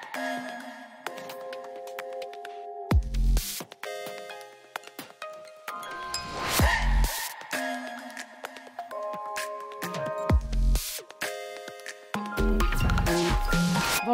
Thank 0.00 0.52
you. 0.52 0.61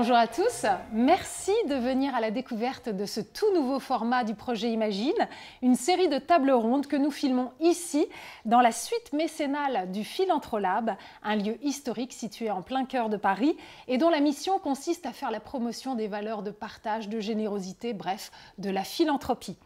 Bonjour 0.01 0.15
à 0.15 0.29
tous, 0.29 0.65
merci 0.93 1.51
de 1.69 1.75
venir 1.75 2.15
à 2.15 2.21
la 2.21 2.31
découverte 2.31 2.89
de 2.89 3.05
ce 3.05 3.19
tout 3.19 3.53
nouveau 3.53 3.81
format 3.81 4.23
du 4.23 4.37
projet 4.37 4.71
Imagine, 4.71 5.29
une 5.61 5.75
série 5.75 6.09
de 6.09 6.19
tables 6.19 6.53
rondes 6.53 6.87
que 6.87 6.95
nous 6.95 7.11
filmons 7.11 7.51
ici, 7.59 8.07
dans 8.45 8.61
la 8.61 8.71
suite 8.71 9.13
mécénale 9.13 9.91
du 9.91 10.05
Philantrolab, 10.05 10.95
un 11.25 11.35
lieu 11.35 11.59
historique 11.65 12.13
situé 12.13 12.49
en 12.49 12.63
plein 12.63 12.85
cœur 12.85 13.09
de 13.09 13.17
Paris 13.17 13.57
et 13.89 13.99
dont 13.99 14.09
la 14.09 14.21
mission 14.21 14.61
consiste 14.61 15.05
à 15.05 15.13
faire 15.13 15.33
la 15.33 15.41
promotion 15.41 15.97
des 15.97 16.07
valeurs 16.07 16.45
de 16.45 16.53
partage, 16.53 17.09
de 17.09 17.19
générosité, 17.19 17.93
bref, 17.93 18.31
de 18.59 18.71
la 18.71 18.85
philanthropie. 18.85 19.57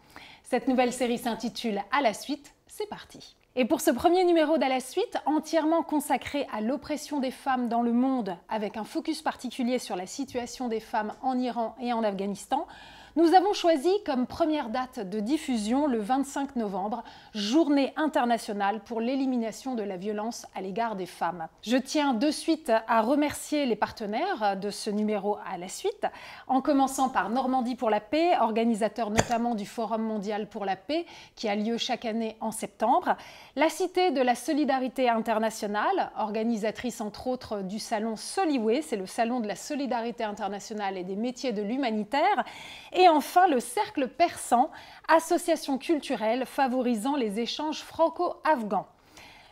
Cette 0.44 0.66
nouvelle 0.66 0.94
série 0.94 1.18
s'intitule 1.18 1.82
À 1.92 2.00
la 2.00 2.14
suite, 2.14 2.54
c'est 2.68 2.88
parti. 2.88 3.36
Et 3.54 3.66
pour 3.66 3.82
ce 3.82 3.90
premier 3.90 4.24
numéro 4.24 4.56
d'À 4.56 4.70
la 4.70 4.80
suite, 4.80 5.18
entièrement 5.26 5.82
consacré 5.82 6.46
à 6.54 6.62
l'oppression 6.62 7.20
des 7.20 7.30
femmes 7.30 7.68
dans 7.68 7.82
le 7.82 7.92
monde, 7.92 8.34
avec 8.48 8.78
un 8.78 8.84
focus 8.84 9.20
particulier 9.20 9.78
sur 9.78 9.94
la 9.94 10.06
situation 10.06 10.68
des 10.68 10.80
femmes 10.80 11.12
en 11.20 11.38
Iran 11.38 11.76
et 11.78 11.92
en 11.92 12.02
Afghanistan, 12.02 12.66
nous 13.14 13.34
avons 13.34 13.52
choisi 13.52 13.90
comme 14.06 14.26
première 14.26 14.70
date 14.70 14.98
de 14.98 15.20
diffusion 15.20 15.86
le 15.86 15.98
25 15.98 16.56
novembre, 16.56 17.04
journée 17.34 17.92
internationale 17.96 18.80
pour 18.80 19.02
l'élimination 19.02 19.74
de 19.74 19.82
la 19.82 19.98
violence 19.98 20.46
à 20.54 20.62
l'égard 20.62 20.96
des 20.96 21.04
femmes. 21.04 21.46
Je 21.62 21.76
tiens 21.76 22.14
de 22.14 22.30
suite 22.30 22.72
à 22.88 23.02
remercier 23.02 23.66
les 23.66 23.76
partenaires 23.76 24.56
de 24.56 24.70
ce 24.70 24.88
numéro 24.88 25.36
à 25.46 25.58
la 25.58 25.68
suite, 25.68 26.06
en 26.46 26.62
commençant 26.62 27.10
par 27.10 27.28
Normandie 27.28 27.74
pour 27.74 27.90
la 27.90 28.00
paix, 28.00 28.32
organisateur 28.40 29.10
notamment 29.10 29.54
du 29.54 29.66
Forum 29.66 30.02
mondial 30.02 30.48
pour 30.48 30.64
la 30.64 30.76
paix 30.76 31.04
qui 31.36 31.50
a 31.50 31.54
lieu 31.54 31.76
chaque 31.76 32.06
année 32.06 32.36
en 32.40 32.50
septembre, 32.50 33.16
la 33.56 33.68
Cité 33.68 34.10
de 34.10 34.22
la 34.22 34.34
solidarité 34.34 35.10
internationale, 35.10 36.10
organisatrice 36.16 37.02
entre 37.02 37.26
autres 37.26 37.60
du 37.60 37.78
salon 37.78 38.16
Soliway, 38.16 38.80
c'est 38.80 38.96
le 38.96 39.06
salon 39.06 39.40
de 39.40 39.48
la 39.48 39.56
solidarité 39.56 40.24
internationale 40.24 40.96
et 40.96 41.04
des 41.04 41.16
métiers 41.16 41.52
de 41.52 41.62
l'humanitaire, 41.62 42.44
et 42.92 43.01
enfin, 43.08 43.48
le 43.48 43.60
Cercle 43.60 44.08
Persan, 44.08 44.70
association 45.08 45.78
culturelle 45.78 46.44
favorisant 46.46 47.16
les 47.16 47.40
échanges 47.40 47.82
franco-afghans. 47.82 48.86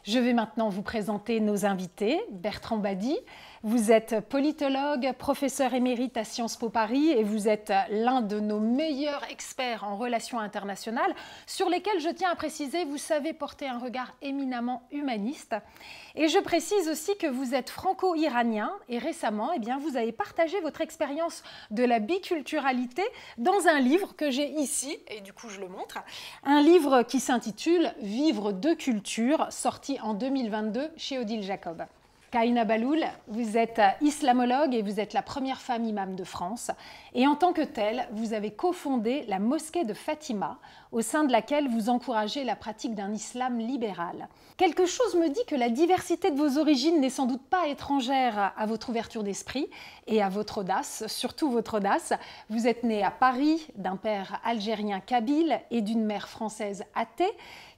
Je 0.05 0.19
vais 0.19 0.33
maintenant 0.33 0.70
vous 0.70 0.83
présenter 0.83 1.41
nos 1.41 1.67
invités. 1.67 2.20
Bertrand 2.31 2.79
Badi, 2.79 3.17
vous 3.62 3.92
êtes 3.92 4.20
politologue, 4.20 5.12
professeur 5.19 5.75
émérite 5.75 6.16
à 6.16 6.25
Sciences 6.25 6.56
Po 6.56 6.70
Paris 6.70 7.11
et 7.11 7.22
vous 7.22 7.47
êtes 7.47 7.70
l'un 7.91 8.22
de 8.22 8.41
nos 8.41 8.58
meilleurs 8.58 9.22
experts 9.30 9.84
en 9.84 9.98
relations 9.98 10.41
internationales 10.41 11.14
sur 11.47 11.69
lesquels 11.69 12.00
je 12.00 12.08
tiens 12.08 12.30
à 12.30 12.36
préciser, 12.36 12.86
vous 12.86 12.97
savez 12.97 13.34
porter 13.34 13.69
un 13.69 13.78
regard 13.78 14.14
éminemment 14.22 14.89
humaniste. 14.92 15.55
Et 16.14 16.28
je 16.28 16.39
précise 16.39 16.89
aussi 16.89 17.19
que 17.19 17.27
vous 17.27 17.55
êtes 17.55 17.69
franco-iranien 17.69 18.72
et 18.89 18.97
récemment, 18.97 19.50
eh 19.55 19.58
bien, 19.58 19.78
vous 19.78 19.98
avez 19.98 20.12
partagé 20.12 20.58
votre 20.62 20.80
expérience 20.80 21.42
de 21.70 21.84
la 21.84 21.98
biculturalité 21.98 23.02
dans 23.36 23.67
un 23.67 23.78
livre 23.78 24.17
que 24.17 24.30
j'ai 24.30 24.48
ici, 24.52 24.98
et 25.08 25.20
du 25.20 25.34
coup 25.34 25.50
je 25.50 25.61
le 25.61 25.69
montre, 25.69 25.98
un 26.45 26.62
livre 26.62 27.02
qui 27.02 27.20
s'intitule 27.20 27.92
Vivre 28.00 28.52
de 28.52 28.72
culture, 28.72 29.48
sorti 29.50 29.98
en 30.00 30.14
2022 30.14 30.91
chez 30.97 31.19
Odile 31.19 31.42
Jacob. 31.42 31.84
Kaina 32.31 32.64
Baloul, 32.64 33.05
vous 33.27 33.56
êtes 33.56 33.81
islamologue 34.00 34.73
et 34.73 34.83
vous 34.83 35.00
êtes 35.00 35.14
la 35.14 35.23
première 35.23 35.61
femme 35.61 35.84
imam 35.84 36.14
de 36.14 36.23
France. 36.23 36.70
Et 37.12 37.27
en 37.27 37.34
tant 37.34 37.53
que 37.53 37.62
telle, 37.62 38.06
vous 38.12 38.34
avez 38.34 38.53
cofondé 38.53 39.25
la 39.27 39.41
mosquée 39.41 39.84
de 39.84 39.95
Fatima, 39.95 40.61
au 40.92 41.01
sein 41.01 41.25
de 41.25 41.33
laquelle 41.33 41.69
vous 41.69 41.89
encouragez 41.89 42.45
la 42.45 42.55
pratique 42.55 42.95
d'un 42.95 43.12
islam 43.12 43.58
libéral. 43.58 44.29
Quelque 44.57 44.86
chose 44.86 45.17
me 45.17 45.29
dit 45.29 45.45
que 45.48 45.57
la 45.57 45.70
diversité 45.70 46.30
de 46.30 46.36
vos 46.36 46.57
origines 46.57 47.01
n'est 47.01 47.11
sans 47.11 47.27
doute 47.27 47.42
pas 47.42 47.67
étrangère 47.67 48.52
à 48.57 48.64
votre 48.64 48.91
ouverture 48.91 49.24
d'esprit 49.24 49.68
et 50.07 50.23
à 50.23 50.29
votre 50.29 50.58
audace, 50.58 51.05
surtout 51.08 51.51
votre 51.51 51.79
audace. 51.79 52.12
Vous 52.48 52.68
êtes 52.68 52.85
né 52.85 53.02
à 53.02 53.11
Paris 53.11 53.67
d'un 53.74 53.97
père 53.97 54.41
algérien 54.45 55.01
kabyle 55.01 55.61
et 55.73 55.80
d'une 55.80 56.05
mère 56.05 56.29
française 56.29 56.85
athée. 56.95 57.33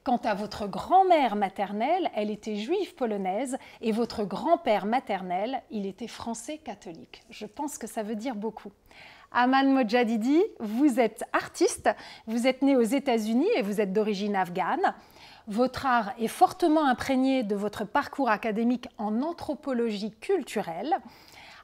Quant 0.05 0.21
à 0.25 0.35
votre 0.35 0.67
grand-mère 0.67 1.37
maternelle, 1.37 2.11
elle 2.17 2.31
était 2.31 2.57
juive 2.57 2.97
polonaise 2.97 3.57
et 3.81 3.93
votre 3.93 4.25
grand-père 4.25 4.85
maternel, 4.85 5.63
il 5.71 5.87
était 5.87 6.09
français 6.09 6.59
catholique. 6.59 7.23
Je 7.31 7.47
pense 7.47 7.79
que 7.79 7.87
ça 7.87 8.03
veut 8.03 8.17
dire 8.17 8.35
beaucoup. 8.35 8.73
Aman 9.31 9.73
Mojadidi, 9.73 10.43
vous 10.59 10.99
êtes 10.99 11.23
artiste, 11.33 11.89
vous 12.27 12.49
êtes 12.49 12.63
né 12.63 12.77
aux 12.77 12.83
États-Unis 12.83 13.49
et 13.55 13.63
vous 13.63 13.81
êtes 13.81 13.93
d'origine 13.93 14.35
afghane. 14.35 14.93
Votre 15.47 15.87
art 15.87 16.13
est 16.19 16.27
fortement 16.27 16.85
imprégné 16.85 17.45
de 17.45 17.55
votre 17.55 17.85
parcours 17.85 18.29
académique 18.29 18.89
en 18.99 19.23
anthropologie 19.23 20.11
culturelle 20.21 20.97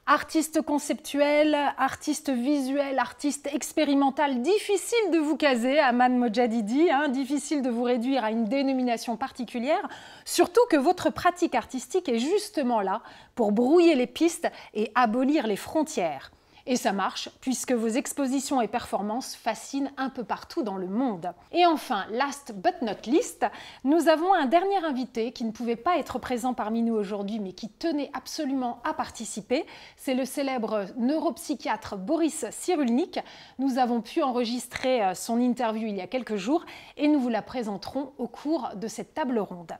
artiste 0.09 0.63
conceptuel, 0.63 1.55
artiste 1.77 2.31
visuel, 2.31 2.97
artiste 2.97 3.47
expérimental, 3.53 4.41
difficile 4.41 5.11
de 5.13 5.19
vous 5.19 5.37
caser, 5.37 5.77
Aman 5.77 6.17
Mojadidi, 6.17 6.89
hein, 6.89 7.09
difficile 7.09 7.61
de 7.61 7.69
vous 7.69 7.83
réduire 7.83 8.23
à 8.23 8.31
une 8.31 8.45
dénomination 8.45 9.17
particulière, 9.17 9.87
surtout 10.25 10.65
que 10.71 10.77
votre 10.77 11.11
pratique 11.11 11.53
artistique 11.53 12.09
est 12.09 12.17
justement 12.17 12.81
là 12.81 13.03
pour 13.35 13.51
brouiller 13.51 13.93
les 13.93 14.07
pistes 14.07 14.51
et 14.73 14.91
abolir 14.95 15.45
les 15.45 15.55
frontières. 15.55 16.31
Et 16.71 16.75
ça 16.75 16.93
marche, 16.93 17.29
puisque 17.41 17.71
vos 17.71 17.87
expositions 17.87 18.61
et 18.61 18.67
performances 18.67 19.35
fascinent 19.35 19.89
un 19.97 20.11
peu 20.11 20.23
partout 20.23 20.61
dans 20.61 20.77
le 20.77 20.85
monde. 20.85 21.33
Et 21.51 21.65
enfin, 21.65 22.05
last 22.11 22.53
but 22.53 22.83
not 22.83 23.07
least, 23.07 23.43
nous 23.83 24.07
avons 24.07 24.35
un 24.35 24.45
dernier 24.45 24.77
invité 24.85 25.31
qui 25.31 25.45
ne 25.45 25.51
pouvait 25.51 25.75
pas 25.75 25.97
être 25.97 26.19
présent 26.19 26.53
parmi 26.53 26.83
nous 26.83 26.93
aujourd'hui, 26.93 27.39
mais 27.39 27.53
qui 27.53 27.69
tenait 27.69 28.11
absolument 28.13 28.83
à 28.83 28.93
participer. 28.93 29.65
C'est 29.97 30.13
le 30.13 30.25
célèbre 30.25 30.85
neuropsychiatre 30.95 31.97
Boris 31.97 32.45
Cyrulnik. 32.51 33.19
Nous 33.57 33.79
avons 33.79 34.01
pu 34.01 34.21
enregistrer 34.21 35.03
euh, 35.03 35.15
son 35.15 35.39
interview 35.39 35.87
il 35.87 35.95
y 35.95 36.01
a 36.01 36.07
quelques 36.07 36.35
jours 36.35 36.63
et 36.97 37.07
nous 37.07 37.19
vous 37.19 37.29
la 37.29 37.41
présenterons 37.41 38.13
au 38.19 38.27
cours 38.27 38.69
de 38.75 38.87
cette 38.87 39.15
table 39.15 39.39
ronde. 39.39 39.73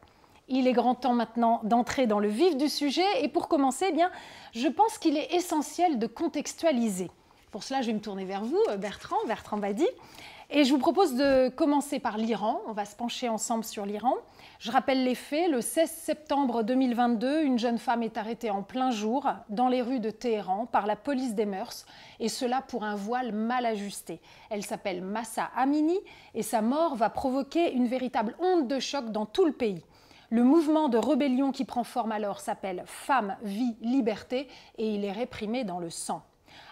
Il 0.49 0.67
est 0.67 0.73
grand 0.73 0.95
temps 0.95 1.13
maintenant 1.13 1.61
d'entrer 1.63 2.07
dans 2.07 2.19
le 2.19 2.27
vif 2.27 2.57
du 2.57 2.69
sujet 2.69 3.05
et 3.21 3.27
pour 3.27 3.47
commencer, 3.47 3.85
eh 3.89 3.93
bien, 3.93 4.11
je 4.53 4.67
pense 4.67 4.97
qu'il 4.97 5.15
est 5.15 5.33
essentiel 5.35 5.99
de 5.99 6.07
contextualiser. 6.07 7.11
Pour 7.51 7.63
cela, 7.63 7.81
je 7.81 7.87
vais 7.87 7.93
me 7.93 8.01
tourner 8.01 8.25
vers 8.25 8.43
vous, 8.43 8.61
euh, 8.69 8.77
Bertrand, 8.77 9.17
Bertrand 9.27 9.57
Badi. 9.57 9.87
Et 10.51 10.63
je 10.63 10.71
vous 10.71 10.79
propose 10.79 11.13
de 11.13 11.49
commencer 11.49 11.99
par 11.99 12.17
l'Iran. 12.17 12.61
On 12.67 12.71
va 12.71 12.85
se 12.85 12.95
pencher 12.95 13.29
ensemble 13.29 13.63
sur 13.63 13.85
l'Iran. 13.85 14.15
Je 14.57 14.71
rappelle 14.71 15.03
les 15.03 15.13
faits. 15.13 15.51
Le 15.51 15.61
16 15.61 15.87
septembre 15.87 16.63
2022, 16.63 17.43
une 17.43 17.59
jeune 17.59 17.77
femme 17.77 18.01
est 18.01 18.17
arrêtée 18.17 18.49
en 18.49 18.63
plein 18.63 18.89
jour 18.89 19.27
dans 19.49 19.67
les 19.67 19.83
rues 19.83 19.99
de 19.99 20.09
Téhéran 20.09 20.65
par 20.65 20.87
la 20.87 20.95
police 20.95 21.35
des 21.35 21.45
mœurs, 21.45 21.85
et 22.19 22.29
cela 22.29 22.63
pour 22.63 22.83
un 22.83 22.95
voile 22.95 23.31
mal 23.31 23.63
ajusté. 23.67 24.21
Elle 24.49 24.63
s'appelle 24.63 25.03
Massa 25.03 25.51
Amini, 25.55 25.99
et 26.33 26.41
sa 26.41 26.63
mort 26.63 26.95
va 26.95 27.11
provoquer 27.11 27.71
une 27.71 27.85
véritable 27.85 28.35
onde 28.39 28.67
de 28.67 28.79
choc 28.79 29.11
dans 29.11 29.27
tout 29.27 29.45
le 29.45 29.53
pays. 29.53 29.83
Le 30.31 30.43
mouvement 30.43 30.89
de 30.89 30.97
rébellion 30.99 31.51
qui 31.51 31.65
prend 31.65 31.83
forme 31.83 32.11
alors 32.11 32.39
s'appelle 32.39 32.83
Femme, 32.85 33.35
Vie, 33.41 33.75
Liberté 33.81 34.47
et 34.77 34.93
il 34.93 35.03
est 35.03 35.11
réprimé 35.11 35.63
dans 35.63 35.79
le 35.79 35.89
sang. 35.89 36.23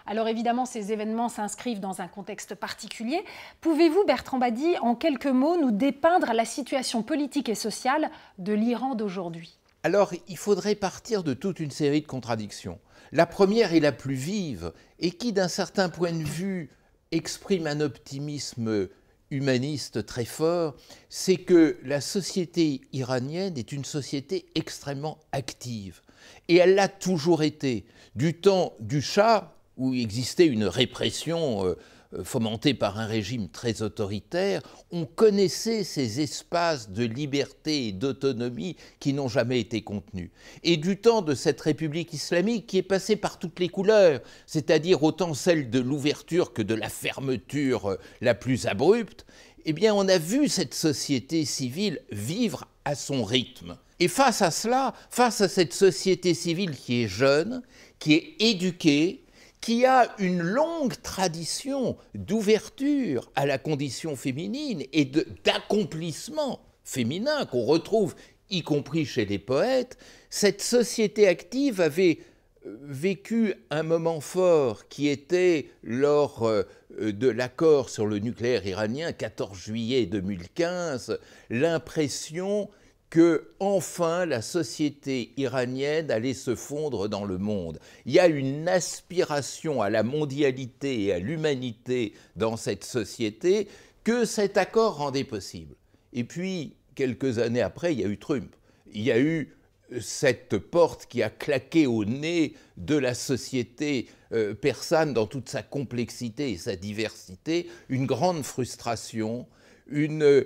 Alors 0.06 0.28
évidemment, 0.28 0.64
ces 0.64 0.92
événements 0.92 1.28
s'inscrivent 1.28 1.80
dans 1.80 2.00
un 2.00 2.06
contexte 2.06 2.54
particulier. 2.54 3.24
Pouvez-vous, 3.60 4.04
Bertrand 4.04 4.38
Badi, 4.38 4.76
en 4.80 4.94
quelques 4.94 5.26
mots, 5.26 5.56
nous 5.56 5.72
dépeindre 5.72 6.32
la 6.34 6.44
situation 6.44 7.02
politique 7.02 7.48
et 7.48 7.56
sociale 7.56 8.10
de 8.38 8.52
l'Iran 8.52 8.94
d'aujourd'hui? 8.94 9.58
Alors, 9.82 10.12
il 10.28 10.36
faudrait 10.36 10.76
partir 10.76 11.24
de 11.24 11.34
toute 11.34 11.58
une 11.58 11.72
série 11.72 12.02
de 12.02 12.06
contradictions. 12.06 12.78
La 13.10 13.26
première 13.26 13.74
est 13.74 13.80
la 13.80 13.92
plus 13.92 14.14
vive 14.14 14.72
et 15.00 15.10
qui, 15.10 15.32
d'un 15.32 15.48
certain 15.48 15.88
point 15.88 16.12
de 16.12 16.22
vue, 16.22 16.70
exprime 17.10 17.66
un 17.66 17.80
optimisme 17.80 18.88
humaniste 19.30 20.06
très 20.06 20.24
fort, 20.24 20.74
c'est 21.08 21.36
que 21.36 21.78
la 21.84 22.00
société 22.00 22.80
iranienne 22.92 23.58
est 23.58 23.72
une 23.72 23.84
société 23.84 24.46
extrêmement 24.54 25.18
active. 25.32 26.00
Et 26.48 26.56
elle 26.56 26.74
l'a 26.74 26.88
toujours 26.88 27.42
été. 27.42 27.84
Du 28.14 28.34
temps 28.34 28.74
du 28.80 29.02
Shah, 29.02 29.54
où 29.76 29.94
existait 29.94 30.46
une 30.46 30.64
répression 30.64 31.66
euh, 31.66 31.76
euh, 32.14 32.24
fomenté 32.24 32.72
par 32.72 32.98
un 32.98 33.06
régime 33.06 33.48
très 33.48 33.82
autoritaire, 33.82 34.62
on 34.90 35.04
connaissait 35.04 35.84
ces 35.84 36.20
espaces 36.20 36.90
de 36.90 37.04
liberté 37.04 37.88
et 37.88 37.92
d'autonomie 37.92 38.76
qui 38.98 39.12
n'ont 39.12 39.28
jamais 39.28 39.60
été 39.60 39.82
contenus. 39.82 40.30
Et 40.62 40.78
du 40.78 40.96
temps 40.96 41.20
de 41.20 41.34
cette 41.34 41.60
République 41.60 42.14
islamique 42.14 42.66
qui 42.66 42.78
est 42.78 42.82
passée 42.82 43.16
par 43.16 43.38
toutes 43.38 43.60
les 43.60 43.68
couleurs, 43.68 44.20
c'est-à-dire 44.46 45.02
autant 45.02 45.34
celle 45.34 45.68
de 45.68 45.80
l'ouverture 45.80 46.54
que 46.54 46.62
de 46.62 46.74
la 46.74 46.88
fermeture 46.88 47.90
euh, 47.90 47.96
la 48.22 48.34
plus 48.34 48.66
abrupte, 48.66 49.26
eh 49.66 49.74
bien 49.74 49.94
on 49.94 50.08
a 50.08 50.16
vu 50.16 50.48
cette 50.48 50.74
société 50.74 51.44
civile 51.44 52.00
vivre 52.10 52.66
à 52.86 52.94
son 52.94 53.22
rythme. 53.22 53.76
Et 54.00 54.08
face 54.08 54.40
à 54.40 54.50
cela, 54.50 54.94
face 55.10 55.40
à 55.40 55.48
cette 55.48 55.74
société 55.74 56.32
civile 56.32 56.76
qui 56.76 57.02
est 57.02 57.08
jeune, 57.08 57.62
qui 57.98 58.14
est 58.14 58.36
éduquée, 58.40 59.24
qui 59.60 59.84
a 59.84 60.14
une 60.18 60.40
longue 60.40 61.00
tradition 61.02 61.96
d'ouverture 62.14 63.30
à 63.34 63.46
la 63.46 63.58
condition 63.58 64.16
féminine 64.16 64.84
et 64.92 65.04
d'accomplissement 65.44 66.60
féminin 66.84 67.44
qu'on 67.46 67.64
retrouve 67.64 68.14
y 68.50 68.62
compris 68.62 69.04
chez 69.04 69.26
les 69.26 69.38
poètes, 69.38 69.98
cette 70.30 70.62
société 70.62 71.28
active 71.28 71.80
avait 71.80 72.18
euh, 72.66 72.76
vécu 72.82 73.54
un 73.70 73.82
moment 73.82 74.20
fort 74.20 74.88
qui 74.88 75.08
était 75.08 75.68
lors 75.82 76.46
euh, 76.46 76.62
de 77.00 77.28
l'accord 77.28 77.90
sur 77.90 78.06
le 78.06 78.18
nucléaire 78.18 78.66
iranien, 78.66 79.12
14 79.12 79.56
juillet 79.56 80.06
2015, 80.06 81.18
l'impression 81.50 82.70
que 83.10 83.50
enfin 83.58 84.26
la 84.26 84.42
société 84.42 85.32
iranienne 85.36 86.10
allait 86.10 86.34
se 86.34 86.54
fondre 86.54 87.08
dans 87.08 87.24
le 87.24 87.38
monde. 87.38 87.78
Il 88.04 88.12
y 88.12 88.18
a 88.18 88.26
une 88.26 88.68
aspiration 88.68 89.80
à 89.80 89.88
la 89.88 90.02
mondialité 90.02 91.04
et 91.04 91.12
à 91.12 91.18
l'humanité 91.18 92.12
dans 92.36 92.56
cette 92.56 92.84
société 92.84 93.68
que 94.04 94.24
cet 94.24 94.56
accord 94.56 94.96
rendait 94.96 95.24
possible. 95.24 95.74
Et 96.12 96.24
puis, 96.24 96.74
quelques 96.94 97.38
années 97.38 97.62
après, 97.62 97.92
il 97.92 98.00
y 98.00 98.04
a 98.04 98.08
eu 98.08 98.18
Trump. 98.18 98.54
Il 98.92 99.02
y 99.02 99.12
a 99.12 99.18
eu 99.18 99.54
cette 100.00 100.58
porte 100.58 101.06
qui 101.06 101.22
a 101.22 101.30
claqué 101.30 101.86
au 101.86 102.04
nez 102.04 102.54
de 102.76 102.96
la 102.96 103.14
société 103.14 104.08
euh, 104.32 104.54
persane 104.54 105.14
dans 105.14 105.26
toute 105.26 105.48
sa 105.48 105.62
complexité 105.62 106.50
et 106.50 106.58
sa 106.58 106.76
diversité, 106.76 107.68
une 107.88 108.06
grande 108.06 108.42
frustration, 108.42 109.46
euh, 109.90 110.44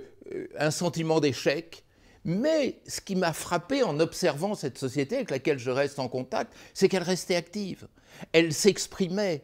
un 0.58 0.70
sentiment 0.70 1.20
d'échec, 1.20 1.81
mais 2.24 2.80
ce 2.86 3.00
qui 3.00 3.16
m'a 3.16 3.32
frappé 3.32 3.82
en 3.82 3.98
observant 4.00 4.54
cette 4.54 4.78
société 4.78 5.16
avec 5.16 5.30
laquelle 5.30 5.58
je 5.58 5.70
reste 5.70 5.98
en 5.98 6.08
contact, 6.08 6.52
c'est 6.74 6.88
qu'elle 6.88 7.02
restait 7.02 7.34
active. 7.34 7.88
Elle 8.32 8.52
s'exprimait. 8.52 9.42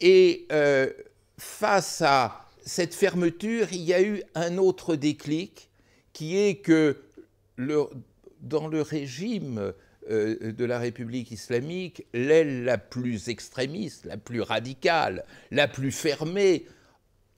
Et 0.00 0.46
euh, 0.52 0.90
face 1.38 2.02
à 2.02 2.44
cette 2.64 2.94
fermeture, 2.94 3.68
il 3.72 3.82
y 3.82 3.94
a 3.94 4.02
eu 4.02 4.22
un 4.34 4.58
autre 4.58 4.94
déclic 4.94 5.70
qui 6.12 6.36
est 6.36 6.56
que 6.56 6.98
dans 8.40 8.68
le 8.68 8.82
régime 8.82 9.72
euh, 10.10 10.52
de 10.52 10.64
la 10.64 10.78
République 10.78 11.30
islamique, 11.30 12.06
l'aile 12.12 12.64
la 12.64 12.78
plus 12.78 13.28
extrémiste, 13.28 14.04
la 14.04 14.16
plus 14.16 14.42
radicale, 14.42 15.24
la 15.50 15.66
plus 15.66 15.92
fermée, 15.92 16.66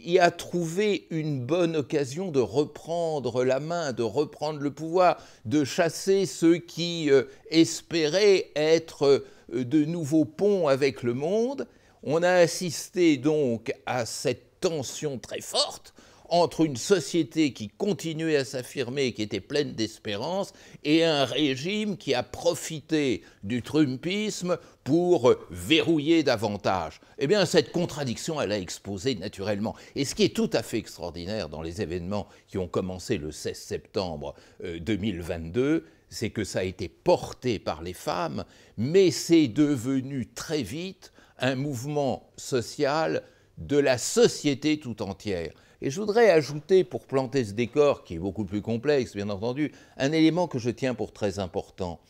y 0.04 0.18
a 0.18 0.30
trouvé 0.30 1.06
une 1.10 1.40
bonne 1.40 1.76
occasion 1.76 2.30
de 2.30 2.40
reprendre 2.40 3.44
la 3.44 3.60
main, 3.60 3.92
de 3.92 4.02
reprendre 4.02 4.60
le 4.60 4.70
pouvoir, 4.70 5.18
de 5.44 5.64
chasser 5.64 6.26
ceux 6.26 6.58
qui 6.58 7.10
euh, 7.10 7.24
espéraient 7.50 8.50
être 8.56 9.24
euh, 9.52 9.64
de 9.64 9.84
nouveaux 9.84 10.24
ponts 10.24 10.68
avec 10.68 11.02
le 11.02 11.14
monde. 11.14 11.66
On 12.02 12.22
a 12.22 12.32
assisté 12.32 13.16
donc 13.16 13.72
à 13.86 14.06
cette 14.06 14.60
tension 14.60 15.18
très 15.18 15.40
forte 15.40 15.94
entre 16.30 16.64
une 16.64 16.76
société 16.76 17.52
qui 17.52 17.68
continuait 17.68 18.36
à 18.36 18.44
s'affirmer, 18.44 19.12
qui 19.12 19.22
était 19.22 19.40
pleine 19.40 19.72
d'espérance, 19.72 20.52
et 20.84 21.04
un 21.04 21.24
régime 21.24 21.96
qui 21.96 22.14
a 22.14 22.22
profité 22.22 23.22
du 23.42 23.62
Trumpisme 23.62 24.56
pour 24.84 25.34
verrouiller 25.50 26.22
davantage. 26.22 27.00
Eh 27.18 27.26
bien, 27.26 27.44
cette 27.44 27.72
contradiction, 27.72 28.40
elle 28.40 28.52
a 28.52 28.58
exposé 28.58 29.14
naturellement. 29.16 29.74
Et 29.96 30.04
ce 30.04 30.14
qui 30.14 30.24
est 30.24 30.34
tout 30.34 30.50
à 30.52 30.62
fait 30.62 30.78
extraordinaire 30.78 31.48
dans 31.48 31.62
les 31.62 31.82
événements 31.82 32.28
qui 32.48 32.58
ont 32.58 32.68
commencé 32.68 33.18
le 33.18 33.32
16 33.32 33.56
septembre 33.56 34.34
2022, 34.62 35.60
euh, 35.60 35.84
c'est 36.08 36.30
que 36.30 36.44
ça 36.44 36.60
a 36.60 36.64
été 36.64 36.88
porté 36.88 37.58
par 37.58 37.82
les 37.82 37.92
femmes, 37.92 38.44
mais 38.76 39.10
c'est 39.10 39.48
devenu 39.48 40.26
très 40.26 40.62
vite 40.62 41.12
un 41.38 41.54
mouvement 41.54 42.30
social 42.36 43.22
de 43.58 43.76
la 43.76 43.98
société 43.98 44.78
tout 44.78 45.02
entière. 45.02 45.52
Et 45.82 45.90
je 45.90 46.00
voudrais 46.00 46.30
ajouter, 46.30 46.84
pour 46.84 47.06
planter 47.06 47.44
ce 47.44 47.52
décor, 47.52 48.04
qui 48.04 48.14
est 48.14 48.18
beaucoup 48.18 48.44
plus 48.44 48.60
complexe, 48.60 49.14
bien 49.14 49.30
entendu, 49.30 49.72
un 49.96 50.12
élément 50.12 50.46
que 50.46 50.58
je 50.58 50.70
tiens 50.70 50.94
pour 50.94 51.12
très 51.12 51.38
important. 51.38 52.00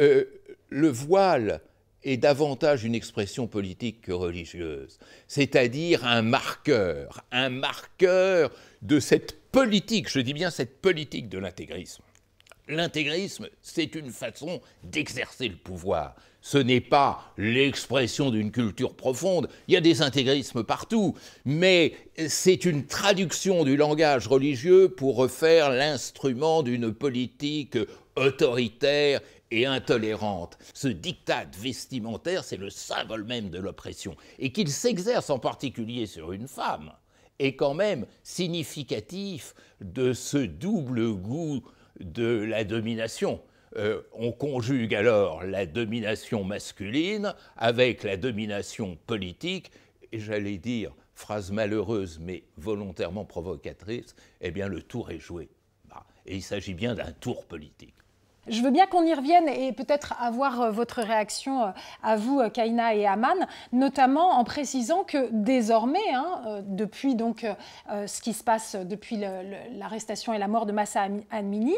Euh, 0.00 0.24
le 0.68 0.88
voile 0.88 1.60
est 2.02 2.18
davantage 2.18 2.84
une 2.84 2.94
expression 2.94 3.46
politique 3.46 4.02
que 4.02 4.12
religieuse, 4.12 4.98
c'est-à-dire 5.26 6.04
un 6.06 6.22
marqueur, 6.22 7.24
un 7.32 7.48
marqueur 7.48 8.52
de 8.82 9.00
cette 9.00 9.40
politique, 9.50 10.10
je 10.10 10.20
dis 10.20 10.34
bien 10.34 10.50
cette 10.50 10.80
politique 10.80 11.28
de 11.28 11.38
l'intégrisme. 11.38 12.02
L'intégrisme, 12.68 13.48
c'est 13.62 13.94
une 13.94 14.10
façon 14.10 14.60
d'exercer 14.84 15.48
le 15.48 15.56
pouvoir 15.56 16.14
ce 16.46 16.58
n'est 16.58 16.80
pas 16.80 17.32
l'expression 17.38 18.30
d'une 18.30 18.52
culture 18.52 18.94
profonde, 18.94 19.48
il 19.66 19.74
y 19.74 19.76
a 19.76 19.80
des 19.80 20.00
intégrismes 20.00 20.62
partout, 20.62 21.16
mais 21.44 21.96
c'est 22.28 22.64
une 22.64 22.86
traduction 22.86 23.64
du 23.64 23.76
langage 23.76 24.28
religieux 24.28 24.88
pour 24.88 25.16
refaire 25.16 25.70
l'instrument 25.70 26.62
d'une 26.62 26.94
politique 26.94 27.76
autoritaire 28.14 29.22
et 29.50 29.66
intolérante. 29.66 30.56
Ce 30.72 30.86
diktat 30.86 31.46
vestimentaire, 31.58 32.44
c'est 32.44 32.58
le 32.58 32.70
symbole 32.70 33.24
même 33.24 33.50
de 33.50 33.58
l'oppression, 33.58 34.14
et 34.38 34.52
qu'il 34.52 34.68
s'exerce 34.68 35.30
en 35.30 35.40
particulier 35.40 36.06
sur 36.06 36.30
une 36.30 36.46
femme, 36.46 36.92
est 37.40 37.56
quand 37.56 37.74
même 37.74 38.06
significatif 38.22 39.52
de 39.80 40.12
ce 40.12 40.38
double 40.38 41.12
goût 41.12 41.64
de 41.98 42.44
la 42.48 42.62
domination. 42.62 43.40
Euh, 43.76 44.00
on 44.14 44.32
conjugue 44.32 44.94
alors 44.94 45.44
la 45.44 45.66
domination 45.66 46.44
masculine 46.44 47.34
avec 47.56 48.04
la 48.04 48.16
domination 48.16 48.96
politique, 49.06 49.70
et 50.12 50.18
j'allais 50.18 50.56
dire, 50.56 50.92
phrase 51.14 51.50
malheureuse 51.50 52.18
mais 52.20 52.44
volontairement 52.56 53.24
provocatrice, 53.24 54.14
eh 54.40 54.50
bien 54.50 54.68
le 54.68 54.82
tour 54.82 55.10
est 55.10 55.18
joué. 55.18 55.50
Bah, 55.90 56.04
et 56.24 56.36
il 56.36 56.42
s'agit 56.42 56.74
bien 56.74 56.94
d'un 56.94 57.12
tour 57.12 57.44
politique. 57.44 57.94
Je 58.48 58.62
veux 58.62 58.70
bien 58.70 58.86
qu'on 58.86 59.02
y 59.02 59.12
revienne 59.12 59.48
et 59.48 59.72
peut-être 59.72 60.14
avoir 60.20 60.60
euh, 60.60 60.70
votre 60.70 61.02
réaction 61.02 61.64
euh, 61.64 61.70
à 62.02 62.16
vous, 62.16 62.48
Kaina 62.48 62.94
et 62.94 63.04
Aman, 63.04 63.46
notamment 63.72 64.38
en 64.38 64.44
précisant 64.44 65.04
que 65.04 65.28
désormais, 65.32 66.14
hein, 66.14 66.62
depuis 66.64 67.14
donc 67.14 67.44
ce 67.90 68.20
qui 68.22 68.32
se 68.32 68.44
passe 68.44 68.76
depuis 68.76 69.16
l'arrestation 69.72 70.32
et 70.32 70.38
la 70.38 70.48
mort 70.48 70.64
de 70.64 70.72
Massa 70.72 71.08
Amini, 71.30 71.74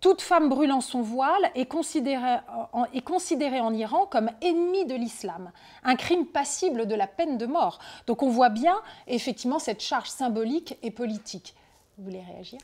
toute 0.00 0.22
femme 0.22 0.48
brûlant 0.48 0.80
son 0.80 1.02
voile 1.02 1.50
est 1.54 1.66
considérée, 1.66 2.40
en, 2.72 3.74
Iran 3.74 4.06
comme 4.06 4.30
ennemie 4.40 4.86
de 4.86 4.94
l'islam, 4.94 5.52
un 5.84 5.96
crime 5.96 6.26
passible 6.26 6.86
de 6.86 6.94
la 6.94 7.06
peine 7.06 7.36
de 7.36 7.46
mort. 7.46 7.78
Donc 8.06 8.22
on 8.22 8.30
voit 8.30 8.48
bien 8.48 8.76
effectivement 9.06 9.58
cette 9.58 9.82
charge 9.82 10.08
symbolique 10.08 10.78
et 10.82 10.90
politique. 10.90 11.54
Vous 11.98 12.04
voulez 12.04 12.22
réagir? 12.22 12.60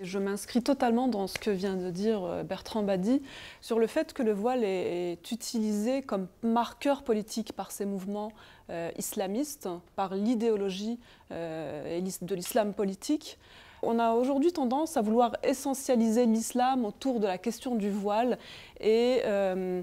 Je 0.00 0.18
m'inscris 0.18 0.60
totalement 0.60 1.06
dans 1.06 1.28
ce 1.28 1.38
que 1.38 1.50
vient 1.50 1.76
de 1.76 1.90
dire 1.90 2.24
euh, 2.24 2.42
Bertrand 2.42 2.82
Badi 2.82 3.22
sur 3.60 3.78
le 3.78 3.86
fait 3.86 4.12
que 4.12 4.24
le 4.24 4.32
voile 4.32 4.64
est, 4.64 5.30
utilisé 5.30 6.02
comme 6.02 6.26
marqueur 6.42 7.04
politique 7.04 7.52
par 7.52 7.70
ces 7.70 7.86
mouvements 7.86 8.32
euh, 8.70 8.90
islamistes, 8.98 9.68
par 9.94 10.16
l'idéologie 10.16 10.98
euh, 11.30 12.00
de 12.00 12.34
l'islam 12.34 12.74
politique. 12.74 13.38
On 13.86 13.98
a 13.98 14.12
aujourd'hui 14.12 14.52
tendance 14.52 14.96
à 14.96 15.02
vouloir 15.02 15.36
essentialiser 15.42 16.26
l'islam 16.26 16.84
autour 16.84 17.20
de 17.20 17.26
la 17.26 17.38
question 17.38 17.74
du 17.74 17.90
voile 17.90 18.38
et 18.80 19.20
euh, 19.24 19.82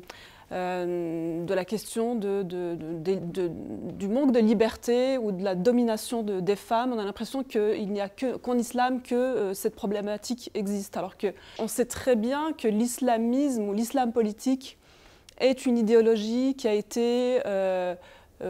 euh, 0.51 1.45
de 1.45 1.53
la 1.53 1.65
question 1.65 2.15
du 2.15 4.07
manque 4.07 4.31
de 4.31 4.39
liberté 4.39 5.17
ou 5.17 5.31
de 5.31 5.43
la 5.43 5.55
domination 5.55 6.23
des 6.23 6.55
femmes. 6.55 6.93
On 6.93 6.99
a 6.99 7.05
l'impression 7.05 7.43
qu'il 7.43 7.91
n'y 7.91 8.01
a 8.01 8.09
qu'en 8.09 8.57
islam 8.57 9.01
que 9.01 9.15
euh, 9.15 9.53
cette 9.53 9.75
problématique 9.75 10.49
existe, 10.53 10.97
alors 10.97 11.15
qu'on 11.17 11.67
sait 11.67 11.85
très 11.85 12.15
bien 12.15 12.53
que 12.53 12.67
l'islamisme 12.67 13.63
ou 13.63 13.73
l'islam 13.73 14.11
politique 14.11 14.77
est 15.39 15.65
une 15.65 15.77
idéologie 15.77 16.55
qui 16.55 16.67
a 16.67 16.73
été 16.73 17.39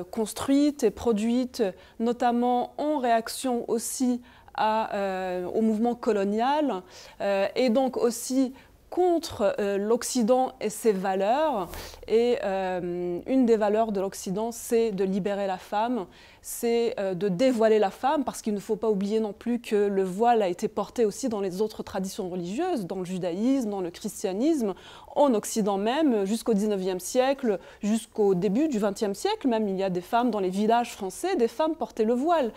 construite 0.10 0.84
et 0.84 0.92
produite 0.92 1.64
notamment 2.00 2.74
en 2.78 2.98
réaction 2.98 3.70
aussi 3.70 4.22
euh, 4.60 5.46
au 5.46 5.62
mouvement 5.62 5.96
colonial 5.96 6.82
euh, 7.22 7.48
et 7.56 7.70
donc 7.70 7.98
aussi 7.98 8.54
contre 8.92 9.56
euh, 9.60 9.80
l'Occident 9.80 10.52
et 10.62 10.70
ses 10.70 10.92
valeurs. 10.92 11.70
Et 12.08 12.38
une 12.44 13.46
des 13.46 13.56
valeurs 13.56 13.92
de 13.92 14.02
l'Occident, 14.02 14.52
c'est 14.52 14.92
de 14.92 15.04
libérer 15.04 15.48
la 15.48 15.58
femme, 15.58 16.06
c'est 16.42 16.96
de 16.98 17.30
dévoiler 17.30 17.80
la 17.80 17.90
femme, 17.90 18.26
parce 18.26 18.42
qu'il 18.42 18.54
ne 18.54 18.60
faut 18.60 18.76
pas 18.76 18.90
oublier 18.90 19.22
non 19.22 19.32
plus 19.32 19.60
que 19.60 19.76
le 19.76 20.04
voile 20.04 20.42
a 20.42 20.50
été 20.50 20.68
porté 20.68 21.06
aussi 21.06 21.30
dans 21.30 21.40
les 21.40 21.62
autres 21.62 21.84
traditions 21.84 22.30
religieuses, 22.30 22.86
dans 22.86 23.00
le 23.00 23.06
judaïsme, 23.06 23.70
dans 23.70 23.80
le 23.80 23.92
christianisme, 23.92 24.74
en 25.16 25.34
Occident 25.34 25.78
même, 25.78 26.26
jusqu'au 26.26 26.54
19e 26.54 27.00
siècle, 27.00 27.60
jusqu'au 27.82 28.36
début 28.36 28.68
du 28.68 28.80
20e 28.80 29.14
siècle 29.14 29.48
même, 29.48 29.68
il 29.68 29.78
y 29.78 29.84
a 29.84 29.90
des 29.90 30.02
femmes 30.02 30.32
dans 30.32 30.40
les 30.40 30.50
villages 30.50 30.92
français, 30.92 31.36
des 31.36 31.48
femmes 31.48 31.76
portaient 31.76 32.06
le 32.06 32.14
voile. 32.14 32.52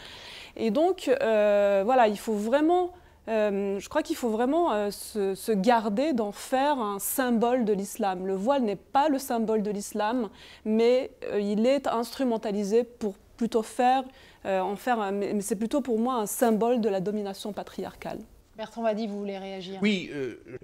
Et 0.56 0.70
donc, 0.70 1.08
euh, 1.08 1.82
voilà, 1.84 2.08
il 2.08 2.18
faut 2.18 2.34
vraiment 2.34 2.90
euh, 3.26 3.81
je 3.81 3.88
crois 3.88 4.02
qu'il 4.02 4.16
faut 4.16 4.28
vraiment 4.28 4.73
euh, 4.73 4.90
se, 4.90 5.52
garder 5.52 6.12
d'en 6.12 6.33
faire 6.33 6.78
un 6.78 6.99
symbole 6.99 7.64
de 7.64 7.73
l'islam. 7.73 8.26
Le 8.26 8.35
voile 8.35 8.62
n'est 8.62 8.76
pas 8.76 9.09
le 9.09 9.19
symbole 9.19 9.62
de 9.62 9.71
l'islam, 9.71 10.28
mais 10.64 11.11
euh, 11.25 11.40
il 11.40 11.66
est 11.66 11.87
instrumentalisé 11.87 12.85
pour 12.85 13.14
plutôt 13.37 13.62
faire, 13.62 14.04
en 14.45 14.76
faire, 14.76 15.11
mais 15.11 15.40
c'est 15.40 15.57
plutôt 15.57 15.81
pour 15.81 15.99
moi 15.99 16.14
un 16.14 16.26
symbole 16.26 16.81
de 16.81 16.88
la 16.88 17.00
domination 17.00 17.52
patriarcale. 17.52 18.21
Bertrand 18.57 18.83
Wadi, 18.83 19.09
vous 19.09 19.19
voulez 19.19 19.38
réagir? 19.38 19.81
Oui, 19.83 20.09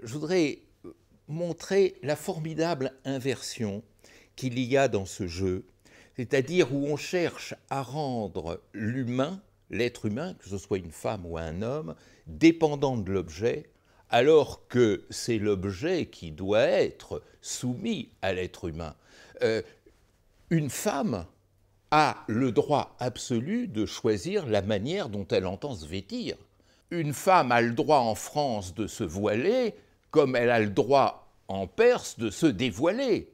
je 0.02 0.12
voudrais 0.12 0.60
montrer 1.26 1.96
la 2.04 2.14
formidable 2.14 2.92
inversion 3.04 3.82
qu'il 4.36 4.60
y 4.60 4.76
a 4.76 4.86
dans 4.86 5.04
ce 5.04 5.26
jeu, 5.26 5.64
c'est-à-dire 6.16 6.72
où 6.72 6.86
on 6.86 6.96
cherche 6.96 7.54
à 7.70 7.82
rendre 7.82 8.60
l'humain, 8.72 9.40
l'être 9.70 10.06
humain, 10.06 10.34
que 10.34 10.48
ce 10.48 10.58
soit 10.58 10.78
une 10.78 10.90
femme 10.90 11.24
ou 11.24 11.38
un 11.38 11.62
homme, 11.62 11.94
dépendant 12.26 12.96
de 12.96 13.10
l'objet, 13.10 13.70
alors 14.10 14.66
que 14.68 15.04
c'est 15.10 15.38
l'objet 15.38 16.06
qui 16.06 16.32
doit 16.32 16.62
être 16.62 17.22
soumis 17.40 18.10
à 18.22 18.32
l'être 18.32 18.68
humain. 18.68 18.94
Euh, 19.42 19.62
une 20.50 20.70
femme 20.70 21.26
a 21.92 22.24
le 22.26 22.52
droit 22.52 22.96
absolu 22.98 23.68
de 23.68 23.86
choisir 23.86 24.46
la 24.46 24.62
manière 24.62 25.08
dont 25.08 25.26
elle 25.28 25.46
entend 25.46 25.74
se 25.74 25.86
vêtir. 25.86 26.36
Une 26.90 27.12
femme 27.12 27.52
a 27.52 27.60
le 27.60 27.72
droit 27.72 27.98
en 27.98 28.14
France 28.14 28.74
de 28.74 28.86
se 28.86 29.04
voiler 29.04 29.74
comme 30.10 30.34
elle 30.34 30.50
a 30.50 30.60
le 30.60 30.70
droit 30.70 31.32
en 31.48 31.66
Perse 31.66 32.18
de 32.18 32.30
se 32.30 32.46
dévoiler. 32.46 33.32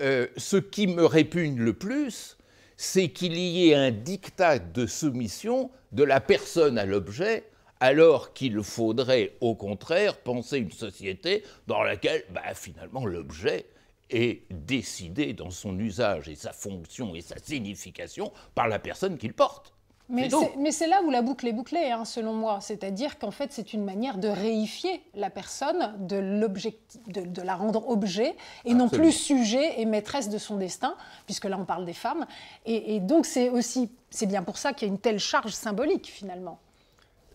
Euh, 0.00 0.26
ce 0.36 0.56
qui 0.56 0.86
me 0.86 1.04
répugne 1.04 1.58
le 1.58 1.72
plus, 1.72 2.35
c'est 2.76 3.08
qu'il 3.08 3.36
y 3.38 3.70
ait 3.70 3.74
un 3.74 3.90
diktat 3.90 4.58
de 4.58 4.86
soumission 4.86 5.70
de 5.92 6.04
la 6.04 6.20
personne 6.20 6.78
à 6.78 6.84
l'objet 6.84 7.48
alors 7.80 8.32
qu'il 8.32 8.62
faudrait 8.62 9.36
au 9.40 9.54
contraire 9.54 10.18
penser 10.18 10.58
une 10.58 10.72
société 10.72 11.42
dans 11.66 11.82
laquelle 11.82 12.24
bah, 12.30 12.54
finalement 12.54 13.04
l'objet 13.04 13.66
est 14.10 14.42
décidé 14.50 15.32
dans 15.32 15.50
son 15.50 15.78
usage 15.78 16.28
et 16.28 16.36
sa 16.36 16.52
fonction 16.52 17.14
et 17.14 17.20
sa 17.20 17.38
signification 17.38 18.32
par 18.54 18.68
la 18.68 18.78
personne 18.78 19.18
qu'il 19.18 19.32
porte. 19.32 19.75
Mais 20.08 20.28
c'est 20.70 20.86
là 20.86 21.02
où 21.04 21.10
la 21.10 21.22
boucle 21.22 21.46
est 21.46 21.52
bouclée, 21.52 21.90
hein, 21.90 22.04
selon 22.04 22.32
moi. 22.32 22.60
C'est-à-dire 22.60 23.18
qu'en 23.18 23.30
fait, 23.30 23.52
c'est 23.52 23.72
une 23.72 23.84
manière 23.84 24.18
de 24.18 24.28
réifier 24.28 25.02
la 25.14 25.30
personne, 25.30 25.94
de, 25.98 26.20
de, 26.20 27.20
de 27.26 27.42
la 27.42 27.54
rendre 27.56 27.88
objet, 27.88 28.36
et 28.64 28.74
non 28.74 28.88
plus 28.88 29.12
sujet 29.12 29.80
et 29.80 29.84
maîtresse 29.84 30.28
de 30.28 30.38
son 30.38 30.56
destin, 30.56 30.94
puisque 31.24 31.46
là, 31.46 31.58
on 31.58 31.64
parle 31.64 31.84
des 31.84 31.92
femmes. 31.92 32.26
Et, 32.66 32.94
et 32.94 33.00
donc, 33.00 33.26
c'est 33.26 33.48
aussi, 33.48 33.90
c'est 34.10 34.26
bien 34.26 34.42
pour 34.42 34.58
ça 34.58 34.72
qu'il 34.72 34.86
y 34.86 34.90
a 34.90 34.94
une 34.94 35.00
telle 35.00 35.18
charge 35.18 35.52
symbolique, 35.52 36.06
finalement. 36.06 36.58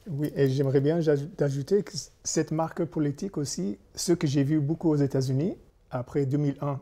Oui, 0.09 0.31
et 0.35 0.49
j'aimerais 0.49 0.81
bien 0.81 0.99
ajouter 1.39 1.83
que 1.83 1.91
cette 2.23 2.51
marque 2.51 2.83
politique 2.85 3.37
aussi, 3.37 3.77
ce 3.93 4.13
que 4.13 4.25
j'ai 4.25 4.43
vu 4.43 4.59
beaucoup 4.59 4.89
aux 4.89 4.95
États-Unis 4.95 5.57
après 5.91 6.25
2001, 6.25 6.79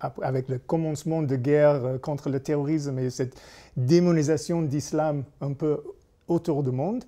avec 0.00 0.48
le 0.48 0.58
commencement 0.58 1.22
de 1.22 1.36
guerre 1.36 1.84
euh, 1.84 1.98
contre 1.98 2.28
le 2.28 2.40
terrorisme 2.40 2.98
et 2.98 3.10
cette 3.10 3.40
démonisation 3.76 4.62
d'islam 4.62 5.24
un 5.40 5.52
peu 5.52 5.82
autour 6.28 6.62
du 6.62 6.70
monde, 6.70 7.04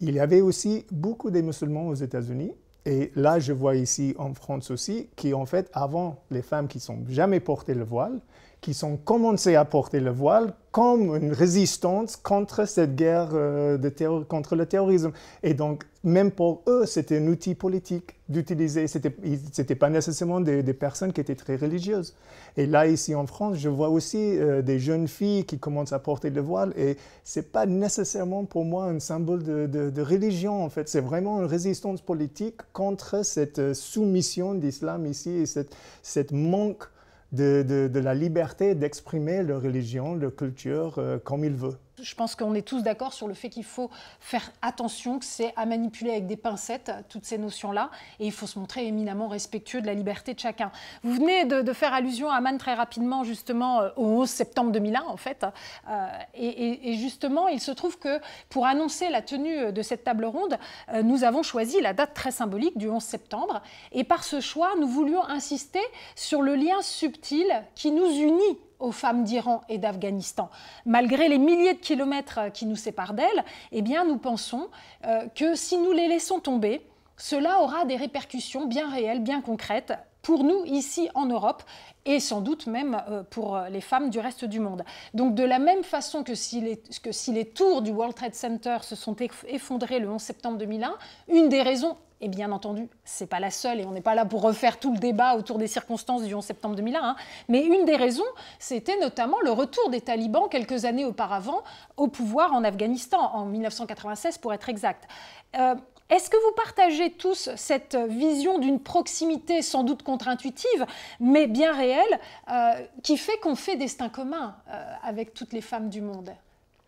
il 0.00 0.14
y 0.14 0.20
avait 0.20 0.40
aussi 0.40 0.86
beaucoup 0.90 1.30
de 1.30 1.40
musulmans 1.40 1.88
aux 1.88 1.94
États-Unis. 1.94 2.52
Et 2.86 3.12
là, 3.14 3.38
je 3.38 3.52
vois 3.52 3.76
ici 3.76 4.14
en 4.18 4.32
France 4.32 4.70
aussi, 4.70 5.08
qui 5.14 5.34
en 5.34 5.44
fait, 5.44 5.70
avant 5.74 6.22
les 6.30 6.42
femmes 6.42 6.66
qui 6.66 6.82
n'ont 6.88 7.04
jamais 7.08 7.40
porté 7.40 7.74
le 7.74 7.84
voile, 7.84 8.20
qui 8.60 8.74
sont 8.74 8.96
commencés 8.96 9.56
à 9.56 9.64
porter 9.64 10.00
le 10.00 10.10
voile 10.10 10.54
comme 10.70 11.16
une 11.16 11.32
résistance 11.32 12.16
contre 12.16 12.66
cette 12.68 12.94
guerre 12.94 13.30
euh, 13.32 14.24
contre 14.28 14.54
le 14.54 14.66
terrorisme. 14.66 15.10
Et 15.42 15.52
donc, 15.54 15.84
même 16.04 16.30
pour 16.30 16.62
eux, 16.68 16.86
c'était 16.86 17.18
un 17.18 17.26
outil 17.26 17.56
politique 17.56 18.14
d'utiliser. 18.28 18.86
Ce 18.86 18.98
n'était 18.98 19.74
pas 19.74 19.90
nécessairement 19.90 20.40
des, 20.40 20.62
personnes 20.74 21.12
qui 21.12 21.20
étaient 21.20 21.34
très 21.34 21.56
religieuses. 21.56 22.14
Et 22.56 22.66
là, 22.66 22.86
ici 22.86 23.14
en 23.14 23.26
France, 23.26 23.56
je 23.56 23.68
vois 23.68 23.88
aussi 23.88 24.38
euh, 24.38 24.62
des 24.62 24.78
jeunes 24.78 25.08
filles 25.08 25.44
qui 25.44 25.58
commencent 25.58 25.92
à 25.92 25.98
porter 25.98 26.30
le 26.30 26.40
voile. 26.40 26.72
Et 26.76 26.96
ce 27.24 27.40
n'est 27.40 27.46
pas 27.46 27.66
nécessairement 27.66 28.44
pour 28.44 28.64
moi 28.64 28.84
un 28.84 29.00
symbole 29.00 29.42
de, 29.42 29.66
de 29.66 30.02
religion, 30.02 30.62
en 30.62 30.68
fait. 30.68 30.88
C'est 30.88 31.00
vraiment 31.00 31.40
une 31.40 31.46
résistance 31.46 32.00
politique 32.00 32.60
contre 32.72 33.24
cette 33.24 33.58
euh, 33.58 33.74
soumission 33.74 34.54
d'islam 34.54 35.06
ici 35.06 35.30
et 35.30 35.46
cette, 35.46 35.74
cette 36.02 36.30
manque 36.30 36.84
de, 37.32 37.98
la 37.98 38.14
liberté 38.14 38.74
d'exprimer 38.74 39.42
leur 39.42 39.62
religion, 39.62 40.14
leur 40.14 40.34
culture 40.34 40.98
euh, 40.98 41.18
comme 41.18 41.44
il 41.44 41.54
veut 41.54 41.76
je 42.02 42.14
pense 42.14 42.34
qu'on 42.34 42.54
est 42.54 42.66
tous 42.66 42.82
d'accord 42.82 43.12
sur 43.12 43.28
le 43.28 43.34
fait 43.34 43.48
qu'il 43.48 43.64
faut 43.64 43.90
faire 44.20 44.50
attention, 44.62 45.18
que 45.18 45.24
c'est 45.24 45.52
à 45.56 45.66
manipuler 45.66 46.10
avec 46.10 46.26
des 46.26 46.36
pincettes 46.36 46.92
toutes 47.08 47.24
ces 47.24 47.38
notions-là, 47.38 47.90
et 48.18 48.26
il 48.26 48.32
faut 48.32 48.46
se 48.46 48.58
montrer 48.58 48.86
éminemment 48.86 49.28
respectueux 49.28 49.80
de 49.80 49.86
la 49.86 49.94
liberté 49.94 50.34
de 50.34 50.38
chacun. 50.38 50.70
Vous 51.02 51.14
venez 51.14 51.44
de, 51.44 51.72
faire 51.72 51.94
allusion 51.94 52.30
à 52.30 52.40
Man 52.40 52.58
très 52.58 52.74
rapidement, 52.74 53.24
justement, 53.24 53.80
euh, 53.80 53.90
au 53.96 54.04
11 54.22 54.28
septembre 54.28 54.72
2001, 54.72 55.02
en 55.02 55.16
fait, 55.16 55.46
euh, 55.88 56.06
et, 56.34 56.94
justement, 56.94 57.48
il 57.48 57.60
se 57.60 57.70
trouve 57.70 57.98
que 57.98 58.20
pour 58.48 58.66
annoncer 58.66 59.08
la 59.08 59.22
tenue 59.22 59.72
de 59.72 59.82
cette 59.82 60.04
table 60.04 60.24
ronde, 60.24 60.58
euh, 60.92 61.02
nous 61.02 61.24
avons 61.24 61.42
choisi 61.42 61.80
la 61.80 61.92
date 61.92 62.14
très 62.14 62.30
symbolique 62.30 62.76
du 62.76 62.88
11 62.88 63.02
septembre, 63.02 63.62
et 63.92 64.04
par 64.04 64.24
ce 64.24 64.40
choix, 64.40 64.72
nous 64.78 64.88
voulions 64.88 65.24
insister 65.24 65.80
sur 66.16 66.42
le 66.42 66.54
lien 66.54 66.82
subtil 66.82 67.46
qui 67.74 67.90
nous 67.92 68.10
unit 68.10 68.58
aux 68.80 68.92
femmes 68.92 69.24
d'Iran 69.24 69.62
et 69.68 69.78
d'Afghanistan. 69.78 70.50
Malgré 70.86 71.28
les 71.28 71.38
milliers 71.38 71.74
de 71.74 71.78
kilomètres 71.78 72.38
euh, 72.38 72.50
qui 72.50 72.66
nous 72.66 72.76
séparent 72.76 73.14
d'elles, 73.14 73.44
eh 73.72 73.82
bien, 73.82 74.04
nous 74.04 74.18
pensons 74.18 74.68
euh, 75.06 75.26
que 75.34 75.54
si 75.54 75.78
nous 75.78 75.92
les 75.92 76.08
laissons 76.08 76.40
tomber, 76.40 76.82
cela 77.16 77.60
aura 77.60 77.84
des 77.84 77.96
répercussions 77.96 78.66
bien 78.66 78.90
réelles, 78.90 79.20
bien 79.20 79.40
concrètes 79.42 79.92
pour 80.22 80.44
nous 80.44 80.64
ici 80.66 81.08
en 81.14 81.26
Europe 81.26 81.62
et 82.04 82.20
sans 82.20 82.40
doute 82.40 82.66
même 82.66 83.02
euh, 83.08 83.22
pour 83.22 83.58
les 83.70 83.80
femmes 83.80 84.10
du 84.10 84.18
reste 84.18 84.44
du 84.44 84.58
monde. 84.60 84.84
Donc 85.14 85.34
de 85.34 85.44
la 85.44 85.58
même 85.58 85.84
façon 85.84 86.24
que 86.24 86.34
si 86.34 86.60
les, 86.60 86.82
que 87.02 87.12
si 87.12 87.32
les 87.32 87.46
tours 87.46 87.82
du 87.82 87.90
World 87.90 88.14
Trade 88.14 88.34
Center 88.34 88.78
se 88.82 88.96
sont 88.96 89.16
effondrés 89.46 89.98
le 89.98 90.10
11 90.10 90.20
septembre 90.20 90.58
2001, 90.58 90.96
une 91.28 91.48
des 91.48 91.62
raisons 91.62 91.96
et 92.20 92.28
bien 92.28 92.52
entendu, 92.52 92.88
ce 93.04 93.24
n'est 93.24 93.28
pas 93.28 93.40
la 93.40 93.50
seule, 93.50 93.80
et 93.80 93.86
on 93.86 93.92
n'est 93.92 94.00
pas 94.00 94.14
là 94.14 94.24
pour 94.24 94.42
refaire 94.42 94.78
tout 94.78 94.92
le 94.92 94.98
débat 94.98 95.36
autour 95.36 95.58
des 95.58 95.66
circonstances 95.66 96.22
du 96.22 96.34
11 96.34 96.44
septembre 96.44 96.76
2001, 96.76 97.00
hein. 97.02 97.16
mais 97.48 97.64
une 97.64 97.84
des 97.84 97.96
raisons, 97.96 98.22
c'était 98.58 98.98
notamment 98.98 99.40
le 99.42 99.50
retour 99.50 99.88
des 99.90 100.00
talibans 100.00 100.48
quelques 100.50 100.84
années 100.84 101.04
auparavant 101.04 101.62
au 101.96 102.08
pouvoir 102.08 102.52
en 102.52 102.62
Afghanistan, 102.64 103.18
en 103.34 103.46
1996 103.46 104.38
pour 104.38 104.52
être 104.52 104.68
exact. 104.68 105.08
Euh, 105.56 105.74
est-ce 106.10 106.28
que 106.28 106.36
vous 106.36 106.54
partagez 106.56 107.12
tous 107.12 107.50
cette 107.54 107.94
vision 107.94 108.58
d'une 108.58 108.80
proximité 108.80 109.62
sans 109.62 109.84
doute 109.84 110.02
contre-intuitive, 110.02 110.84
mais 111.20 111.46
bien 111.46 111.72
réelle, 111.72 112.20
euh, 112.50 112.72
qui 113.04 113.16
fait 113.16 113.38
qu'on 113.38 113.54
fait 113.54 113.76
destin 113.76 114.08
commun 114.08 114.56
euh, 114.68 114.92
avec 115.04 115.34
toutes 115.34 115.52
les 115.52 115.60
femmes 115.60 115.88
du 115.88 116.00
monde? 116.00 116.30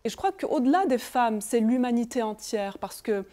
Et 0.05 0.09
je 0.09 0.17
crois 0.17 0.33
qu'au-delà 0.33 0.87
des 0.87 0.99
femmes, 0.99 1.41
c'est 1.41 1.61
l'humanité 1.61 2.23
entière, 2.23 2.79
parce 2.79 3.01
que 3.01 3.25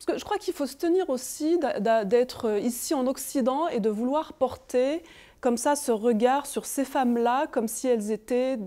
parce 0.00 0.14
que 0.14 0.18
je 0.18 0.24
crois 0.24 0.38
qu'il 0.38 0.54
faut 0.54 0.66
se 0.66 0.76
tenir 0.76 1.10
aussi 1.10 1.58
d'être 2.06 2.58
ici 2.58 2.94
en 2.94 3.06
Occident 3.06 3.68
et 3.68 3.80
de 3.80 3.90
vouloir 3.90 4.32
porter 4.32 5.02
comme 5.42 5.58
ça 5.58 5.76
ce 5.76 5.92
regard 5.92 6.46
sur 6.46 6.64
ces 6.64 6.86
femmes-là 6.86 7.46
comme 7.48 7.68
si 7.68 7.86
elles 7.86 8.10
étaient 8.10 8.58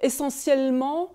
essentiellement 0.00 1.12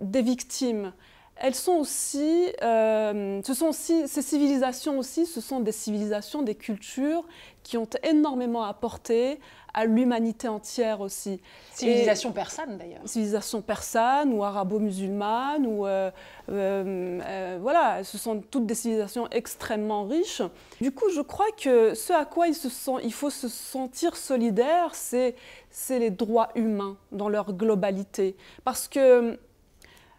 des 0.00 0.22
victimes. 0.22 0.92
Elles 1.36 1.54
sont 1.54 1.74
aussi, 1.74 2.48
euh, 2.62 3.40
ce 3.46 3.54
sont 3.54 3.70
ces 3.70 4.08
civilisations 4.08 4.98
aussi, 4.98 5.24
ce 5.24 5.40
sont 5.40 5.60
des 5.60 5.72
civilisations, 5.72 6.42
des 6.42 6.56
cultures 6.56 7.24
qui 7.62 7.78
ont 7.78 7.88
énormément 8.02 8.64
apporté 8.64 9.38
à 9.74 9.84
l'humanité 9.84 10.48
entière 10.48 11.00
aussi. 11.00 11.40
Civilisation 11.72 12.32
persane 12.32 12.76
d'ailleurs. 12.78 13.00
Civilisation 13.04 13.62
persane 13.62 14.32
ou 14.32 14.44
arabo-musulmane 14.44 15.66
ou 15.66 15.86
euh, 15.86 16.10
euh, 16.50 17.20
euh, 17.22 17.58
voilà, 17.60 18.04
ce 18.04 18.18
sont 18.18 18.40
toutes 18.40 18.66
des 18.66 18.74
civilisations 18.74 19.28
extrêmement 19.30 20.04
riches. 20.04 20.42
Du 20.80 20.92
coup, 20.92 21.10
je 21.10 21.20
crois 21.20 21.50
que 21.56 21.94
ce 21.94 22.12
à 22.12 22.24
quoi 22.24 22.48
il, 22.48 22.54
se 22.54 22.68
sent, 22.68 22.96
il 23.04 23.12
faut 23.12 23.30
se 23.30 23.48
sentir 23.48 24.16
solidaire, 24.16 24.92
c'est 24.94 25.34
les 25.90 26.10
droits 26.10 26.50
humains 26.54 26.96
dans 27.12 27.28
leur 27.28 27.52
globalité, 27.52 28.36
parce 28.64 28.88
que 28.88 29.38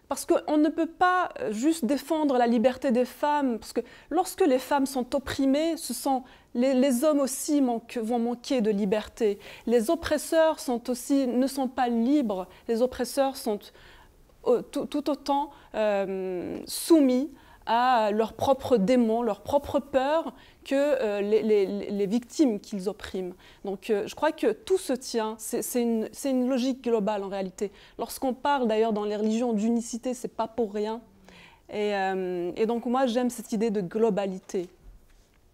parce 0.08 0.26
qu'on 0.26 0.58
ne 0.58 0.68
peut 0.68 0.84
pas 0.84 1.30
juste 1.52 1.86
défendre 1.86 2.36
la 2.36 2.46
liberté 2.46 2.90
des 2.90 3.06
femmes, 3.06 3.58
parce 3.58 3.72
que 3.72 3.80
lorsque 4.10 4.42
les 4.42 4.58
femmes 4.58 4.84
sont 4.84 5.14
opprimées, 5.14 5.78
ce 5.78 5.94
sont 5.94 6.22
les, 6.54 7.04
hommes 7.04 7.20
aussi 7.20 7.60
vont 7.60 8.18
manquer 8.18 8.60
de 8.60 8.70
liberté. 8.70 9.38
Les 9.66 9.90
oppresseurs 9.90 10.56
ne 10.68 11.46
sont 11.46 11.68
pas 11.68 11.88
libres. 11.88 12.46
Les 12.68 12.82
oppresseurs 12.82 13.36
sont 13.36 13.58
tout, 14.70 15.10
autant 15.10 15.50
euh, 15.74 16.58
soumis 16.66 17.30
à 17.64 18.10
leurs 18.10 18.32
propres 18.32 18.76
démons, 18.76 19.22
leurs 19.22 19.42
propres 19.42 19.78
peurs 19.78 20.34
que 20.64 20.74
euh, 20.74 21.20
les, 21.20 22.06
victimes 22.06 22.58
qu'ils 22.58 22.88
oppriment. 22.88 23.34
Donc 23.64 23.88
euh, 23.88 24.06
je 24.06 24.14
crois 24.16 24.32
que 24.32 24.52
tout 24.52 24.78
se 24.78 24.92
tient, 24.92 25.36
c'est 25.38 25.62
une, 25.80 26.08
une, 26.24 26.48
logique 26.48 26.82
globale 26.82 27.22
en 27.22 27.28
réalité. 27.28 27.70
Lorsqu'on 27.98 28.34
parle 28.34 28.66
d'ailleurs 28.66 28.92
dans 28.92 29.04
les 29.04 29.16
religions 29.16 29.52
d'unicité, 29.52 30.12
c'est 30.12 30.34
pas 30.36 30.48
pour 30.48 30.74
rien. 30.74 31.00
Et, 31.72 31.92
et 32.56 32.66
donc 32.66 32.84
moi, 32.84 33.06
j'aime 33.06 33.30
cette 33.30 33.52
idée 33.52 33.70
de 33.70 33.80
globalité. 33.80 34.68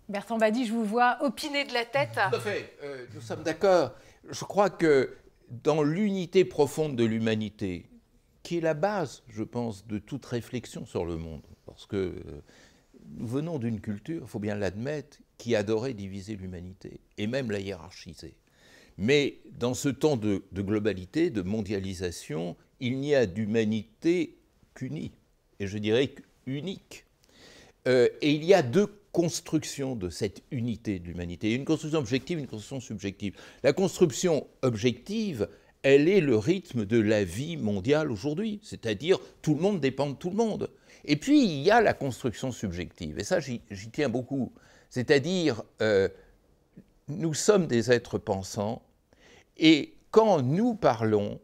Bertrand 0.08 0.38
Badi, 0.38 0.66
je 0.66 0.72
vous 0.72 0.84
vois 0.84 1.18
opiner 1.22 1.64
de 1.64 1.74
la 1.74 1.84
tête. 1.84 2.12
Tout 2.14 2.36
à 2.36 2.40
fait, 2.40 2.76
nous 3.14 3.20
sommes 3.20 3.42
d'accord. 3.42 3.92
Je 4.30 4.44
crois 4.44 4.70
que 4.70 5.16
dans 5.50 5.82
l'unité 5.82 6.44
profonde 6.44 6.96
de 6.96 7.04
l'humanité, 7.04 7.88
qui 8.42 8.58
est 8.58 8.62
la 8.62 8.74
base, 8.74 9.22
je 9.28 9.42
pense, 9.42 9.86
de 9.86 9.98
toute 9.98 10.24
réflexion 10.24 10.86
sur 10.86 11.04
le 11.04 11.16
monde, 11.16 11.42
parce 11.66 11.86
que 11.86 12.14
nous 13.16 13.26
venons 13.26 13.58
d'une 13.58 13.80
culture, 13.80 14.22
il 14.22 14.28
faut 14.28 14.38
bien 14.38 14.54
l'admettre, 14.54 15.18
qui 15.36 15.54
adorait 15.54 15.94
diviser 15.94 16.36
l'humanité, 16.36 17.00
et 17.16 17.26
même 17.26 17.50
la 17.50 17.60
hiérarchiser. 17.60 18.34
Mais 18.96 19.38
dans 19.52 19.74
ce 19.74 19.88
temps 19.88 20.16
de, 20.16 20.42
globalité, 20.54 21.30
de 21.30 21.42
mondialisation, 21.42 22.56
il 22.80 22.98
n'y 22.98 23.14
a 23.14 23.26
d'humanité 23.26 24.38
qu'unie, 24.74 25.12
et 25.60 25.66
je 25.66 25.78
dirais 25.78 26.14
unique. 26.46 27.04
Euh, 27.86 28.08
et 28.20 28.32
il 28.32 28.44
y 28.44 28.54
a 28.54 28.62
deux 28.62 28.88
constructions 29.18 29.96
de 29.96 30.10
cette 30.10 30.44
unité 30.52 31.00
de 31.00 31.08
l'humanité. 31.08 31.52
Une 31.52 31.64
construction 31.64 31.98
objective, 31.98 32.38
une 32.38 32.46
construction 32.46 32.78
subjective. 32.78 33.34
La 33.64 33.72
construction 33.72 34.46
objective, 34.62 35.48
elle 35.82 36.08
est 36.08 36.20
le 36.20 36.36
rythme 36.36 36.84
de 36.84 37.00
la 37.00 37.24
vie 37.24 37.56
mondiale 37.56 38.12
aujourd'hui, 38.12 38.60
c'est-à-dire 38.62 39.18
tout 39.42 39.56
le 39.56 39.60
monde 39.60 39.80
dépend 39.80 40.08
de 40.08 40.14
tout 40.14 40.30
le 40.30 40.36
monde. 40.36 40.70
Et 41.04 41.16
puis, 41.16 41.42
il 41.42 41.62
y 41.62 41.72
a 41.72 41.80
la 41.80 41.94
construction 41.94 42.52
subjective, 42.52 43.18
et 43.18 43.24
ça, 43.24 43.40
j'y 43.40 43.60
tiens 43.92 44.08
beaucoup. 44.08 44.52
C'est-à-dire, 44.88 45.64
euh, 45.82 46.08
nous 47.08 47.34
sommes 47.34 47.66
des 47.66 47.90
êtres 47.90 48.18
pensants, 48.18 48.82
et 49.56 49.94
quand 50.12 50.42
nous 50.42 50.74
parlons, 50.74 51.40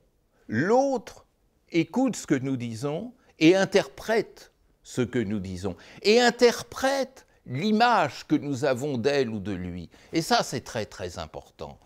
l'autre 0.47 1.26
écoute 1.73 2.14
ce 2.14 2.28
que 2.28 2.37
nous 2.37 2.57
disons 2.57 3.14
et 3.40 3.57
interprète 3.57 4.52
ce 4.85 5.02
que 5.02 5.19
nous 5.19 5.40
disons, 5.40 5.75
et 6.02 6.21
interprète 6.21 7.24
l'image 7.47 8.27
que 8.27 8.35
nous 8.35 8.65
avons 8.65 8.99
d'elle 8.99 9.31
ou 9.31 9.41
de 9.41 9.53
lui. 9.53 9.89
Et 10.13 10.23
ça, 10.23 10.43
c'est 10.43 10.63
très 10.63 10.87
très 10.87 11.19
important. 11.19 11.79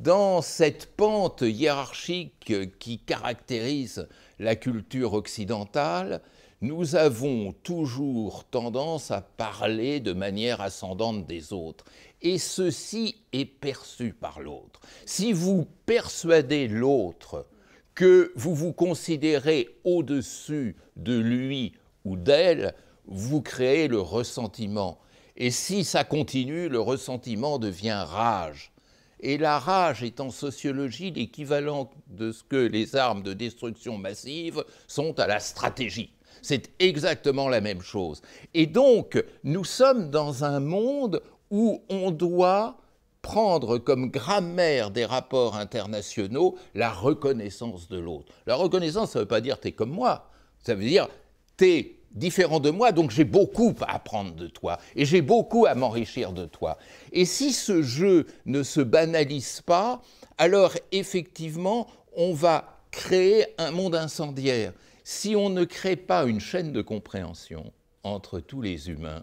Dans 0.00 0.42
cette 0.42 0.96
pente 0.96 1.42
hiérarchique 1.42 2.52
qui 2.78 2.98
caractérise 2.98 4.08
la 4.38 4.56
culture 4.56 5.14
occidentale, 5.14 6.20
nous 6.60 6.96
avons 6.96 7.52
toujours 7.52 8.44
tendance 8.44 9.10
à 9.10 9.20
parler 9.20 10.00
de 10.00 10.12
manière 10.12 10.60
ascendante 10.60 11.26
des 11.26 11.52
autres. 11.52 11.84
Et 12.22 12.38
ceci 12.38 13.16
est 13.32 13.44
perçu 13.44 14.12
par 14.14 14.40
l'autre. 14.40 14.80
Si 15.04 15.32
vous 15.32 15.66
persuadez 15.86 16.68
l'autre 16.68 17.46
que 17.94 18.32
vous 18.34 18.54
vous 18.54 18.72
considérez 18.72 19.68
au-dessus 19.84 20.76
de 20.96 21.18
lui 21.18 21.74
ou 22.04 22.16
d'elle, 22.16 22.74
vous 23.06 23.42
créez 23.42 23.86
le 23.86 24.00
ressentiment. 24.00 24.98
Et 25.36 25.50
si 25.50 25.84
ça 25.84 26.04
continue, 26.04 26.68
le 26.68 26.80
ressentiment 26.80 27.58
devient 27.58 28.04
rage. 28.06 28.72
Et 29.20 29.38
la 29.38 29.58
rage 29.58 30.02
est 30.02 30.20
en 30.20 30.30
sociologie 30.30 31.10
l'équivalent 31.10 31.90
de 32.08 32.30
ce 32.30 32.44
que 32.44 32.56
les 32.56 32.94
armes 32.94 33.22
de 33.22 33.32
destruction 33.32 33.96
massive 33.96 34.64
sont 34.86 35.18
à 35.18 35.26
la 35.26 35.40
stratégie. 35.40 36.12
C'est 36.42 36.70
exactement 36.78 37.48
la 37.48 37.60
même 37.60 37.80
chose. 37.80 38.20
Et 38.52 38.66
donc, 38.66 39.22
nous 39.44 39.64
sommes 39.64 40.10
dans 40.10 40.44
un 40.44 40.60
monde 40.60 41.22
où 41.50 41.82
on 41.88 42.10
doit 42.10 42.76
prendre 43.22 43.78
comme 43.78 44.10
grammaire 44.10 44.90
des 44.90 45.06
rapports 45.06 45.56
internationaux 45.56 46.56
la 46.74 46.92
reconnaissance 46.92 47.88
de 47.88 47.98
l'autre. 47.98 48.30
La 48.46 48.56
reconnaissance, 48.56 49.12
ça 49.12 49.20
ne 49.20 49.24
veut 49.24 49.28
pas 49.28 49.40
dire 49.40 49.58
t'es 49.58 49.72
comme 49.72 49.90
moi. 49.90 50.30
Ça 50.58 50.74
veut 50.74 50.84
dire 50.84 51.08
t'es 51.56 51.96
différent 52.14 52.60
de 52.60 52.70
moi, 52.70 52.92
donc 52.92 53.10
j'ai 53.10 53.24
beaucoup 53.24 53.74
à 53.80 53.94
apprendre 53.94 54.34
de 54.34 54.46
toi 54.46 54.78
et 54.96 55.04
j'ai 55.04 55.20
beaucoup 55.20 55.66
à 55.66 55.74
m'enrichir 55.74 56.32
de 56.32 56.46
toi. 56.46 56.78
Et 57.12 57.24
si 57.24 57.52
ce 57.52 57.82
jeu 57.82 58.26
ne 58.46 58.62
se 58.62 58.80
banalise 58.80 59.60
pas, 59.60 60.00
alors 60.38 60.72
effectivement, 60.92 61.86
on 62.16 62.32
va 62.32 62.78
créer 62.90 63.46
un 63.58 63.72
monde 63.72 63.96
incendiaire 63.96 64.72
si 65.04 65.36
on 65.36 65.50
ne 65.50 65.64
crée 65.64 65.96
pas 65.96 66.24
une 66.24 66.40
chaîne 66.40 66.72
de 66.72 66.80
compréhension 66.80 67.72
entre 68.02 68.40
tous 68.40 68.62
les 68.62 68.90
humains, 68.90 69.22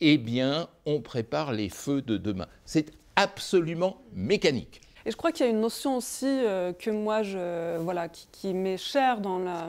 eh 0.00 0.16
bien, 0.16 0.68
on 0.86 1.00
prépare 1.00 1.52
les 1.52 1.68
feux 1.68 2.00
de 2.00 2.16
demain. 2.16 2.46
C'est 2.64 2.86
absolument 3.16 4.00
mécanique. 4.14 4.80
Et 5.04 5.10
je 5.10 5.16
crois 5.16 5.32
qu'il 5.32 5.44
y 5.44 5.48
a 5.48 5.52
une 5.52 5.60
notion 5.60 5.96
aussi 5.96 6.26
euh, 6.26 6.72
que 6.72 6.90
moi, 6.90 7.22
je, 7.22 7.78
voilà, 7.78 8.08
qui, 8.08 8.54
m'est 8.54 8.78
chère 8.78 9.20
dans 9.20 9.38
la, 9.38 9.68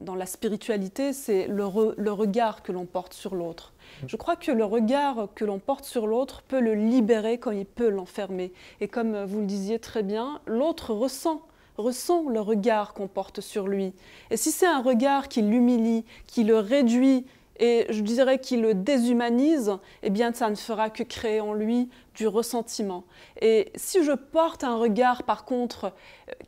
dans 0.00 0.14
la 0.14 0.26
spiritualité, 0.26 1.12
c'est 1.12 1.46
le, 1.46 1.64
le, 1.96 2.12
regard 2.12 2.62
que 2.62 2.72
l'on 2.72 2.84
porte 2.84 3.14
sur 3.14 3.34
l'autre. 3.34 3.72
Je 4.06 4.16
crois 4.16 4.36
que 4.36 4.52
le 4.52 4.64
regard 4.64 5.28
que 5.34 5.44
l'on 5.44 5.58
porte 5.58 5.84
sur 5.84 6.06
l'autre 6.06 6.42
peut 6.42 6.60
le 6.60 6.74
libérer 6.74 7.38
quand 7.38 7.50
il 7.50 7.64
peut 7.64 7.88
l'enfermer. 7.88 8.52
Et 8.80 8.88
comme 8.88 9.24
vous 9.24 9.40
le 9.40 9.46
disiez 9.46 9.78
très 9.78 10.02
bien, 10.02 10.40
l'autre 10.46 10.92
ressent 10.92 11.42
ressent 11.78 12.28
le 12.28 12.40
regard 12.40 12.94
qu'on 12.94 13.08
porte 13.08 13.40
sur 13.40 13.68
lui. 13.68 13.92
Et 14.30 14.36
si 14.36 14.50
c'est 14.50 14.66
un 14.66 14.80
regard 14.80 15.28
qui 15.28 15.42
l'humilie, 15.42 16.04
qui 16.26 16.44
le 16.44 16.58
réduit 16.58 17.26
et 17.58 17.86
je 17.88 18.02
dirais 18.02 18.38
qui 18.38 18.58
le 18.58 18.74
déshumanise, 18.74 19.78
eh 20.02 20.10
bien 20.10 20.32
ça 20.32 20.50
ne 20.50 20.56
fera 20.56 20.90
que 20.90 21.02
créer 21.02 21.40
en 21.40 21.54
lui 21.54 21.88
du 22.14 22.26
ressentiment. 22.26 23.04
Et 23.40 23.72
si 23.74 24.04
je 24.04 24.12
porte 24.12 24.62
un 24.62 24.76
regard 24.76 25.22
par 25.22 25.44
contre 25.44 25.92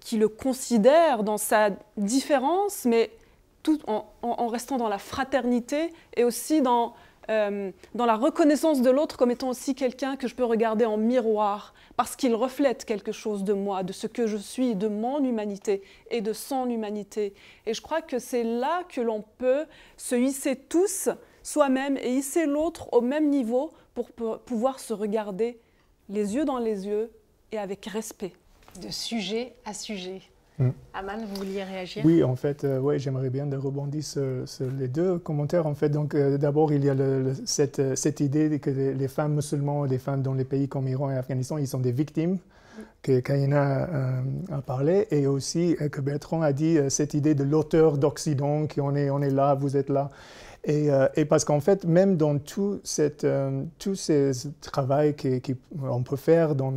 qui 0.01 0.19
le 0.19 0.29
considère 0.29 1.25
dans 1.25 1.39
sa 1.39 1.71
différence, 1.97 2.85
mais 2.85 3.11
tout 3.63 3.81
en, 3.87 4.47
restant 4.47 4.77
dans 4.77 4.89
la 4.89 4.99
fraternité 4.99 5.93
et 6.17 6.25
aussi 6.25 6.63
dans 6.63 6.95
euh, 7.31 7.71
dans 7.95 8.07
la 8.07 8.17
reconnaissance 8.17 8.81
de 8.81 8.89
l'autre 8.89 9.19
comme 9.19 9.31
étant 9.31 9.51
aussi 9.51 9.75
quelqu'un 9.75 10.17
que 10.17 10.27
je 10.27 10.35
peux 10.35 10.45
regarder 10.45 10.87
en 10.87 10.97
miroir, 10.97 11.75
parce 11.95 12.17
qu'il 12.17 12.35
reflète 12.35 12.87
quelque 12.87 13.13
chose 13.13 13.45
de 13.45 13.53
moi, 13.53 13.83
de 13.83 13.93
ce 13.93 14.07
que 14.07 14.27
je 14.27 14.39
suis, 14.39 14.75
de 14.75 14.89
mon 14.89 15.23
humanité 15.23 15.83
et 16.11 16.23
de 16.23 16.33
son 16.33 16.71
humanité. 16.71 17.35
Et 17.67 17.75
je 17.75 17.83
crois 17.83 18.01
que 18.01 18.19
c'est 18.19 18.45
là 18.45 18.83
que 18.89 19.03
l'on 19.03 19.23
peut 19.37 19.67
se 19.99 20.15
hisser 20.15 20.57
tous 20.57 21.11
soi-même 21.43 21.99
et 21.99 22.15
hisser 22.15 22.47
l'autre 22.47 22.89
au 22.95 23.03
même 23.03 23.29
niveau 23.29 23.73
pour 23.95 24.11
pouvoir 24.13 24.81
se 24.81 24.95
regarder 24.95 25.59
les 26.09 26.35
yeux 26.35 26.47
dans 26.47 26.59
les 26.59 26.87
yeux 26.87 27.11
et 27.53 27.59
avec 27.59 27.85
respect. 27.87 28.33
De 28.81 28.91
sujet 28.91 29.55
à 29.67 29.75
sujet. 29.75 30.23
Mm. 30.59 30.71
Aman, 30.95 31.25
vous 31.25 31.37
vouliez 31.37 31.63
réagir? 31.63 32.05
Oui, 32.05 32.25
en 32.25 32.35
fait, 32.35 32.65
euh, 32.65 32.81
ouais, 32.81 32.99
j'aimerais 32.99 33.31
bien 33.31 33.47
de 33.47 33.57
rebondir 33.57 34.03
sur, 34.03 34.45
les 34.79 34.89
deux 34.89 35.19
commentaires. 35.19 35.67
En 35.67 35.75
fait, 35.75 35.89
donc, 35.89 36.15
euh, 36.15 36.37
d'abord, 36.37 36.73
il 36.73 36.85
y 36.85 36.91
a 36.91 36.95
cette, 37.45 37.79
euh, 37.79 37.95
cette, 37.95 38.21
idée 38.21 38.59
que 38.59 38.71
les, 38.71 39.09
femmes 39.09 39.35
musulmanes, 39.35 39.87
les 39.87 39.99
femmes 39.99 40.23
dans 40.23 40.35
les 40.35 40.45
pays 40.45 40.69
comme 40.69 40.89
Iran 40.89 41.11
et 41.11 41.17
Afghanistan, 41.17 41.59
ils 41.59 41.69
sont 41.69 41.79
des 41.79 41.93
victimes, 41.93 42.39
que 43.03 43.21
Kaina 43.21 43.89
a 44.53 44.61
parlé, 44.63 45.09
et 45.11 45.27
aussi 45.27 45.77
que 45.91 46.01
Bertrand 46.01 46.43
a 46.43 46.53
dit 46.53 46.79
cette 46.89 47.15
idée 47.15 47.35
de 47.35 47.43
l'auteur 47.43 47.99
d'Occident, 47.99 48.67
qu'on 48.69 48.95
est, 48.95 49.11
on 49.11 49.21
est 49.21 49.31
là, 49.31 49.55
vous 49.55 49.77
êtes 49.77 49.89
là. 49.89 50.11
Et, 50.65 50.89
et, 51.17 51.25
parce 51.25 51.45
qu'en 51.45 51.59
fait, 51.59 51.85
même 51.85 52.17
dans 52.17 52.39
tout, 52.39 52.81
cette, 52.85 53.27
tout 53.81 53.97
ce 53.97 54.33
travail 54.61 55.17
qu'on 55.17 56.03
peut 56.05 56.17
faire 56.17 56.55
dans 56.55 56.73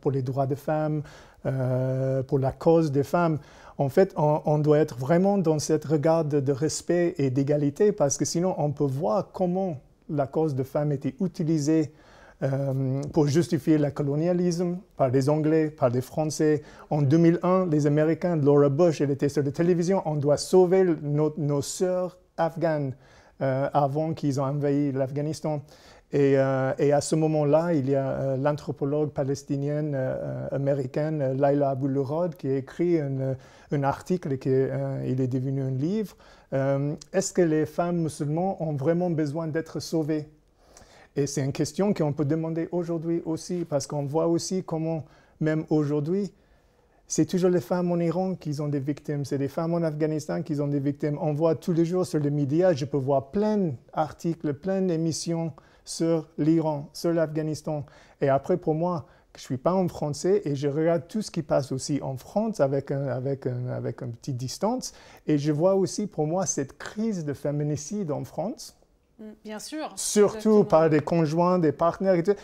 pour 0.00 0.12
les 0.12 0.22
droits 0.22 0.46
des 0.46 0.56
femmes, 0.56 1.02
euh, 1.44 2.22
pour 2.22 2.38
la 2.38 2.52
cause 2.52 2.92
des 2.92 3.02
femmes. 3.02 3.38
En 3.78 3.88
fait, 3.88 4.14
on, 4.16 4.58
doit 4.58 4.78
être 4.78 4.96
vraiment 4.96 5.38
dans 5.38 5.58
cette 5.58 5.84
regard 5.84 6.24
de, 6.24 6.52
respect 6.52 7.14
et 7.18 7.30
d'égalité 7.30 7.90
parce 7.90 8.16
que 8.16 8.24
sinon, 8.24 8.54
on 8.58 8.70
peut 8.70 8.84
voir 8.84 9.32
comment 9.32 9.80
la 10.08 10.26
cause 10.26 10.54
des 10.54 10.62
femmes 10.62 10.92
était 10.92 11.14
utilisée 11.20 11.92
euh, 12.42 13.02
pour 13.12 13.26
justifier 13.26 13.78
le 13.78 13.90
colonialisme 13.90 14.78
par 14.96 15.08
les 15.08 15.28
Anglais, 15.28 15.70
par 15.70 15.88
les 15.90 16.00
Français. 16.00 16.62
En 16.90 17.02
2001, 17.02 17.66
les 17.66 17.86
Américains, 17.86 18.36
Laura 18.36 18.68
Bush, 18.68 19.00
elle 19.00 19.10
était 19.10 19.28
sur 19.28 19.42
la 19.42 19.50
télévision, 19.50 20.02
on 20.04 20.16
doit 20.16 20.36
sauver 20.36 20.84
nos, 21.02 21.62
sœurs 21.62 22.18
afghanes 22.36 22.94
euh, 23.40 23.68
avant 23.72 24.12
qu'ils 24.12 24.40
ont 24.40 24.44
envahi 24.44 24.92
l'Afghanistan. 24.92 25.62
Euh, 26.14 26.74
et, 26.78 26.92
à 26.92 27.00
ce 27.00 27.14
moment-là, 27.16 27.72
il 27.72 27.88
y 27.88 27.94
a 27.94 28.10
euh, 28.10 28.36
l'anthropologue 28.36 29.10
palestinienne 29.10 29.92
euh, 29.94 30.46
américaine 30.50 31.38
Laila 31.38 31.70
Abulurad 31.70 32.36
qui 32.36 32.48
a 32.48 32.56
écrit 32.56 32.98
un, 33.00 33.36
article 33.82 34.36
qui 34.36 34.50
il 34.50 35.20
est 35.22 35.26
devenu 35.26 35.62
un 35.62 35.70
livre. 35.70 36.14
Est-ce 36.52 37.32
que 37.32 37.40
les 37.40 37.64
femmes 37.64 38.02
musulmanes 38.02 38.56
ont 38.60 38.74
vraiment 38.74 39.08
besoin 39.08 39.48
d'être 39.48 39.80
sauvées? 39.80 40.28
Et 41.16 41.26
c'est 41.26 41.42
une 41.42 41.52
question 41.52 41.94
qu'on 41.94 42.12
peut 42.12 42.26
demander 42.26 42.68
aujourd'hui 42.70 43.22
aussi, 43.24 43.64
parce 43.64 43.86
qu'on 43.86 44.04
voit 44.04 44.26
aussi 44.26 44.62
comment, 44.62 45.04
même 45.40 45.64
aujourd'hui, 45.70 46.34
c'est 47.06 47.24
toujours 47.24 47.48
les 47.48 47.62
femmes 47.62 47.90
en 47.92 47.98
Iran 47.98 48.34
qui 48.34 48.60
ont 48.60 48.68
des 48.68 48.80
victimes, 48.80 49.24
c'est 49.24 49.38
les 49.38 49.48
femmes 49.48 49.72
en 49.72 49.82
Afghanistan 49.82 50.42
qui 50.42 50.60
ont 50.60 50.68
des 50.68 50.80
victimes. 50.80 51.16
On 51.22 51.32
voit 51.32 51.54
tous 51.54 51.72
les 51.72 51.86
jours 51.86 52.04
sur 52.04 52.18
les 52.18 52.30
médias, 52.30 52.74
je 52.74 52.84
peux 52.84 52.98
voir 52.98 53.30
plein 53.30 53.72
d'articles, 53.94 54.52
plein 54.52 54.82
d'émissions 54.82 55.52
sur 55.84 56.28
l'Iran, 56.38 56.88
sur 56.92 57.12
l'Afghanistan. 57.12 57.84
Et 58.20 58.28
après, 58.28 58.56
pour 58.56 58.74
moi, 58.74 59.06
je 59.34 59.40
ne 59.40 59.44
suis 59.44 59.56
pas 59.56 59.72
en 59.72 59.88
français 59.88 60.42
et 60.44 60.54
je 60.54 60.68
regarde 60.68 61.08
tout 61.08 61.22
ce 61.22 61.30
qui 61.30 61.42
passe 61.42 61.72
aussi 61.72 62.00
en 62.02 62.16
France 62.16 62.60
avec 62.60 62.90
un, 62.90 63.06
avec, 63.06 63.46
un, 63.46 63.68
avec 63.68 64.02
une 64.02 64.12
petite 64.12 64.36
distance. 64.36 64.92
Et 65.26 65.38
je 65.38 65.52
vois 65.52 65.74
aussi 65.74 66.06
pour 66.06 66.26
moi 66.26 66.44
cette 66.44 66.76
crise 66.76 67.24
de 67.24 67.32
féminicide 67.32 68.10
en 68.10 68.24
France. 68.24 68.76
Mm, 69.18 69.24
bien 69.44 69.58
sûr. 69.58 69.92
Surtout 69.96 70.64
par 70.64 70.90
des 70.90 71.00
conjoints, 71.00 71.58
des 71.58 71.72
partenaires 71.72 72.14
et 72.14 72.22
tout. 72.22 72.34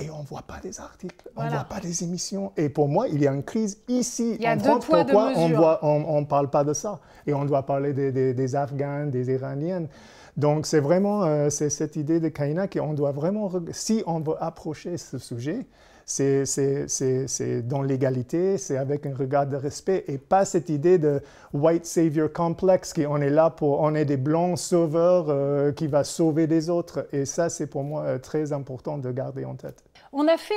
Et 0.00 0.10
on 0.10 0.22
ne 0.22 0.26
voit 0.26 0.42
pas 0.42 0.58
des 0.62 0.78
articles, 0.80 1.28
on 1.36 1.44
ne 1.44 1.50
voit 1.50 1.64
pas 1.64 1.80
des 1.80 2.04
émissions. 2.04 2.52
Et 2.56 2.68
pour 2.68 2.88
moi, 2.88 3.08
il 3.08 3.20
y 3.20 3.26
a 3.26 3.32
une 3.32 3.42
crise 3.42 3.78
ici 3.88 4.36
il 4.36 4.42
y 4.42 4.46
a 4.46 4.54
en 4.54 4.58
France. 4.58 4.84
Pourquoi 4.86 5.32
on 5.36 5.48
ne 5.48 6.18
on, 6.18 6.24
parle 6.24 6.50
pas 6.50 6.64
de 6.64 6.72
ça 6.72 7.00
Et 7.26 7.34
on 7.34 7.44
doit 7.44 7.64
parler 7.64 7.92
des, 7.92 8.12
des, 8.12 8.32
des 8.32 8.56
Afghans, 8.56 9.06
des 9.06 9.32
Iraniennes. 9.32 9.88
Donc 10.36 10.66
c'est 10.66 10.78
vraiment 10.78 11.24
euh, 11.24 11.50
cette 11.50 11.96
idée 11.96 12.20
de 12.20 12.28
Kaina 12.28 12.68
qu'on 12.68 12.94
doit 12.94 13.10
vraiment, 13.10 13.50
si 13.72 14.04
on 14.06 14.20
veut 14.20 14.36
approcher 14.40 14.96
ce 14.96 15.18
sujet, 15.18 15.66
c'est 16.08 17.62
dans 17.66 17.82
l'égalité, 17.82 18.56
c'est 18.56 18.78
avec 18.78 19.04
un 19.04 19.14
regard 19.14 19.46
de 19.46 19.56
respect 19.56 20.04
et 20.06 20.16
pas 20.16 20.44
cette 20.44 20.70
idée 20.70 20.96
de 20.96 21.20
white 21.52 21.84
savior 21.84 22.32
complex 22.32 22.92
qui 22.92 23.04
on 23.04 23.18
est 23.18 23.30
là 23.30 23.50
pour, 23.50 23.80
on 23.80 23.94
est 23.94 24.06
des 24.06 24.16
blancs 24.16 24.58
sauveurs 24.58 25.26
euh, 25.28 25.72
qui 25.72 25.86
va 25.86 26.04
sauver 26.04 26.46
les 26.46 26.70
autres. 26.70 27.06
Et 27.12 27.26
ça, 27.26 27.50
c'est 27.50 27.66
pour 27.66 27.82
moi 27.82 28.04
euh, 28.04 28.18
très 28.18 28.52
important 28.52 28.96
de 28.96 29.10
garder 29.10 29.44
en 29.44 29.54
tête. 29.54 29.84
On 30.12 30.26
a 30.28 30.36
fait 30.36 30.54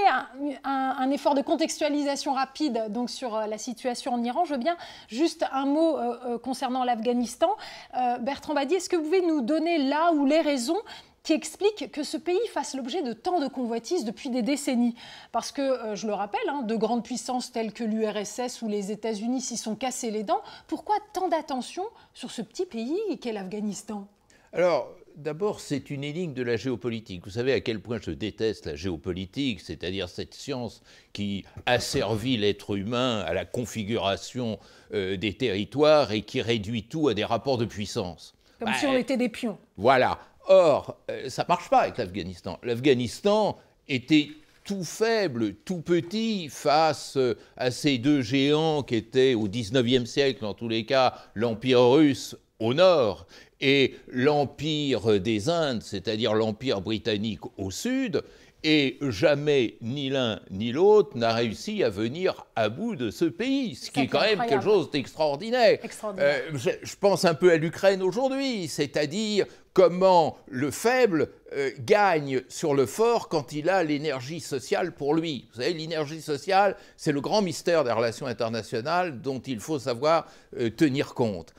un, 0.63 1.11
effort 1.11 1.35
de 1.35 1.41
contextualisation 1.41 2.33
rapide 2.33 2.85
donc 2.89 3.09
sur 3.09 3.35
euh, 3.35 3.45
la 3.47 3.57
situation 3.57 4.13
en 4.13 4.23
Iran. 4.23 4.45
Je 4.45 4.53
veux 4.53 4.59
bien 4.59 4.77
juste 5.07 5.45
un 5.51 5.65
mot 5.65 5.97
concernant 6.43 6.83
l'Afghanistan. 6.83 7.49
Bertrand 8.21 8.53
Badi, 8.53 8.75
est-ce 8.75 8.89
que 8.89 8.95
vous 8.95 9.03
pouvez 9.03 9.21
nous 9.21 9.41
donner 9.41 9.77
là 9.77 10.11
où 10.13 10.25
les 10.25 10.39
raisons 10.39 10.77
qui 11.23 11.33
explique 11.33 11.91
que 11.91 12.03
ce 12.03 12.17
pays 12.17 12.47
fasse 12.51 12.73
l'objet 12.73 13.03
de 13.03 13.13
tant 13.13 13.39
de 13.39 13.47
convoitises 13.47 14.05
depuis 14.05 14.29
des 14.29 14.41
décennies? 14.41 14.95
Parce 15.31 15.51
que, 15.51 15.61
euh, 15.61 15.95
je 15.95 16.07
le 16.07 16.13
rappelle, 16.13 16.47
hein, 16.47 16.63
de 16.63 16.75
grandes 16.75 17.03
puissances 17.03 17.51
telles 17.51 17.73
que 17.73 17.83
l'URSS 17.83 18.61
ou 18.61 18.67
les 18.67 18.91
États-Unis 18.91 19.41
s'y 19.41 19.57
sont 19.57 19.75
cassés 19.75 20.11
les 20.11 20.23
dents. 20.23 20.41
Pourquoi 20.67 20.95
tant 21.13 21.27
d'attention 21.27 21.83
sur 22.13 22.31
ce 22.31 22.41
petit 22.41 22.65
pays 22.65 23.19
qu'est 23.21 23.33
l'Afghanistan? 23.33 24.07
Alors, 24.53 24.89
D'abord, 25.15 25.59
c'est 25.59 25.89
une 25.89 26.03
énigme 26.03 26.33
de 26.33 26.43
la 26.43 26.57
géopolitique. 26.57 27.23
Vous 27.25 27.31
savez 27.31 27.53
à 27.53 27.61
quel 27.61 27.79
point 27.79 27.99
je 28.01 28.11
déteste 28.11 28.65
la 28.65 28.75
géopolitique, 28.75 29.61
c'est-à-dire 29.61 30.09
cette 30.09 30.33
science 30.33 30.81
qui 31.13 31.45
asservit 31.65 32.37
l'être 32.37 32.75
humain 32.75 33.19
à 33.19 33.33
la 33.33 33.45
configuration 33.45 34.59
euh, 34.93 35.17
des 35.17 35.33
territoires 35.33 36.11
et 36.11 36.21
qui 36.21 36.41
réduit 36.41 36.83
tout 36.83 37.07
à 37.07 37.13
des 37.13 37.25
rapports 37.25 37.57
de 37.57 37.65
puissance. 37.65 38.33
Comme 38.59 38.73
si 38.73 38.85
on 38.85 38.95
était 38.95 39.17
des 39.17 39.29
pions. 39.29 39.57
Voilà. 39.77 40.19
Or, 40.47 40.97
euh, 41.09 41.29
ça 41.29 41.43
ne 41.43 41.47
marche 41.47 41.69
pas 41.69 41.81
avec 41.81 41.97
l'Afghanistan. 41.97 42.59
L'Afghanistan 42.63 43.57
était 43.87 44.29
tout 44.63 44.83
faible, 44.83 45.55
tout 45.65 45.81
petit 45.81 46.49
face 46.49 47.17
euh, 47.17 47.37
à 47.57 47.71
ces 47.71 47.97
deux 47.97 48.21
géants 48.21 48.83
qui 48.83 48.95
étaient 48.95 49.33
au 49.33 49.47
XIXe 49.47 50.09
siècle, 50.09 50.45
en 50.45 50.53
tous 50.53 50.67
les 50.67 50.85
cas, 50.85 51.15
l'Empire 51.35 51.81
russe 51.81 52.35
au 52.61 52.73
nord 52.73 53.27
et 53.59 53.95
l'Empire 54.07 55.19
des 55.19 55.49
Indes, 55.49 55.83
c'est-à-dire 55.83 56.33
l'Empire 56.33 56.81
britannique 56.81 57.41
au 57.57 57.69
sud, 57.69 58.23
et 58.63 58.97
jamais 59.01 59.75
ni 59.81 60.09
l'un 60.09 60.39
ni 60.51 60.71
l'autre 60.71 61.17
n'a 61.17 61.33
réussi 61.33 61.83
à 61.83 61.89
venir 61.89 62.45
à 62.55 62.69
bout 62.69 62.95
de 62.95 63.09
ce 63.09 63.25
pays, 63.25 63.75
ce 63.75 63.89
qui 63.89 64.01
est 64.01 64.07
quand 64.07 64.21
même 64.21 64.43
quelque 64.47 64.63
chose 64.63 64.91
d'extraordinaire. 64.91 65.79
Euh, 66.19 66.39
je, 66.53 66.95
pense 66.99 67.25
un 67.25 67.33
peu 67.33 67.51
à 67.51 67.57
l'Ukraine 67.57 68.03
aujourd'hui, 68.03 68.67
c'est-à-dire 68.67 69.47
comment 69.73 70.37
le 70.47 70.69
faible 70.69 71.29
euh, 71.53 71.71
gagne 71.79 72.41
sur 72.49 72.75
le 72.75 72.85
fort 72.85 73.29
quand 73.29 73.51
il 73.51 73.67
a 73.67 73.83
l'énergie 73.83 74.41
sociale 74.41 74.91
pour 74.93 75.15
lui. 75.15 75.47
Vous 75.53 75.61
savez, 75.61 75.73
l'énergie 75.73 76.21
sociale, 76.21 76.75
c'est 76.97 77.11
le 77.11 77.21
grand 77.21 77.41
mystère 77.41 77.83
des 77.83 77.91
relations 77.91 78.27
internationales 78.27 79.21
dont 79.21 79.39
il 79.39 79.59
faut 79.59 79.79
savoir 79.79 80.27
euh, 80.59 80.69
tenir 80.69 81.15
compte. 81.15 81.55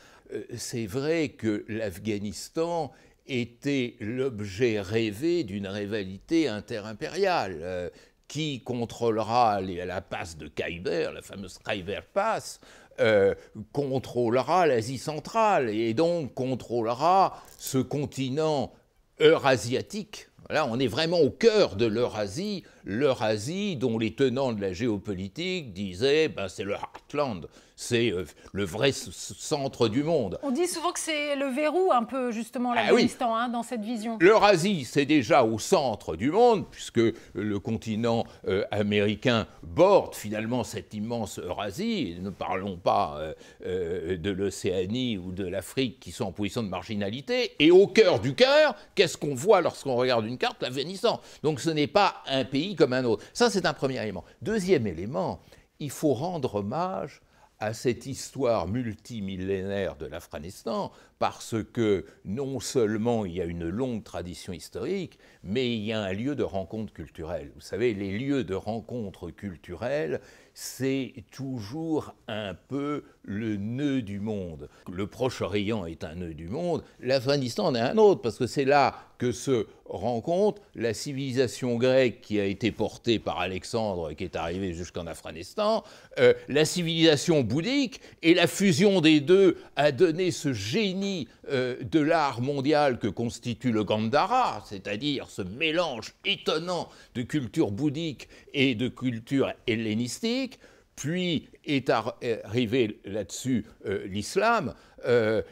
C'est 0.57 0.87
vrai 0.87 1.31
que 1.31 1.64
l'Afghanistan 1.68 2.92
était 3.27 3.97
l'objet 4.01 4.81
rêvé 4.81 5.45
d'une 5.45 5.66
rivalité 5.66 6.49
interimpériale. 6.49 7.59
Euh, 7.62 7.88
qui 8.33 8.62
contrôlera 8.62 9.61
la 9.61 10.01
passe 10.01 10.38
de 10.38 10.49
Khyber, 10.49 11.12
la 11.12 11.21
fameuse 11.21 11.59
Khyber 11.59 12.01
Pass, 12.14 12.61
euh, 12.99 13.35
contrôlera 13.73 14.66
l'Asie 14.66 14.97
centrale 14.97 15.68
et 15.68 15.92
donc 15.92 16.33
contrôlera 16.33 17.42
ce 17.59 17.77
continent 17.77 18.73
eurasiatique. 19.21 20.29
Là, 20.49 20.66
on 20.66 20.79
est 20.79 20.87
vraiment 20.87 21.21
au 21.21 21.29
cœur 21.29 21.77
de 21.77 21.85
l'Eurasie, 21.85 22.64
l'Eurasie 22.85 23.77
dont 23.77 23.99
les 23.99 24.14
tenants 24.14 24.53
de 24.53 24.61
la 24.61 24.73
géopolitique 24.73 25.73
disaient 25.73 26.29
ben, 26.29 26.49
c'est 26.49 26.64
le 26.64 26.73
heartland, 26.73 27.49
c'est 27.77 28.12
euh, 28.12 28.25
le 28.53 28.64
vrai 28.64 28.92
centre 28.92 29.88
du 29.88 30.03
monde. 30.03 30.38
On 30.42 30.51
dit 30.51 30.66
souvent 30.66 30.92
que 30.92 31.01
c'est 31.01 31.37
le 31.37 31.47
verrou 31.47 31.90
un 31.92 32.05
peu 32.05 32.31
justement 32.31 32.73
ah 32.73 32.77
l'Afghanistan 32.77 33.35
hein, 33.35 33.49
dans 33.49 33.62
cette 33.62 33.83
vision. 33.83 34.18
L'Eurasie, 34.21 34.85
c'est 34.85 35.05
déjà 35.05 35.45
au 35.45 35.59
centre 35.59 36.16
du 36.16 36.31
monde, 36.31 36.66
puisque 36.71 37.01
le 37.35 37.59
continent 37.59 38.25
euh, 38.47 38.64
américain 38.71 39.47
borde 39.62 40.14
finalement 40.14 40.64
cette 40.64 40.95
immense 40.95 41.38
Eurasie. 41.38 42.16
ne 42.21 42.31
parlons 42.31 42.77
pas 42.77 43.35
euh, 43.66 44.16
de 44.16 44.31
l'Océanie 44.31 45.18
ou 45.18 45.33
de 45.33 45.47
l'Afrique 45.47 45.99
qui 46.01 46.12
sont 46.12 46.25
en 46.25 46.33
position 46.33 46.62
de 46.62 46.68
marginalité. 46.68 47.53
Et 47.59 47.71
au 47.71 47.87
cœur 47.87 48.21
du 48.21 48.35
cœur, 48.35 48.75
qu'est-ce 48.95 49.16
qu'on 49.16 49.35
voit 49.35 49.61
lorsqu'on 49.61 49.97
regarde 49.97 50.27
une 50.27 50.38
carte? 50.38 50.62
L'Afghanistan. 50.62 51.21
Donc 51.42 51.61
ce 51.61 51.71
n'est 51.71 51.87
pas 51.87 52.23
un 52.27 52.45
pays 52.45 52.71
comme 52.76 52.92
un 52.92 53.04
autre. 53.04 53.24
Ça, 53.32 53.50
c'est 53.50 53.66
un 53.66 53.74
premier 53.74 54.02
élément. 54.02 54.24
Deuxième 54.40 54.87
élément, 54.87 55.40
il 55.78 55.90
faut 55.90 56.14
rendre 56.14 56.56
hommage 56.56 57.20
à 57.62 57.74
cette 57.74 58.06
histoire 58.06 58.66
multimillénaire 58.66 59.94
de 59.94 60.06
l'Afghanistan 60.06 60.90
parce 61.20 61.54
que 61.72 62.06
non 62.24 62.58
seulement 62.58 63.24
il 63.24 63.35
y 63.35 63.40
a 63.40 63.44
une 63.44 63.68
longue 63.68 64.02
tradition 64.02 64.52
historique, 64.52 65.16
mais 65.44 65.72
il 65.72 65.85
y 65.85 65.92
a 65.92 66.00
un 66.00 66.12
lieu 66.12 66.35
de 66.35 66.42
rencontre 66.42 66.92
culturelle. 66.92 67.52
Vous 67.54 67.61
savez, 67.61 67.94
les 67.94 68.18
lieux 68.18 68.42
de 68.42 68.56
rencontre 68.56 69.30
culturelle, 69.30 70.20
c'est 70.54 71.14
toujours 71.30 72.16
un 72.26 72.54
peu 72.54 73.04
le 73.24 73.56
nœud 73.56 74.02
du 74.02 74.20
monde. 74.20 74.68
Le 74.90 75.06
Proche-Orient 75.06 75.87
est 75.87 76.04
un 76.04 76.14
nœud 76.16 76.35
du 76.35 76.48
monde, 76.48 76.82
l'Afghanistan 77.00 77.66
en 77.66 77.74
est 77.74 77.80
un 77.80 77.98
autre, 77.98 78.20
parce 78.20 78.38
que 78.38 78.46
c'est 78.46 78.64
là 78.64 78.94
que 79.18 79.30
se 79.30 79.66
rencontre 79.87 80.61
la 80.74 80.94
civilisation 80.94 81.76
grecque 81.76 82.22
qui 82.22 82.40
a 82.40 82.44
été 82.44 82.72
portée 82.72 83.20
par 83.20 83.38
Alexandre, 83.38 84.12
qui 84.14 84.24
est 84.24 84.35
arrivé 84.35 84.74
jusqu'en 84.74 85.06
Afghanistan, 85.06 85.85
euh, 86.18 86.35
la 86.48 86.64
civilisation 86.64 87.42
bouddhique, 87.42 88.00
et 88.22 88.35
la 88.35 88.48
fusion 88.48 89.00
des 89.00 89.20
deux 89.20 89.58
a 89.76 89.92
donné 89.92 90.32
ce 90.32 90.52
génie 90.52 91.28
euh, 91.50 91.76
de 91.82 92.00
l'art 92.00 92.40
mondial 92.40 92.98
que 92.98 93.06
constitue 93.06 93.70
le 93.70 93.85
Gandhara, 93.85 94.64
c'est-à-dire 94.66 95.28
ce 95.28 95.42
mélange 95.42 96.14
étonnant 96.24 96.88
de 97.14 97.22
culture 97.22 97.70
bouddhique 97.70 98.28
et 98.54 98.74
de 98.74 98.88
culture 98.88 99.52
hellénistique, 99.68 100.58
puis 100.96 101.48
est 101.64 101.90
arrivé 101.90 103.00
là-dessus 103.05 103.64
euh, 103.87 104.07
l'islam, 104.07 104.74
euh, 105.07 105.42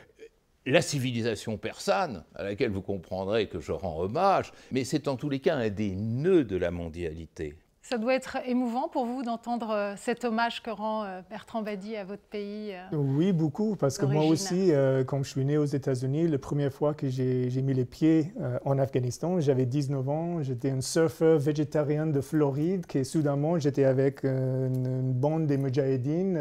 la 0.67 0.83
civilisation 0.83 1.57
persane, 1.57 2.25
à 2.35 2.45
laquelle 2.45 2.71
vous 2.71 2.83
comprendrez 2.83 3.49
que 3.49 3.61
je 3.61 3.73
rends 3.73 4.01
hommage, 4.01 4.53
mais 4.73 4.85
c'est 4.85 5.09
en 5.09 5.17
tous 5.17 5.31
les 5.31 5.41
cas 5.41 5.57
un 5.57 5.71
des 5.71 5.95
nœuds 5.95 6.45
de 6.45 6.57
la 6.57 6.71
mondialité. 6.71 7.57
Ça 7.91 7.99
doit 7.99 8.15
être 8.15 8.37
émouvant 8.47 8.87
pour 8.87 9.05
vous 9.05 9.25
d'entendre 9.25 9.71
euh, 9.71 9.95
cet 9.97 10.25
hommage 10.25 10.63
que 10.63 10.71
rend 10.71 11.03
euh, 11.03 11.23
Bertrand 11.29 11.61
Badi 11.63 11.97
à 11.97 12.05
votre 12.05 12.23
pays. 12.23 12.73
Euh, 12.73 12.97
oui, 12.97 13.33
beaucoup, 13.33 13.75
parce 13.75 13.99
que 13.99 14.07
moi 14.07 14.27
aussi, 14.27 14.71
quand 15.09 15.25
je 15.25 15.31
suis 15.31 15.45
né 15.45 15.59
aux 15.59 15.65
États-Unis, 15.65 16.29
la 16.29 16.39
première 16.39 16.73
fois 16.73 16.95
que 16.95 17.09
j'ai 17.09 17.63
mis 17.63 17.75
les 17.75 17.85
pieds 17.85 18.33
en 18.65 18.79
Afghanistan, 18.79 19.41
j'avais 19.41 19.67
19 19.67 20.09
ans, 20.09 20.43
j'étais 20.43 20.71
un 20.71 20.81
surfeur 20.81 21.41
végétarien 21.41 22.07
de 22.07 22.21
Floride, 22.21 22.87
qui 22.87 23.05
soudainement, 23.05 23.59
j'étais 23.59 23.85
avec 23.85 24.23
une, 24.23 25.13
bande 25.13 25.47
des 25.47 25.57
Mujahideen 25.57 26.39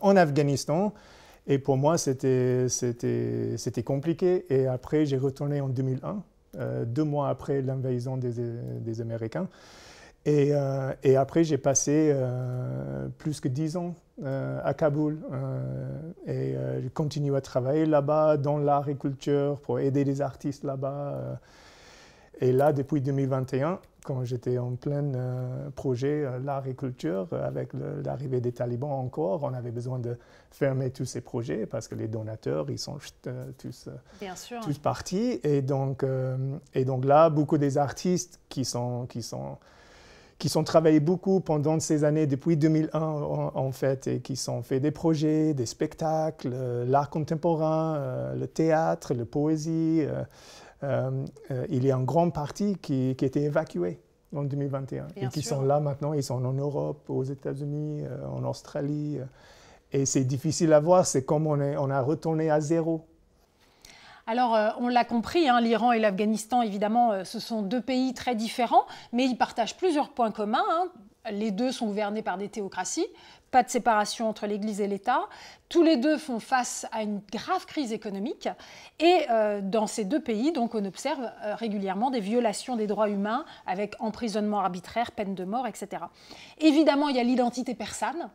en 0.00 0.16
Afghanistan. 0.16 0.94
Et 1.46 1.58
pour 1.58 1.76
moi, 1.76 1.98
c'était 1.98 2.68
compliqué. 3.84 4.46
Et 4.48 4.66
après, 4.66 5.04
j'ai 5.04 5.18
retourné 5.18 5.60
en 5.60 5.68
2001, 5.68 6.22
deux 6.86 7.04
mois 7.04 7.28
après 7.28 7.60
l'invasion 7.60 8.16
des, 8.16 8.32
des 8.80 9.00
Américains. 9.02 9.46
Euh, 10.26 10.94
et, 11.02 11.16
après, 11.16 11.44
j'ai 11.44 11.58
passé 11.58 12.10
euh, 12.12 13.08
plus 13.18 13.40
que 13.40 13.48
dix 13.48 13.76
ans 13.76 13.94
euh, 14.22 14.60
à 14.64 14.74
Kaboul 14.74 15.18
et 16.26 16.54
je 16.82 16.88
continue 16.88 17.34
à 17.34 17.40
travailler 17.40 17.86
là-bas 17.86 18.36
dans 18.36 18.58
l'agriculture 18.58 19.58
pour 19.60 19.80
aider 19.80 20.04
les 20.04 20.20
artistes 20.20 20.64
là-bas. 20.64 21.40
et 22.40 22.52
là, 22.52 22.72
depuis 22.72 23.00
2021, 23.00 23.78
quand 24.04 24.24
j'étais 24.24 24.58
en 24.58 24.74
plein 24.74 25.04
projet 25.74 26.26
l'agriculture, 26.44 27.28
avec 27.32 27.70
l'arrivée 28.04 28.40
des 28.40 28.52
talibans 28.52 28.92
encore, 28.92 29.42
on 29.44 29.54
avait 29.54 29.70
besoin 29.70 29.98
de 29.98 30.18
fermer 30.50 30.90
tous 30.90 31.04
ces 31.04 31.20
projets 31.20 31.66
parce 31.66 31.88
que 31.88 31.94
les 31.94 32.08
donateurs, 32.08 32.70
ils 32.70 32.78
sont 32.78 32.98
tous, 33.58 33.88
tous 34.62 34.78
partis. 34.78 35.40
Et 35.44 35.62
donc, 35.62 36.04
et 36.74 36.84
donc 36.84 37.04
là, 37.04 37.30
beaucoup 37.30 37.58
des 37.58 37.78
artistes 37.78 38.40
qui 38.48 38.64
sont, 38.64 39.06
qui 39.06 39.22
sont 39.22 39.58
qui 40.38 40.48
sont 40.48 40.62
travaillés 40.62 41.00
beaucoup 41.00 41.40
pendant 41.40 41.80
ces 41.80 42.04
années, 42.04 42.26
depuis 42.26 42.56
2001 42.56 43.00
en, 43.00 43.72
fait, 43.72 44.06
et 44.06 44.20
qui 44.20 44.36
sont 44.36 44.62
fait 44.62 44.78
des 44.78 44.92
projets, 44.92 45.52
des 45.52 45.66
spectacles, 45.66 46.50
euh, 46.52 46.84
l'art 46.84 47.10
contemporain, 47.10 47.96
euh, 47.96 48.34
le 48.34 48.46
théâtre, 48.46 49.14
la 49.14 49.24
poésie. 49.24 50.02
il 50.82 51.84
y 51.84 51.90
a 51.90 51.96
une 51.96 52.04
grande 52.04 52.32
partie 52.32 52.76
qui, 52.76 53.16
qui 53.16 53.24
a 53.24 53.28
été 53.28 53.42
évacuée 53.42 54.00
en 54.34 54.44
2021 54.44 55.08
et 55.16 55.28
qui 55.28 55.42
sont 55.42 55.62
là 55.62 55.80
maintenant. 55.80 56.12
Ils 56.12 56.22
sont 56.22 56.44
en 56.44 56.52
Europe, 56.52 57.10
aux 57.10 57.24
États-Unis, 57.24 58.04
en 58.32 58.44
Australie. 58.44 59.18
et 59.92 60.06
c'est 60.06 60.24
difficile 60.24 60.72
à 60.72 60.78
voir, 60.78 61.04
c'est 61.04 61.24
comme 61.24 61.48
on, 61.48 61.60
est, 61.60 61.76
on 61.76 61.90
a 61.90 62.00
retourné 62.00 62.48
à 62.48 62.60
zéro. 62.60 63.04
Alors, 64.30 64.54
euh, 64.54 64.68
on 64.78 64.88
l'a 64.88 65.06
compris, 65.06 65.48
hein, 65.48 65.58
l'Iran 65.58 65.90
et 65.92 65.98
l'Afghanistan, 65.98 66.60
évidemment, 66.60 67.12
euh, 67.12 67.24
ce 67.24 67.40
sont 67.40 67.62
deux 67.62 67.80
pays 67.80 68.12
très 68.12 68.34
différents, 68.34 68.84
mais 69.10 69.24
ils 69.24 69.38
partagent 69.38 69.74
plusieurs 69.74 70.10
points 70.10 70.30
communs. 70.30 70.66
Hein. 70.70 70.88
Les 71.30 71.50
deux 71.50 71.72
sont 71.72 71.86
gouvernés 71.86 72.20
par 72.20 72.36
des 72.36 72.50
théocraties, 72.50 73.06
pas 73.50 73.62
de 73.62 73.70
séparation 73.70 74.28
entre 74.28 74.46
l'Église 74.46 74.82
et 74.82 74.86
l'État. 74.86 75.22
Tous 75.70 75.82
les 75.82 75.96
deux 75.96 76.18
font 76.18 76.40
face 76.40 76.84
à 76.92 77.02
une 77.02 77.22
grave 77.32 77.64
crise 77.64 77.94
économique. 77.94 78.50
Et 79.00 79.20
euh, 79.30 79.62
dans 79.62 79.86
ces 79.86 80.04
deux 80.04 80.20
pays, 80.20 80.52
donc, 80.52 80.74
on 80.74 80.84
observe 80.84 81.30
régulièrement 81.42 82.10
des 82.10 82.20
violations 82.20 82.76
des 82.76 82.86
droits 82.86 83.08
humains 83.08 83.46
avec 83.66 83.94
emprisonnement 83.98 84.60
arbitraire, 84.60 85.12
peine 85.12 85.34
de 85.34 85.44
mort, 85.44 85.66
etc. 85.66 86.02
Évidemment, 86.58 87.08
il 87.08 87.16
y 87.16 87.20
a 87.20 87.24
l'identité 87.24 87.74
persane 87.74 88.28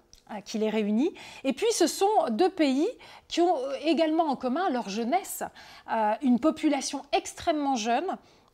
qui 0.45 0.57
les 0.57 0.69
réunit. 0.69 1.13
Et 1.43 1.53
puis 1.53 1.71
ce 1.71 1.87
sont 1.87 2.09
deux 2.29 2.49
pays 2.49 2.89
qui 3.27 3.41
ont 3.41 3.55
également 3.85 4.25
en 4.25 4.35
commun 4.35 4.69
leur 4.69 4.89
jeunesse, 4.89 5.43
euh, 5.91 6.13
une 6.21 6.39
population 6.39 7.01
extrêmement 7.11 7.75
jeune 7.75 8.05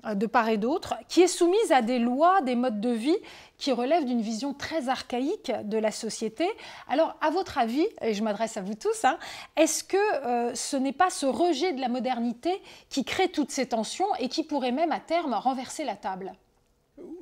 euh, 0.05 0.13
de 0.13 0.25
part 0.25 0.49
et 0.49 0.57
d'autre, 0.57 0.95
qui 1.07 1.21
est 1.21 1.27
soumise 1.27 1.71
à 1.71 1.81
des 1.81 1.99
lois, 1.99 2.41
des 2.41 2.55
modes 2.55 2.81
de 2.81 2.89
vie 2.89 3.17
qui 3.57 3.71
relèvent 3.71 4.05
d'une 4.05 4.21
vision 4.21 4.53
très 4.53 4.87
archaïque 4.89 5.51
de 5.63 5.77
la 5.77 5.91
société. 5.91 6.47
Alors, 6.87 7.15
à 7.21 7.29
votre 7.29 7.57
avis, 7.57 7.85
et 8.01 8.13
je 8.13 8.23
m'adresse 8.23 8.55
à 8.57 8.61
vous 8.61 8.75
tous, 8.75 9.03
hein, 9.03 9.17
est-ce 9.57 9.83
que 9.83 10.55
ce 10.55 10.77
n'est 10.77 10.93
pas 10.93 11.09
ce 11.09 11.25
rejet 11.25 11.73
de 11.73 11.81
la 11.81 11.89
modernité 11.89 12.61
qui 12.89 13.03
crée 13.03 13.27
toutes 13.27 13.51
ces 13.51 13.67
tensions 13.67 14.07
et 14.19 14.29
qui 14.29 14.43
pourrait 14.43 14.71
même 14.71 14.93
à 14.93 15.01
terme 15.01 15.33
renverser 15.33 15.83
la 15.83 15.97
table? 15.97 16.31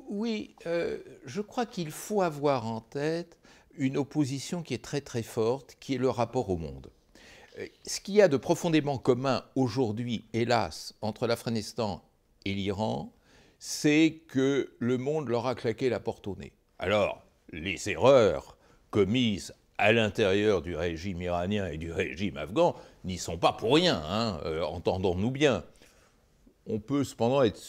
Oui, 0.08 0.54
je 0.64 1.40
crois 1.40 1.66
qu'il 1.66 1.90
faut 1.90 2.22
avoir 2.22 2.66
en 2.66 2.80
tête 2.80 3.37
une 3.78 3.96
opposition 3.96 4.62
qui 4.62 4.74
est 4.74 4.84
très 4.84 5.00
très 5.00 5.22
forte, 5.22 5.76
qui 5.80 5.94
est 5.94 5.98
le 5.98 6.10
rapport 6.10 6.50
au 6.50 6.56
monde. 6.56 6.90
Euh, 7.58 7.66
ce 7.86 8.00
qu'il 8.00 8.14
y 8.14 8.22
a 8.22 8.28
de 8.28 8.36
profondément 8.36 8.98
commun 8.98 9.44
aujourd'hui, 9.54 10.24
hélas, 10.32 10.94
entre 11.00 11.26
l'Afghanistan 11.26 12.04
et 12.44 12.54
l'Iran, 12.54 13.12
c'est 13.58 14.22
que 14.28 14.74
le 14.78 14.98
monde 14.98 15.28
leur 15.28 15.46
a 15.46 15.54
claqué 15.54 15.88
la 15.88 16.00
porte 16.00 16.26
au 16.26 16.36
nez. 16.36 16.52
Alors, 16.78 17.22
les 17.52 17.88
erreurs 17.88 18.56
commises 18.90 19.54
à 19.78 19.92
l'intérieur 19.92 20.60
du 20.60 20.76
régime 20.76 21.22
iranien 21.22 21.68
et 21.68 21.78
du 21.78 21.92
régime 21.92 22.36
afghan 22.36 22.74
n'y 23.04 23.18
sont 23.18 23.38
pas 23.38 23.52
pour 23.52 23.74
rien, 23.74 24.02
hein, 24.08 24.40
euh, 24.44 24.62
entendons-nous 24.64 25.30
bien. 25.30 25.64
On 26.66 26.80
peut 26.80 27.04
cependant 27.04 27.42
être 27.42 27.60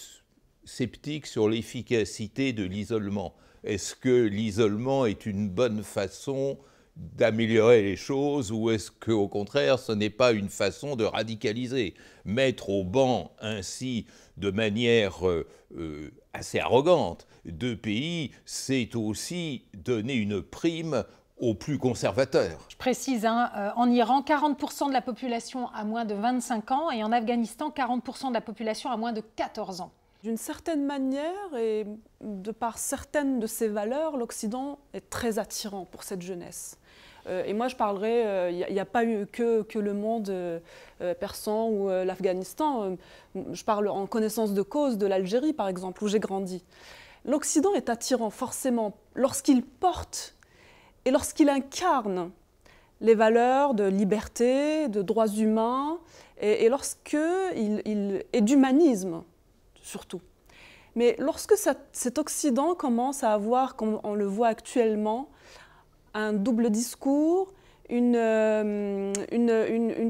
sceptique 0.66 1.26
sur 1.26 1.48
l'efficacité 1.48 2.52
de 2.54 2.64
l'isolement. 2.64 3.36
Est-ce 3.64 3.96
que 3.96 4.26
l'isolement 4.26 5.06
est 5.06 5.26
une 5.26 5.50
bonne 5.50 5.84
façon 5.84 6.58
d'améliorer 6.96 7.82
les 7.82 7.96
choses 7.96 8.52
ou 8.52 8.70
est-ce 8.72 8.92
qu'au 8.92 9.30
contraire 9.30 9.80
ce 9.80 9.94
n'est 9.94 10.10
pas 10.10 10.34
une 10.34 10.50
façon 10.50 10.98
de 10.98 11.06
radicaliser 11.06 11.94
Mettre 12.26 12.70
au 12.70 12.84
banc 12.84 13.32
ainsi 13.40 14.06
de 14.36 14.52
manière 14.52 15.26
euh, 15.26 15.48
euh, 15.78 16.12
assez 16.34 16.60
arrogante 16.60 17.26
deux 17.46 17.76
pays, 17.76 18.32
c'est 18.46 18.96
aussi 18.96 19.66
donner 19.74 20.14
une 20.14 20.42
prime 20.42 21.04
aux 21.38 21.54
plus 21.54 21.78
conservateurs. 21.78 22.60
Je 22.70 22.76
précise, 22.76 23.26
hein, 23.26 23.50
euh, 23.56 23.70
en 23.76 23.90
Iran, 23.90 24.22
40% 24.22 24.90
de 24.90 24.94
la 24.94 25.02
population 25.02 25.70
a 25.70 25.86
moins 25.86 26.06
de 26.06 26.14
25 26.14 26.72
ans 26.72 26.92
et 26.92 27.04
en 27.04 27.12
Afghanistan, 27.12 27.70
40% 27.70 28.30
de 28.30 28.34
la 28.34 28.42
population 28.42 28.92
a 28.92 28.98
moins 28.98 29.14
de 29.14 29.22
14 29.22 29.82
ans. 29.82 29.92
D'une 30.22 30.38
certaine 30.38 30.86
manière, 30.86 31.56
et 31.58 31.86
de 32.20 32.52
par 32.52 32.78
certaines 32.78 33.40
de 33.40 33.48
ses 33.48 33.70
valeurs, 33.70 34.18
l'Occident 34.18 34.80
est 34.94 35.10
très 35.10 35.40
attirant 35.40 35.86
pour 35.86 36.04
cette 36.04 36.22
jeunesse. 36.22 36.78
Euh, 37.28 37.46
et 37.46 37.54
moi, 37.54 37.70
je 37.70 37.78
parlerai, 37.78 38.20
il 38.52 38.64
euh, 38.64 38.70
n'y 38.70 38.80
a, 38.80 38.86
pas 38.86 39.06
eu 39.06 39.28
que, 39.28 39.62
que 39.62 39.80
le 39.80 39.94
monde 39.94 40.30
euh, 40.30 40.60
persan 41.22 41.70
ou 41.70 41.88
l'Afghanistan. 41.88 42.98
je 43.34 43.64
parle 43.64 43.88
en 43.88 44.08
connaissance 44.08 44.54
de 44.54 44.62
cause 44.62 44.98
de 44.98 45.06
l'Algérie, 45.08 45.54
par 45.54 45.70
exemple, 45.70 46.04
où 46.04 46.10
j'ai 46.10 46.20
grandi. 46.20 46.66
L'Occident 47.24 47.74
est 47.74 47.90
attirant 47.90 48.30
forcément 48.30 48.98
lorsqu'il 49.16 49.64
porte 49.64 50.36
et 51.06 51.12
lorsqu'il 51.12 51.48
incarne 51.48 52.32
les 53.00 53.16
valeurs 53.16 53.74
de 53.74 53.86
liberté, 53.86 54.90
de 54.90 55.02
droits 55.02 55.28
humains, 55.28 56.00
et, 56.42 56.66
et 56.66 56.70
lorsqu'il 56.70 57.82
il 57.86 58.26
est 58.34 58.42
d'humanisme 58.42 59.24
surtout. 59.90 60.22
Mais 60.96 61.16
lorsque 61.20 61.56
cet 61.92 62.18
Occident 62.18 62.76
commence 62.76 63.24
à 63.24 63.34
avoir, 63.34 63.76
comme 63.76 64.00
on 64.04 64.16
le 64.16 64.26
voit 64.26 64.48
actuellement, 64.48 65.30
un 66.14 66.34
double 66.34 66.70
discours, 66.70 67.54
une, 67.90 68.16
euh, 68.16 69.14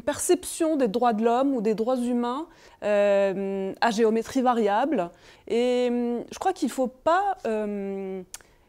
perception 0.06 0.76
des 0.76 0.88
droits 0.88 1.14
de 1.14 1.24
l'homme 1.24 1.54
ou 1.54 1.62
des 1.62 1.76
droits 1.76 1.98
humains 1.98 2.48
euh, 2.84 3.74
à 3.80 3.92
géométrie 3.92 4.42
variable. 4.42 5.10
Et 5.48 5.90
euh, 5.92 6.22
je 6.32 6.40
crois 6.40 6.54
qu'il 6.54 6.68
ne 6.68 6.74
faut 6.74 6.88
pas... 6.88 7.38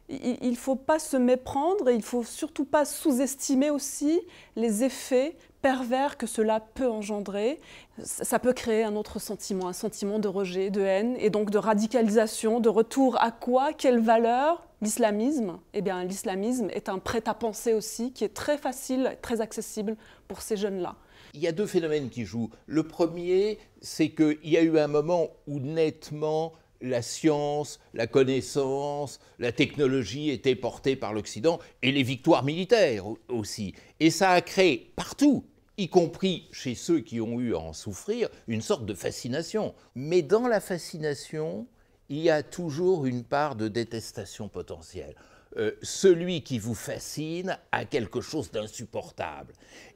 il 0.08 0.56
faut 0.56 0.76
pas 0.76 0.98
se 0.98 1.16
méprendre 1.16 1.88
et 1.88 1.94
il 1.94 1.98
ne 1.98 2.02
faut 2.02 2.24
surtout 2.24 2.64
pas 2.64 2.84
sous-estimer 2.84 3.70
aussi 3.70 4.20
les 4.56 4.82
effets 4.84 5.36
pervers 5.62 6.16
que 6.16 6.26
cela 6.26 6.60
peut 6.60 6.88
engendrer. 6.88 7.60
Ça 8.02 8.38
peut 8.38 8.52
créer 8.52 8.82
un 8.82 8.96
autre 8.96 9.18
sentiment, 9.18 9.68
un 9.68 9.72
sentiment 9.72 10.18
de 10.18 10.28
rejet, 10.28 10.70
de 10.70 10.80
haine, 10.80 11.16
et 11.18 11.30
donc 11.30 11.50
de 11.50 11.58
radicalisation, 11.58 12.60
de 12.60 12.68
retour 12.68 13.20
à 13.20 13.30
quoi? 13.30 13.72
Quelle 13.72 14.00
valeur? 14.00 14.66
L'islamisme 14.82 15.58
Eh 15.74 15.82
bien, 15.82 16.02
l'islamisme 16.04 16.70
est 16.70 16.88
un 16.88 16.98
prêt-à-penser 16.98 17.74
aussi 17.74 18.12
qui 18.12 18.24
est 18.24 18.34
très 18.34 18.56
facile, 18.56 19.16
très 19.20 19.42
accessible 19.42 19.96
pour 20.26 20.40
ces 20.40 20.56
jeunes-là. 20.56 20.96
Il 21.34 21.40
y 21.40 21.46
a 21.46 21.52
deux 21.52 21.66
phénomènes 21.66 22.08
qui 22.08 22.24
jouent. 22.24 22.50
Le 22.66 22.82
premier, 22.82 23.58
c'est 23.82 24.08
qu'il 24.08 24.38
y 24.42 24.56
a 24.56 24.62
eu 24.62 24.78
un 24.78 24.88
moment 24.88 25.28
où 25.46 25.60
nettement 25.60 26.54
la 26.80 27.02
science, 27.02 27.78
la 27.94 28.06
connaissance, 28.06 29.20
la 29.38 29.52
technologie 29.52 30.30
étaient 30.30 30.54
portées 30.54 30.96
par 30.96 31.12
l'Occident 31.12 31.58
et 31.82 31.92
les 31.92 32.02
victoires 32.02 32.44
militaires 32.44 33.04
aussi. 33.28 33.74
Et 34.00 34.10
ça 34.10 34.30
a 34.30 34.40
créé 34.40 34.92
partout, 34.96 35.44
y 35.80 35.88
compris 35.88 36.48
chez 36.52 36.74
ceux 36.74 37.00
qui 37.00 37.20
ont 37.20 37.40
eu 37.40 37.54
à 37.54 37.58
en 37.58 37.72
souffrir, 37.72 38.28
une 38.48 38.62
sorte 38.62 38.86
de 38.86 38.94
fascination. 38.94 39.74
Mais 39.94 40.22
dans 40.22 40.46
la 40.46 40.60
fascination, 40.60 41.66
il 42.08 42.18
y 42.18 42.30
a 42.30 42.42
toujours 42.42 43.06
une 43.06 43.24
part 43.24 43.56
de 43.56 43.68
détestation 43.68 44.48
potentielle. 44.48 45.14
Euh, 45.56 45.72
celui 45.82 46.42
qui 46.42 46.58
vous 46.58 46.74
fascine 46.74 47.58
a 47.72 47.84
quelque 47.84 48.20
chose 48.20 48.50
d'insupportable. 48.50 49.52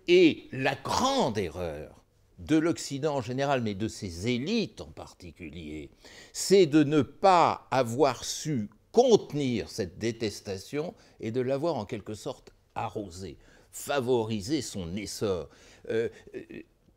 Et 0.09 0.49
la 0.53 0.75
grande 0.75 1.39
erreur, 1.39 2.05
de 2.39 2.57
l'Occident 2.57 3.17
en 3.17 3.21
général, 3.21 3.63
mais 3.63 3.75
de 3.75 3.89
ses 3.89 4.29
élites 4.29 4.81
en 4.81 4.91
particulier, 4.91 5.91
c'est 6.33 6.67
de 6.67 6.83
ne 6.83 7.03
pas 7.03 7.69
avoir 7.71 8.25
su 8.25 8.69
contenir 8.93 9.69
cette 9.69 9.99
détestation 9.99 10.95
et 11.21 11.31
de 11.31 11.41
l'avoir 11.41 11.77
en 11.77 11.85
quelque 11.85 12.15
sorte 12.15 12.53
arrosée, 12.75 13.39
favoriser 13.75 14.63
son 14.63 14.97
essor. 14.97 15.49
Euh, 15.91 16.09
euh, 16.35 16.41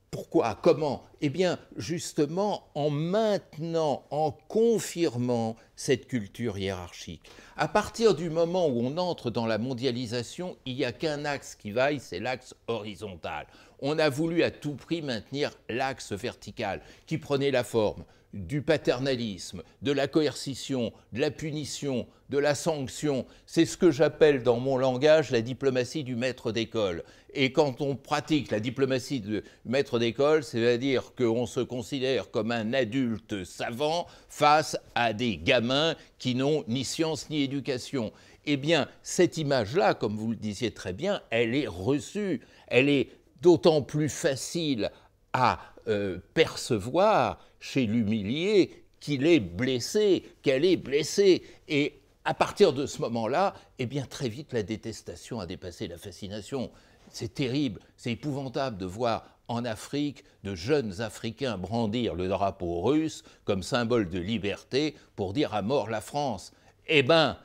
pourquoi 0.10 0.58
Comment? 0.64 1.04
Eh 1.20 1.30
bien, 1.30 1.60
justement, 1.76 2.70
en 2.76 2.90
maintenant, 2.90 4.06
en 4.10 4.32
confirmant 4.32 5.58
cette 5.76 6.08
culture 6.08 6.58
hiérarchique. 6.58 7.30
À 7.58 7.68
partir 7.68 8.16
du 8.16 8.30
moment 8.30 8.68
où 8.68 8.80
on 8.80 8.98
entre 8.98 9.30
dans 9.32 9.46
la 9.46 9.58
mondialisation, 9.58 10.56
il 10.66 10.76
n'y 10.76 10.86
a 10.86 10.94
qu'un 10.94 11.26
axe 11.26 11.56
qui 11.56 11.72
vaille, 11.72 12.00
c'est 12.00 12.20
l'axe 12.20 12.56
horizontal. 12.68 13.48
On 13.80 14.00
a 14.00 14.10
voulu 14.10 14.44
à 14.44 14.52
tout 14.52 14.76
prix 14.76 15.02
maintenir 15.02 15.52
l'axe 15.70 16.12
vertical, 16.14 16.82
qui 17.06 17.18
prenait 17.18 17.52
la 17.52 17.64
forme 17.64 18.04
du 18.34 18.62
paternalisme, 18.62 19.64
de 19.82 19.92
la 19.92 20.08
coercition, 20.08 20.92
de 21.14 21.20
la 21.22 21.32
punition, 21.32 22.08
de 22.30 22.38
la 22.38 22.56
sanction. 22.56 23.26
C'est 23.46 23.66
ce 23.66 23.78
que 23.78 23.92
j'appelle 23.92 24.44
dans 24.44 24.60
mon 24.60 24.78
langage 24.78 25.32
la 25.32 25.42
diplomatie 25.42 26.04
du 26.04 26.16
maître 26.16 26.52
d'école. 26.52 27.04
Et 27.34 27.52
quand 27.52 27.82
on 27.82 27.96
pratique 27.96 28.52
la 28.52 28.60
diplomatie 28.60 29.22
du 29.22 29.44
maître 29.66 30.00
d'école, 30.00 30.44
c'est-à-dire 30.44 31.14
qu'on 31.16 31.46
se 31.46 31.60
considère 31.60 32.32
comme 32.32 32.52
un 32.52 32.74
adulte 32.74 33.44
savant 33.44 34.08
face 34.30 34.78
à 34.96 35.14
des 35.14 35.38
gamins 35.38 35.96
qui 36.20 36.36
n'ont 36.36 36.64
ni 36.68 36.84
science 36.84 37.30
ni 37.30 37.44
éducation. 37.44 38.12
Eh 38.46 38.58
bien, 38.58 38.88
cette 39.04 39.38
image-là, 39.38 39.94
comme 39.94 40.16
vous 40.16 40.32
le 40.32 40.38
disiez 40.38 40.72
très 40.72 40.94
bien, 40.94 41.22
elle 41.30 41.54
est 41.54 41.68
reçue, 41.68 42.42
elle 42.68 42.90
est 42.90 43.10
d'autant 43.42 43.82
plus 43.82 44.10
facile 44.10 44.92
à 45.34 45.60
euh, 45.88 46.18
percevoir 46.34 47.40
chez 47.60 47.86
l'humilié 47.86 48.84
qu'il 49.00 49.26
est 49.26 49.40
blessé, 49.40 50.24
qu'elle 50.42 50.66
est 50.66 50.78
blessée. 50.78 51.44
Et 51.68 52.02
à 52.26 52.34
partir 52.34 52.74
de 52.74 52.86
ce 52.86 53.02
moment-là, 53.02 53.54
eh 53.80 53.86
bien 53.86 54.06
très 54.06 54.30
vite 54.30 54.54
la 54.54 54.64
détestation 54.64 55.40
a 55.40 55.46
dépassé 55.46 55.88
la 55.88 55.98
fascination. 55.98 56.72
C'est 57.12 57.34
terrible, 57.34 57.80
c'est 57.96 58.12
épouvantable 58.12 58.78
de 58.78 58.86
voir 58.86 59.26
en 59.48 59.64
Afrique 59.64 60.24
de 60.44 60.56
jeunes 60.56 61.00
Africains 61.02 61.58
brandir 61.58 62.16
le 62.16 62.28
drapeau 62.28 62.82
russe 62.82 63.24
comme 63.46 63.64
symbole 63.64 64.10
de 64.10 64.20
liberté 64.20 64.96
pour 65.16 65.34
dire 65.34 65.54
à 65.54 65.62
mort 65.62 65.90
la 65.90 66.02
France. 66.02 66.52
Eh 66.88 67.04
bien, 67.04 67.38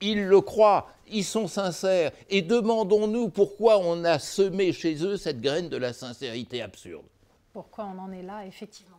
ils 0.00 0.24
le 0.24 0.40
croient, 0.40 0.88
ils 1.08 1.24
sont 1.24 1.48
sincères, 1.48 2.12
et 2.30 2.42
demandons-nous 2.42 3.28
pourquoi 3.28 3.78
on 3.78 4.04
a 4.04 4.18
semé 4.18 4.72
chez 4.72 5.04
eux 5.04 5.16
cette 5.16 5.40
graine 5.40 5.68
de 5.68 5.76
la 5.76 5.92
sincérité 5.92 6.62
absurde. 6.62 7.06
Pourquoi 7.52 7.84
on 7.84 7.98
en 7.98 8.12
est 8.12 8.22
là, 8.22 8.44
effectivement? 8.46 8.93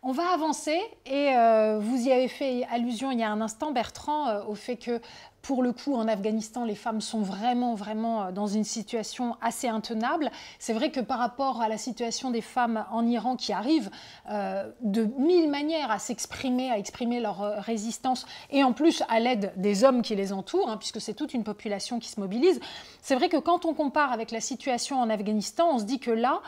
On 0.00 0.12
va 0.12 0.28
avancer 0.32 0.80
et 1.06 1.34
euh, 1.34 1.80
vous 1.80 2.06
y 2.06 2.12
avez 2.12 2.28
fait 2.28 2.64
allusion 2.70 3.10
il 3.10 3.18
y 3.18 3.24
a 3.24 3.30
un 3.32 3.40
instant, 3.40 3.72
Bertrand, 3.72 4.28
euh, 4.28 4.44
au 4.44 4.54
fait 4.54 4.76
que 4.76 5.00
pour 5.42 5.60
le 5.60 5.72
coup, 5.72 5.94
en 5.94 6.06
Afghanistan, 6.06 6.64
les 6.64 6.76
femmes 6.76 7.00
sont 7.00 7.20
vraiment, 7.20 7.74
vraiment 7.74 8.22
euh, 8.22 8.30
dans 8.30 8.46
une 8.46 8.62
situation 8.62 9.36
assez 9.40 9.66
intenable. 9.66 10.30
C'est 10.60 10.72
vrai 10.72 10.92
que 10.92 11.00
par 11.00 11.18
rapport 11.18 11.60
à 11.60 11.68
la 11.68 11.78
situation 11.78 12.30
des 12.30 12.42
femmes 12.42 12.84
en 12.92 13.08
Iran 13.08 13.34
qui 13.34 13.52
arrivent 13.52 13.90
de 14.28 15.04
mille 15.18 15.50
manières 15.50 15.90
à 15.90 15.98
s'exprimer, 15.98 16.70
à 16.70 16.78
exprimer 16.78 17.18
leur 17.18 17.38
résistance, 17.64 18.24
et 18.50 18.62
en 18.62 18.72
plus 18.72 19.02
à 19.08 19.18
l'aide 19.18 19.52
des 19.56 19.82
hommes 19.82 20.02
qui 20.02 20.14
les 20.14 20.32
entourent, 20.32 20.70
hein, 20.70 20.76
puisque 20.76 21.00
c'est 21.00 21.14
toute 21.14 21.34
une 21.34 21.44
population 21.44 21.98
qui 21.98 22.08
se 22.08 22.20
mobilise, 22.20 22.60
c'est 23.02 23.16
vrai 23.16 23.28
que 23.28 23.36
quand 23.36 23.64
on 23.64 23.74
compare 23.74 24.12
avec 24.12 24.30
la 24.30 24.40
situation 24.40 25.00
en 25.00 25.10
Afghanistan, 25.10 25.70
on 25.72 25.78
se 25.78 25.84
dit 25.84 25.98
que 25.98 26.10
là, 26.10 26.40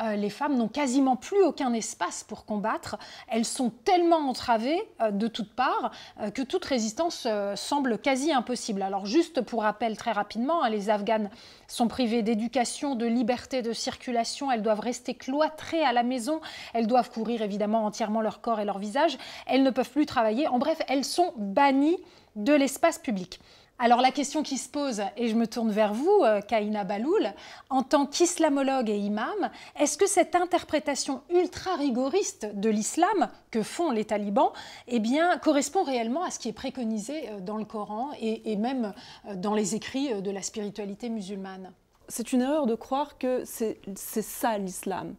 euh, 0.00 0.16
les 0.16 0.30
femmes 0.30 0.56
n'ont 0.56 0.68
quasiment 0.68 1.16
plus 1.16 1.42
aucun 1.42 1.72
espace 1.72 2.24
pour 2.24 2.44
combattre. 2.44 2.96
Elles 3.28 3.44
sont 3.44 3.70
tellement 3.70 4.28
entravées 4.28 4.80
euh, 5.00 5.10
de 5.10 5.26
toutes 5.26 5.52
parts 5.52 5.92
euh, 6.20 6.30
que 6.30 6.42
toute 6.42 6.64
résistance 6.64 7.26
semble 7.54 7.98
quasi 7.98 8.32
impossible. 8.32 8.82
Alors 8.82 9.06
juste 9.06 9.40
pour 9.40 9.62
rappel 9.62 9.96
très 9.96 10.12
rapidement, 10.12 10.62
hein, 10.62 10.70
les 10.70 10.90
Afghanes 10.90 11.30
sont 11.66 11.88
privées 11.88 12.22
d'éducation, 12.22 12.94
de 12.94 13.06
liberté 13.06 13.62
de 13.62 13.72
circulation, 13.72 14.50
elles 14.50 14.62
doivent 14.62 14.80
rester 14.80 15.14
cloîtrées 15.14 15.82
à 15.82 15.92
la 15.92 16.02
maison, 16.02 16.40
elles 16.74 16.86
doivent 16.86 17.10
couvrir 17.10 17.42
évidemment 17.42 17.84
entièrement 17.84 18.20
leur 18.20 18.40
corps 18.40 18.60
et 18.60 18.64
leur 18.64 18.78
visage, 18.78 19.18
elles 19.46 19.62
ne 19.62 19.70
peuvent 19.70 19.90
plus 19.90 20.06
travailler, 20.06 20.48
en 20.48 20.58
bref, 20.58 20.80
elles 20.88 21.04
sont 21.04 21.32
bannies 21.36 21.98
de 22.36 22.52
l'espace 22.52 22.98
public. 22.98 23.40
Alors 23.80 24.00
la 24.00 24.10
question 24.10 24.42
qui 24.42 24.58
se 24.58 24.68
pose, 24.68 25.02
et 25.16 25.28
je 25.28 25.36
me 25.36 25.46
tourne 25.46 25.70
vers 25.70 25.94
vous, 25.94 26.22
euh, 26.24 26.40
Kaina 26.40 26.82
Baloul, 26.82 27.32
en 27.70 27.84
tant 27.84 28.06
qu'islamologue 28.06 28.90
et 28.90 28.98
imam, 28.98 29.50
est-ce 29.78 29.96
que 29.96 30.08
cette 30.08 30.34
interprétation 30.34 31.22
ultra 31.30 31.76
rigoriste 31.76 32.48
de 32.54 32.70
l'islam 32.70 33.30
que 33.52 33.62
font 33.62 33.92
les 33.92 34.04
talibans 34.04 34.50
eh 34.88 34.98
bien, 34.98 35.38
correspond 35.38 35.84
réellement 35.84 36.24
à 36.24 36.30
ce 36.32 36.40
qui 36.40 36.48
est 36.48 36.52
préconisé 36.52 37.28
euh, 37.28 37.40
dans 37.40 37.56
le 37.56 37.64
Coran 37.64 38.10
et, 38.20 38.56
même 38.56 38.92
euh, 39.28 39.36
dans 39.36 39.54
les 39.54 39.76
écrits 39.76 40.22
de 40.22 40.30
la 40.32 40.42
spiritualité 40.42 41.08
musulmane? 41.08 41.70
C'est 42.08 42.32
une 42.32 42.40
erreur 42.40 42.66
de 42.66 42.74
croire 42.74 43.16
que 43.16 43.44
c'est 43.44 43.78
ça 43.94 44.58
l'islam. 44.58 45.14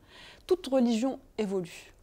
Toute 0.47 0.67
religion 0.67 1.19
évolue. 1.37 1.93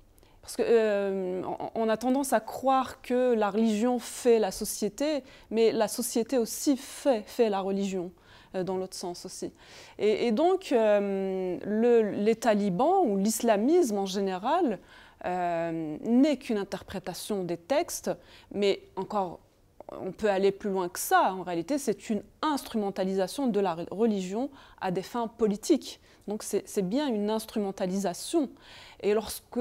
Parce 0.46 0.54
qu'on 0.54 0.62
euh, 0.64 1.88
a 1.88 1.96
tendance 1.96 2.32
à 2.32 2.38
croire 2.38 3.02
que 3.02 3.34
la 3.34 3.50
religion 3.50 3.98
fait 3.98 4.38
la 4.38 4.52
société, 4.52 5.24
mais 5.50 5.72
la 5.72 5.88
société 5.88 6.38
aussi 6.38 6.76
fait, 6.76 7.24
fait 7.26 7.50
la 7.50 7.58
religion 7.58 8.12
euh, 8.54 8.62
dans 8.62 8.76
l'autre 8.76 8.94
sens 8.94 9.26
aussi. 9.26 9.50
Et, 9.98 10.30
donc, 10.30 10.70
euh, 10.70 11.58
les 11.66 12.36
talibans 12.36 13.02
ou 13.06 13.16
l'islamisme 13.16 13.98
en 13.98 14.06
général 14.06 14.78
n'est 15.24 16.36
qu'une 16.36 16.58
interprétation 16.58 17.42
des 17.42 17.56
textes, 17.56 18.12
mais 18.52 18.82
encore, 18.94 19.40
on 19.88 20.12
peut 20.12 20.30
aller 20.30 20.52
plus 20.52 20.70
loin 20.70 20.88
que 20.88 21.00
ça. 21.00 21.34
En 21.34 21.42
réalité, 21.42 21.78
c'est 21.78 22.08
une 22.08 22.22
instrumentalisation 22.40 23.48
de 23.48 23.58
la 23.58 23.76
religion 23.90 24.48
à 24.80 24.92
des 24.92 25.02
fins 25.02 25.26
politiques. 25.26 25.98
Donc, 26.28 26.44
c'est 26.44 26.88
bien 26.88 27.08
une 27.08 27.30
instrumentalisation. 27.30 28.48
Et 29.00 29.14
lorsque 29.14 29.58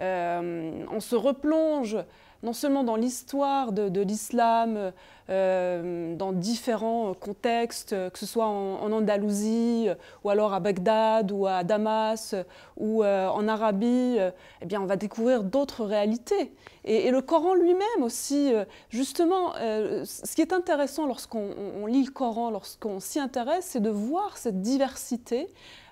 on 0.00 1.00
se 1.00 1.16
replonge 1.16 1.98
non 2.42 2.52
seulement 2.52 2.84
dans 2.84 2.94
l'histoire 2.94 3.72
de, 3.72 4.00
l'islam, 4.00 4.92
euh, 5.28 6.14
dans 6.14 6.32
différents 6.32 7.12
contextes, 7.14 7.90
que 8.10 8.18
ce 8.18 8.26
soit 8.26 8.46
en, 8.46 8.92
Andalousie, 8.92 9.88
ou 10.22 10.30
alors 10.30 10.54
à 10.54 10.60
Bagdad, 10.60 11.32
ou 11.32 11.46
à 11.46 11.64
Damas, 11.64 12.36
ou 12.76 13.02
euh, 13.02 13.28
en 13.28 13.48
Arabie, 13.48 14.18
eh 14.62 14.66
bien, 14.66 14.80
on 14.80 14.86
va 14.86 14.96
découvrir 14.96 15.42
d'autres 15.42 15.84
réalités. 15.84 16.52
Et, 16.84 17.10
le 17.10 17.20
Coran 17.20 17.54
lui-même 17.54 18.02
aussi, 18.02 18.52
justement, 18.88 19.54
ce 19.54 20.34
qui 20.34 20.40
est 20.40 20.52
intéressant 20.52 21.06
lorsqu'on 21.06 21.86
lit 21.86 22.04
le 22.04 22.12
Coran, 22.12 22.50
lorsqu'on 22.50 23.00
s'y 23.00 23.18
intéresse, 23.18 23.66
c'est 23.70 23.80
de 23.80 23.90
voir 23.90 24.38
cette 24.38 24.62
diversité 24.62 25.48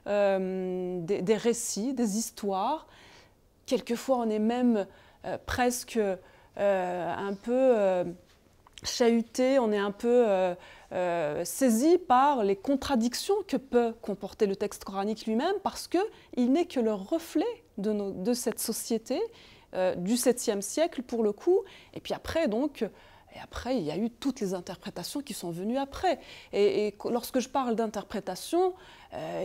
des, 0.06 1.36
récits, 1.36 1.92
des 1.92 2.18
histoires, 2.18 2.86
Quelquefois, 3.66 4.18
on 4.18 4.30
est 4.30 4.38
même 4.38 4.86
euh, 5.24 5.38
presque 5.44 5.98
euh, 5.98 7.14
un 7.14 7.34
peu 7.34 7.52
euh, 7.52 8.04
chahuté, 8.84 9.58
on 9.58 9.72
est 9.72 9.78
un 9.78 9.90
peu 9.90 10.54
saisi 11.44 11.98
par 11.98 12.44
les 12.44 12.54
contradictions 12.54 13.34
que 13.48 13.56
peut 13.56 13.92
comporter 14.00 14.46
le 14.46 14.54
texte 14.54 14.84
coranique 14.84 15.26
lui-même, 15.26 15.56
parce 15.64 15.88
qu'il 15.88 16.52
n'est 16.52 16.66
que 16.66 16.78
le 16.78 16.92
reflet 16.92 17.44
de, 17.78 18.32
cette 18.32 18.60
société 18.60 19.20
du 19.96 20.14
7e 20.14 20.60
siècle, 20.60 21.02
pour 21.02 21.24
le 21.24 21.32
coup. 21.32 21.64
Et 21.94 22.00
puis 22.00 22.14
après, 22.14 22.46
donc, 22.46 22.82
et 22.82 23.40
après, 23.42 23.76
il 23.76 23.82
y 23.82 23.90
a 23.90 23.96
eu 23.96 24.10
toutes 24.10 24.40
les 24.40 24.54
interprétations 24.54 25.20
qui 25.20 25.34
sont 25.34 25.50
venues 25.50 25.78
après. 25.78 26.20
Et, 26.52 26.94
lorsque 27.10 27.40
je 27.40 27.48
parle 27.48 27.74
d'interprétation, 27.74 28.74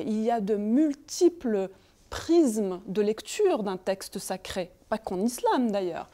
il 0.05 0.21
y 0.21 0.29
a 0.29 0.39
de 0.41 0.55
multiples 0.55 1.69
prisme 2.11 2.81
de 2.85 3.01
lecture 3.01 3.63
d'un 3.63 3.77
texte 3.77 4.19
sacré, 4.19 4.69
pas 4.89 4.99
qu'en 4.99 5.19
islam 5.19 5.71
d'ailleurs. 5.71 6.07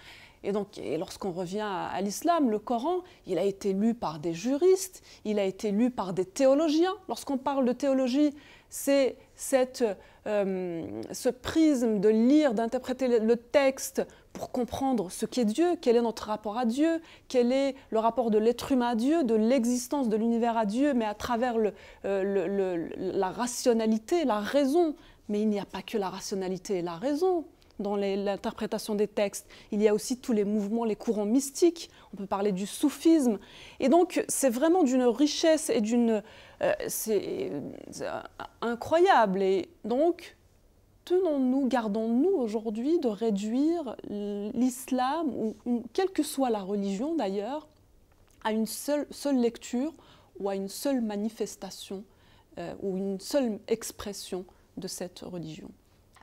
Et 0.44 0.54
donc, 0.54 0.80
lorsqu'on 0.98 1.32
revient 1.32 1.66
à, 1.68 2.00
l'islam, 2.02 2.50
le 2.50 2.60
Coran, 2.60 3.02
il 3.26 3.38
a 3.38 3.44
été 3.44 3.74
lu 3.74 3.94
par 3.94 4.20
des 4.20 4.34
juristes, 4.34 5.04
il 5.26 5.40
a 5.40 5.44
été 5.44 5.72
lu 5.72 5.90
par 5.90 6.14
des 6.14 6.26
théologiens. 6.26 6.94
Lorsqu'on 7.10 7.38
parle 7.38 7.66
de 7.66 7.74
théologie, 7.74 8.34
c'est 8.70 9.18
euh, 10.28 11.02
ce 11.12 11.30
prisme 11.30 12.00
de 12.00 12.10
lire, 12.10 12.54
d'interpréter 12.54 13.20
le 13.20 13.36
texte 13.36 14.06
pour 14.32 14.52
comprendre 14.52 15.10
ce 15.10 15.26
qu'est 15.26 15.46
Dieu, 15.46 15.76
quel 15.82 15.96
est 15.96 16.02
notre 16.02 16.28
rapport 16.28 16.58
à 16.58 16.66
Dieu, 16.66 17.02
quel 17.28 17.52
est 17.52 17.76
le 17.90 18.00
rapport 18.00 18.30
de 18.30 18.38
l'être 18.38 18.72
humain 18.72 18.90
à 18.90 18.96
Dieu, 18.96 19.24
de 19.24 19.36
l'existence 19.36 20.08
de 20.08 20.16
l'univers 20.16 20.58
à 20.58 20.66
Dieu, 20.66 20.94
mais 20.94 21.06
à 21.06 21.16
travers 21.16 21.56
euh, 22.06 22.88
la 22.98 23.30
rationalité, 23.32 24.26
la 24.26 24.40
raison, 24.40 24.96
mais 25.30 25.42
il 25.42 25.50
n'y 25.50 25.60
a 25.60 25.66
pas 25.66 25.82
que 25.82 25.98
la 25.98 26.10
rationalité 26.10 26.78
et 26.78 26.82
la 26.82 26.96
raison 26.96 27.46
dans 27.80 27.96
l'interprétation 27.96 28.96
des 28.96 29.08
textes. 29.08 29.48
Il 29.72 29.82
y 29.82 29.88
a 29.88 29.94
aussi 29.94 30.18
tous 30.18 30.34
les 30.34 30.46
mouvements, 30.46 30.84
les 30.84 30.96
courants 30.96 31.26
mystiques. 31.26 31.90
On 32.14 32.18
peut 32.18 32.26
parler 32.26 32.52
du 32.52 32.66
soufisme. 32.66 33.38
Et 33.80 33.90
donc, 33.90 34.24
c'est 34.28 34.50
vraiment 34.50 34.84
d'une 34.84 35.04
richesse 35.04 35.70
et 35.70 35.82
d'une. 35.82 36.24
Euh, 36.62 36.74
c'est 36.88 37.52
incroyable. 38.62 39.44
Et 39.44 39.70
donc, 39.86 40.36
tenons-nous, 41.06 41.68
gardons-nous 41.68 42.32
aujourd'hui 42.32 43.00
de 43.00 43.08
réduire 43.10 43.96
l'islam, 44.10 45.30
ou 45.66 45.84
quelle 45.94 46.10
que 46.10 46.24
soit 46.24 46.50
la 46.50 46.62
religion 46.62 47.16
d'ailleurs, 47.16 47.68
à 48.44 48.52
une 48.52 48.66
seule, 48.66 49.06
seule 49.12 49.38
lecture 49.38 49.94
ou 50.40 50.50
à 50.50 50.56
une 50.56 50.70
seule 50.70 51.02
manifestation 51.02 52.04
euh, 52.60 52.74
ou 52.82 52.98
une 52.98 53.20
seule 53.20 53.60
expression 53.68 54.46
de 54.78 54.88
cette 54.88 55.20
religion. 55.20 55.70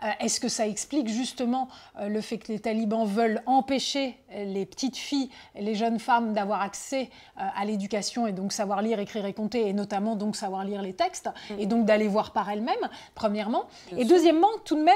Euh, 0.02 0.08
est-ce 0.20 0.40
que 0.40 0.48
ça 0.48 0.66
explique 0.66 1.08
justement 1.08 1.68
euh, 1.98 2.08
le 2.08 2.20
fait 2.20 2.38
que 2.38 2.52
les 2.52 2.58
talibans 2.58 3.06
veulent 3.06 3.42
empêcher 3.46 4.18
les 4.34 4.66
petites 4.66 4.96
filles, 4.96 5.30
les 5.54 5.74
jeunes 5.74 6.00
femmes 6.00 6.32
d'avoir 6.32 6.60
accès 6.60 7.10
euh, 7.38 7.42
à 7.54 7.64
l'éducation 7.64 8.26
et 8.26 8.32
donc 8.32 8.52
savoir 8.52 8.82
lire, 8.82 8.98
écrire 8.98 9.24
et 9.26 9.32
compter, 9.32 9.68
et 9.68 9.72
notamment 9.72 10.16
donc 10.16 10.34
savoir 10.36 10.64
lire 10.64 10.82
les 10.82 10.92
textes, 10.92 11.28
mm. 11.50 11.60
et 11.60 11.66
donc 11.66 11.86
d'aller 11.86 12.08
voir 12.08 12.32
par 12.32 12.50
elles-mêmes, 12.50 12.88
premièrement 13.14 13.64
Et 13.96 14.04
deuxièmement, 14.04 14.48
tout 14.64 14.76
de 14.76 14.82
même, 14.82 14.94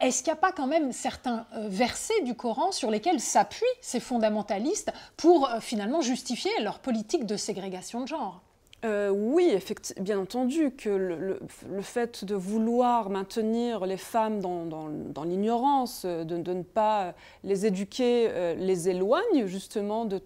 est-ce 0.00 0.22
qu'il 0.22 0.32
n'y 0.32 0.38
a 0.38 0.40
pas 0.40 0.52
quand 0.52 0.66
même 0.66 0.92
certains 0.92 1.46
versets 1.52 2.22
du 2.22 2.34
Coran 2.34 2.72
sur 2.72 2.90
lesquels 2.90 3.20
s'appuient 3.20 3.64
ces 3.80 4.00
fondamentalistes 4.00 4.92
pour 5.16 5.48
finalement 5.60 6.00
justifier 6.00 6.50
leur 6.60 6.80
politique 6.80 7.26
de 7.26 7.36
ségrégation 7.36 8.00
de 8.00 8.08
genre? 8.08 8.42
Euh, 8.84 9.10
oui, 9.10 9.56
bien 9.98 10.18
entendu 10.18 10.70
que 10.70 10.90
le, 10.90 11.82
fait 11.82 12.24
de 12.24 12.34
vouloir 12.34 13.08
maintenir 13.08 13.86
les 13.86 13.96
femmes 13.96 14.40
dans, 14.40 15.24
l'ignorance, 15.24 16.04
de, 16.04 16.36
ne 16.36 16.62
pas 16.62 17.14
les 17.42 17.66
éduquer, 17.66 18.28
euh, 18.30 18.54
les 18.54 18.90
éloigne 18.90 19.46
justement 19.46 20.04
de, 20.04 20.20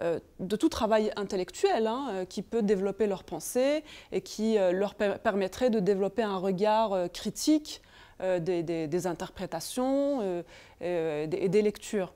euh, 0.00 0.18
tout 0.48 0.68
travail 0.70 1.12
intellectuel 1.16 1.86
hein, 1.86 2.24
qui 2.28 2.42
peut 2.42 2.62
développer 2.62 3.06
leur 3.06 3.24
pensée 3.24 3.84
et 4.10 4.22
qui 4.22 4.56
leur 4.56 4.94
permettrait 4.94 5.70
de 5.70 5.80
développer 5.80 6.22
un 6.22 6.38
regard 6.38 7.12
critique 7.12 7.82
des, 8.20 9.06
interprétations 9.06 10.42
et 10.80 11.28
des 11.28 11.62
lectures. 11.62 12.14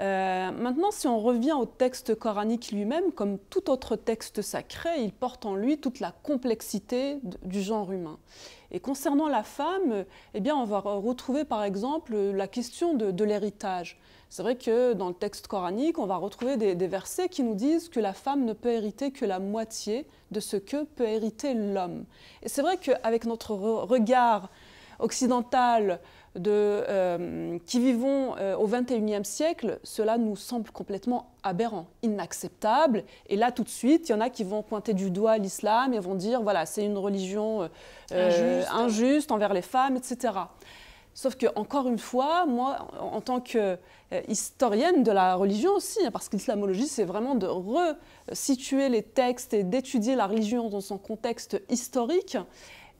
Euh, 0.00 0.50
maintenant, 0.50 0.90
si 0.90 1.06
on 1.06 1.20
revient 1.20 1.52
au 1.52 1.66
texte 1.66 2.14
coranique 2.14 2.72
lui-même, 2.72 3.12
comme 3.12 3.38
tout 3.38 3.70
autre 3.70 3.96
texte 3.96 4.40
sacré, 4.40 5.02
il 5.02 5.12
porte 5.12 5.44
en 5.44 5.54
lui 5.54 5.78
toute 5.78 6.00
la 6.00 6.12
complexité 6.22 7.18
du 7.44 7.60
genre 7.60 7.92
humain. 7.92 8.18
Et 8.70 8.80
concernant 8.80 9.28
la 9.28 9.42
femme, 9.42 10.06
eh 10.32 10.40
bien, 10.40 10.56
on 10.56 10.64
va 10.64 10.78
retrouver 10.78 11.44
par 11.44 11.62
exemple 11.62 12.16
la 12.16 12.48
question 12.48 12.94
de, 12.94 13.24
l'héritage. 13.24 14.00
C'est 14.30 14.42
vrai 14.42 14.56
que 14.56 14.94
dans 14.94 15.08
le 15.08 15.14
texte 15.14 15.46
coranique, 15.46 15.98
on 15.98 16.06
va 16.06 16.16
retrouver 16.16 16.56
des, 16.56 16.74
des, 16.74 16.86
versets 16.86 17.28
qui 17.28 17.42
nous 17.42 17.54
disent 17.54 17.90
que 17.90 18.00
la 18.00 18.14
femme 18.14 18.46
ne 18.46 18.54
peut 18.54 18.70
hériter 18.70 19.10
que 19.10 19.26
la 19.26 19.40
moitié 19.40 20.06
de 20.30 20.40
ce 20.40 20.56
que 20.56 20.84
peut 20.84 21.04
hériter 21.04 21.52
l'homme. 21.52 22.06
Et 22.42 22.48
c'est 22.48 22.62
vrai 22.62 22.78
qu'avec 22.78 23.26
notre 23.26 23.52
regard 23.52 24.48
occidental 24.98 26.00
de, 26.34 26.50
euh, 26.50 27.58
qui 27.66 27.78
vivons 27.78 28.36
euh, 28.38 28.56
au 28.56 28.66
XXIe 28.66 29.24
siècle, 29.24 29.78
cela 29.82 30.16
nous 30.16 30.36
semble 30.36 30.70
complètement 30.70 31.30
aberrant, 31.42 31.86
inacceptable. 32.02 33.04
Et 33.28 33.36
là, 33.36 33.52
tout 33.52 33.64
de 33.64 33.68
suite, 33.68 34.08
il 34.08 34.12
y 34.12 34.14
en 34.14 34.20
a 34.20 34.30
qui 34.30 34.44
vont 34.44 34.62
pointer 34.62 34.94
du 34.94 35.10
doigt 35.10 35.36
l'islam 35.38 35.92
et 35.92 35.98
vont 35.98 36.14
dire, 36.14 36.42
voilà, 36.42 36.64
c'est 36.64 36.84
une 36.84 36.96
religion 36.96 37.68
euh, 38.12 38.62
injuste. 38.72 39.30
envers 39.30 39.52
les 39.52 39.62
femmes, 39.62 39.96
etc. 39.96 40.34
Sauf 41.14 41.36
que, 41.36 41.46
encore 41.56 41.88
une 41.88 41.98
fois, 41.98 42.46
moi, 42.46 42.88
en 42.98 43.20
tant 43.20 43.40
que 43.40 43.76
historienne 44.28 45.02
de 45.02 45.12
la 45.12 45.34
religion 45.34 45.72
aussi, 45.72 45.98
hein, 46.04 46.10
parce 46.10 46.30
que 46.30 46.36
l'islamologie, 46.36 46.86
c'est 46.86 47.04
vraiment 47.04 47.34
de 47.34 47.46
resituer 47.46 48.88
les 48.88 49.02
textes 49.02 49.52
et 49.52 49.62
d'étudier 49.62 50.16
la 50.16 50.26
religion 50.26 50.70
dans 50.70 50.80
son 50.80 50.96
contexte 50.96 51.62
historique. 51.68 52.38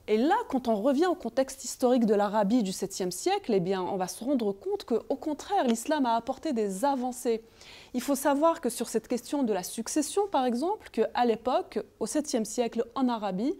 Et 0.08 0.16
là, 0.16 0.34
quand 0.48 0.66
on 0.66 0.74
revient 0.74 1.06
au 1.06 1.14
contexte 1.14 1.64
historique 1.64 2.06
de 2.06 2.14
l'Arabie 2.14 2.64
du 2.64 2.72
7e 2.72 3.12
siècle, 3.12 3.52
eh 3.54 3.60
bien, 3.60 3.82
on 3.82 3.96
va 3.96 4.08
se 4.08 4.24
rendre 4.24 4.52
compte 4.52 4.84
qu'au 4.84 5.16
contraire, 5.16 5.64
l'islam 5.64 6.06
a 6.06 6.16
apporté 6.16 6.52
des 6.52 6.84
avancées. 6.84 7.42
Il 7.94 8.00
faut 8.00 8.16
savoir 8.16 8.60
que 8.60 8.68
sur 8.68 8.88
cette 8.88 9.06
question 9.06 9.44
de 9.44 9.52
la 9.52 9.62
succession, 9.62 10.26
par 10.26 10.44
exemple, 10.44 10.90
qu'à 10.90 11.24
l'époque, 11.24 11.78
au 12.00 12.06
7e 12.06 12.44
siècle 12.44 12.84
en 12.96 13.08
Arabie, 13.08 13.54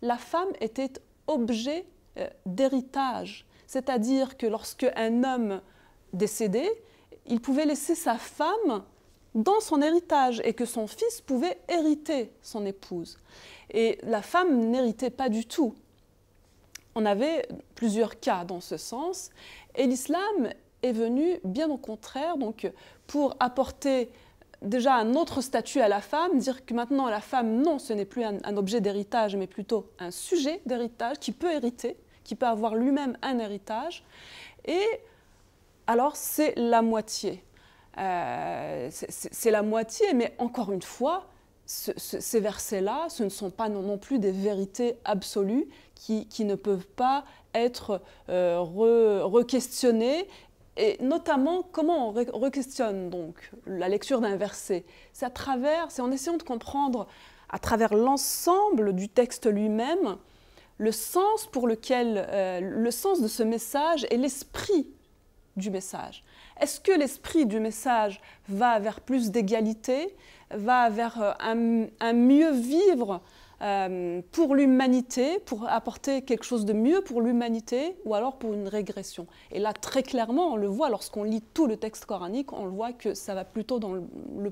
la 0.00 0.16
femme 0.16 0.48
était 0.60 0.92
objet 1.26 1.86
euh, 2.18 2.28
d'héritage. 2.46 3.44
C'est-à-dire 3.66 4.36
que 4.36 4.46
lorsque 4.46 4.86
un 4.94 5.24
homme 5.24 5.60
décédait, 6.12 6.70
il 7.26 7.40
pouvait 7.40 7.66
laisser 7.66 7.96
sa 7.96 8.14
femme 8.14 8.84
dans 9.34 9.60
son 9.60 9.80
héritage 9.82 10.40
et 10.44 10.54
que 10.54 10.64
son 10.64 10.86
fils 10.86 11.20
pouvait 11.20 11.58
hériter 11.68 12.32
son 12.42 12.66
épouse. 12.66 13.18
Et 13.72 13.98
la 14.02 14.22
femme 14.22 14.70
n'héritait 14.70 15.10
pas 15.10 15.28
du 15.28 15.46
tout. 15.46 15.74
On 16.94 17.06
avait 17.06 17.46
plusieurs 17.74 18.18
cas 18.18 18.44
dans 18.44 18.60
ce 18.60 18.76
sens. 18.76 19.30
Et 19.76 19.86
l'islam 19.86 20.50
est 20.82 20.92
venu, 20.92 21.38
bien 21.44 21.68
au 21.70 21.76
contraire, 21.76 22.36
donc 22.36 22.70
pour 23.06 23.36
apporter 23.40 24.10
déjà 24.62 24.94
un 24.94 25.14
autre 25.14 25.40
statut 25.40 25.80
à 25.80 25.88
la 25.88 26.00
femme, 26.00 26.38
dire 26.38 26.64
que 26.64 26.74
maintenant 26.74 27.08
la 27.08 27.20
femme, 27.20 27.62
non, 27.62 27.78
ce 27.78 27.92
n'est 27.92 28.04
plus 28.04 28.24
un, 28.24 28.56
objet 28.56 28.80
d'héritage, 28.80 29.36
mais 29.36 29.46
plutôt 29.46 29.86
un 29.98 30.10
sujet 30.10 30.60
d'héritage 30.66 31.18
qui 31.18 31.32
peut 31.32 31.52
hériter, 31.52 31.96
qui 32.24 32.34
peut 32.34 32.46
avoir 32.46 32.74
lui-même 32.74 33.16
un 33.22 33.38
héritage. 33.38 34.04
Et 34.66 34.84
alors 35.86 36.16
c'est 36.16 36.54
la 36.56 36.82
moitié. 36.82 37.42
Euh, 37.98 38.88
c'est 38.90 39.50
la 39.50 39.62
moitié, 39.62 40.12
mais 40.14 40.34
encore 40.38 40.72
une 40.72 40.82
fois, 40.82 41.26
ces 41.66 42.40
versets-là, 42.40 43.06
ce 43.08 43.22
ne 43.22 43.28
sont 43.28 43.50
pas 43.50 43.68
non, 43.68 43.96
plus 43.96 44.18
des 44.18 44.32
vérités 44.32 44.96
absolues 45.04 45.68
qui, 46.00 46.44
ne 46.44 46.54
peuvent 46.54 46.86
pas 46.86 47.24
être 47.54 48.00
euh, 48.28 48.60
re-questionnées. 48.60 50.26
Et 50.76 50.96
notamment, 51.02 51.62
comment 51.62 52.08
on 52.08 52.12
re-questionne 52.12 53.10
donc 53.10 53.50
la 53.66 53.88
lecture 53.88 54.20
d'un 54.20 54.36
verset? 54.36 54.84
C'est 55.12 55.26
à 55.26 55.30
travers, 55.30 55.90
c'est 55.90 56.00
en 56.00 56.10
essayant 56.10 56.38
de 56.38 56.42
comprendre 56.42 57.06
à 57.50 57.58
travers 57.58 57.94
l'ensemble 57.94 58.94
du 58.94 59.08
texte 59.08 59.46
lui-même 59.46 60.16
le 60.78 60.92
sens 60.92 61.46
pour 61.46 61.68
lequel, 61.68 62.26
euh, 62.30 62.60
le 62.60 62.90
sens 62.90 63.20
de 63.20 63.28
ce 63.28 63.42
message 63.42 64.06
et 64.10 64.16
l'esprit 64.16 64.86
du 65.56 65.70
message. 65.70 66.24
Est-ce 66.58 66.80
que 66.80 66.92
l'esprit 66.92 67.44
du 67.44 67.60
message 67.60 68.22
va 68.48 68.78
vers 68.78 69.00
plus 69.00 69.30
d'égalité, 69.30 70.16
va 70.50 70.88
vers 70.88 71.20
euh, 71.20 71.86
un, 72.00 72.12
mieux 72.14 72.52
vivre 72.52 73.20
euh, 73.62 74.22
pour 74.32 74.54
l'humanité, 74.54 75.38
pour 75.40 75.68
apporter 75.68 76.22
quelque 76.22 76.44
chose 76.44 76.64
de 76.64 76.72
mieux 76.72 77.02
pour 77.02 77.20
l'humanité, 77.20 77.96
ou 78.04 78.14
alors 78.14 78.36
pour 78.36 78.54
une 78.54 78.66
régression 78.66 79.26
Et 79.52 79.58
là, 79.58 79.72
très 79.74 80.02
clairement, 80.02 80.54
on 80.54 80.56
le 80.56 80.66
voit 80.66 80.88
lorsqu'on 80.88 81.24
lit 81.24 81.42
tout 81.52 81.66
le 81.66 81.76
texte 81.76 82.06
coranique, 82.06 82.52
on 82.52 82.64
le 82.64 82.70
voit 82.70 82.92
que 82.92 83.12
ça 83.12 83.34
va 83.34 83.44
plutôt 83.44 83.78
dans 83.78 83.92
le, 83.92 84.02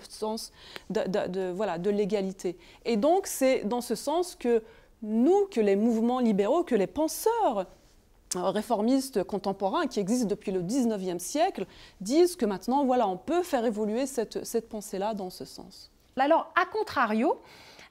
sens 0.08 0.52
de, 0.90 1.50
voilà, 1.52 1.78
de 1.78 1.88
l'égalité. 1.88 2.56
Et 2.84 2.96
donc, 2.96 3.26
c'est 3.26 3.64
dans 3.64 3.80
ce 3.80 3.94
sens 3.94 4.34
que 4.34 4.62
nous, 5.02 5.46
que 5.50 5.60
les 5.60 5.76
mouvements 5.76 6.20
libéraux, 6.20 6.62
que 6.62 6.74
les 6.74 6.86
penseurs 6.86 7.66
réformistes 8.34 9.24
contemporains 9.24 9.86
qui 9.86 10.00
existent 10.00 10.28
depuis 10.28 10.52
le 10.52 10.62
19e 10.62 11.18
siècle 11.18 11.64
disent 12.02 12.36
que 12.36 12.44
maintenant, 12.44 12.84
voilà, 12.84 13.08
on 13.08 13.16
peut 13.16 13.42
faire 13.42 13.64
évoluer 13.64 14.06
cette, 14.06 14.44
cette 14.44 14.68
pensée-là 14.68 15.14
dans 15.14 15.30
ce 15.30 15.46
sens. 15.46 15.90
Alors, 16.16 16.52
à 16.60 16.66
contrario, 16.66 17.40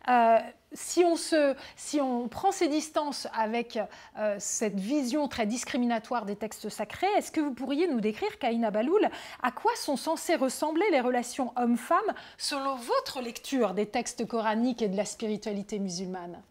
euh, 0.10 0.38
si, 0.74 2.02
on 2.02 2.28
prend 2.28 2.52
ses 2.52 2.68
distances 2.68 3.28
avec 3.34 3.80
euh, 4.18 4.36
cette 4.40 4.80
vision 4.80 5.28
très 5.28 5.46
discriminatoire 5.46 6.26
des 6.26 6.36
textes 6.36 6.70
sacrés, 6.70 7.08
est-ce 7.18 7.32
que 7.32 7.40
vous 7.40 7.54
pourriez 7.54 7.88
nous 7.88 8.02
décrire, 8.02 8.38
Kaina 8.40 8.72
Baloul, 8.72 9.10
à 9.42 9.52
quoi 9.52 9.72
sont 9.76 9.98
censées 9.98 10.36
ressembler 10.36 10.86
les 10.92 11.02
relations 11.02 11.54
hommes-femmes 11.56 12.14
selon 12.38 12.76
votre 12.76 13.22
lecture 13.22 13.74
des 13.74 13.86
textes 13.86 14.28
coraniques 14.28 14.82
et 14.82 14.90
de 14.90 14.98
la 14.98 15.06
spiritualité 15.06 15.80
musulmane? 15.80 16.42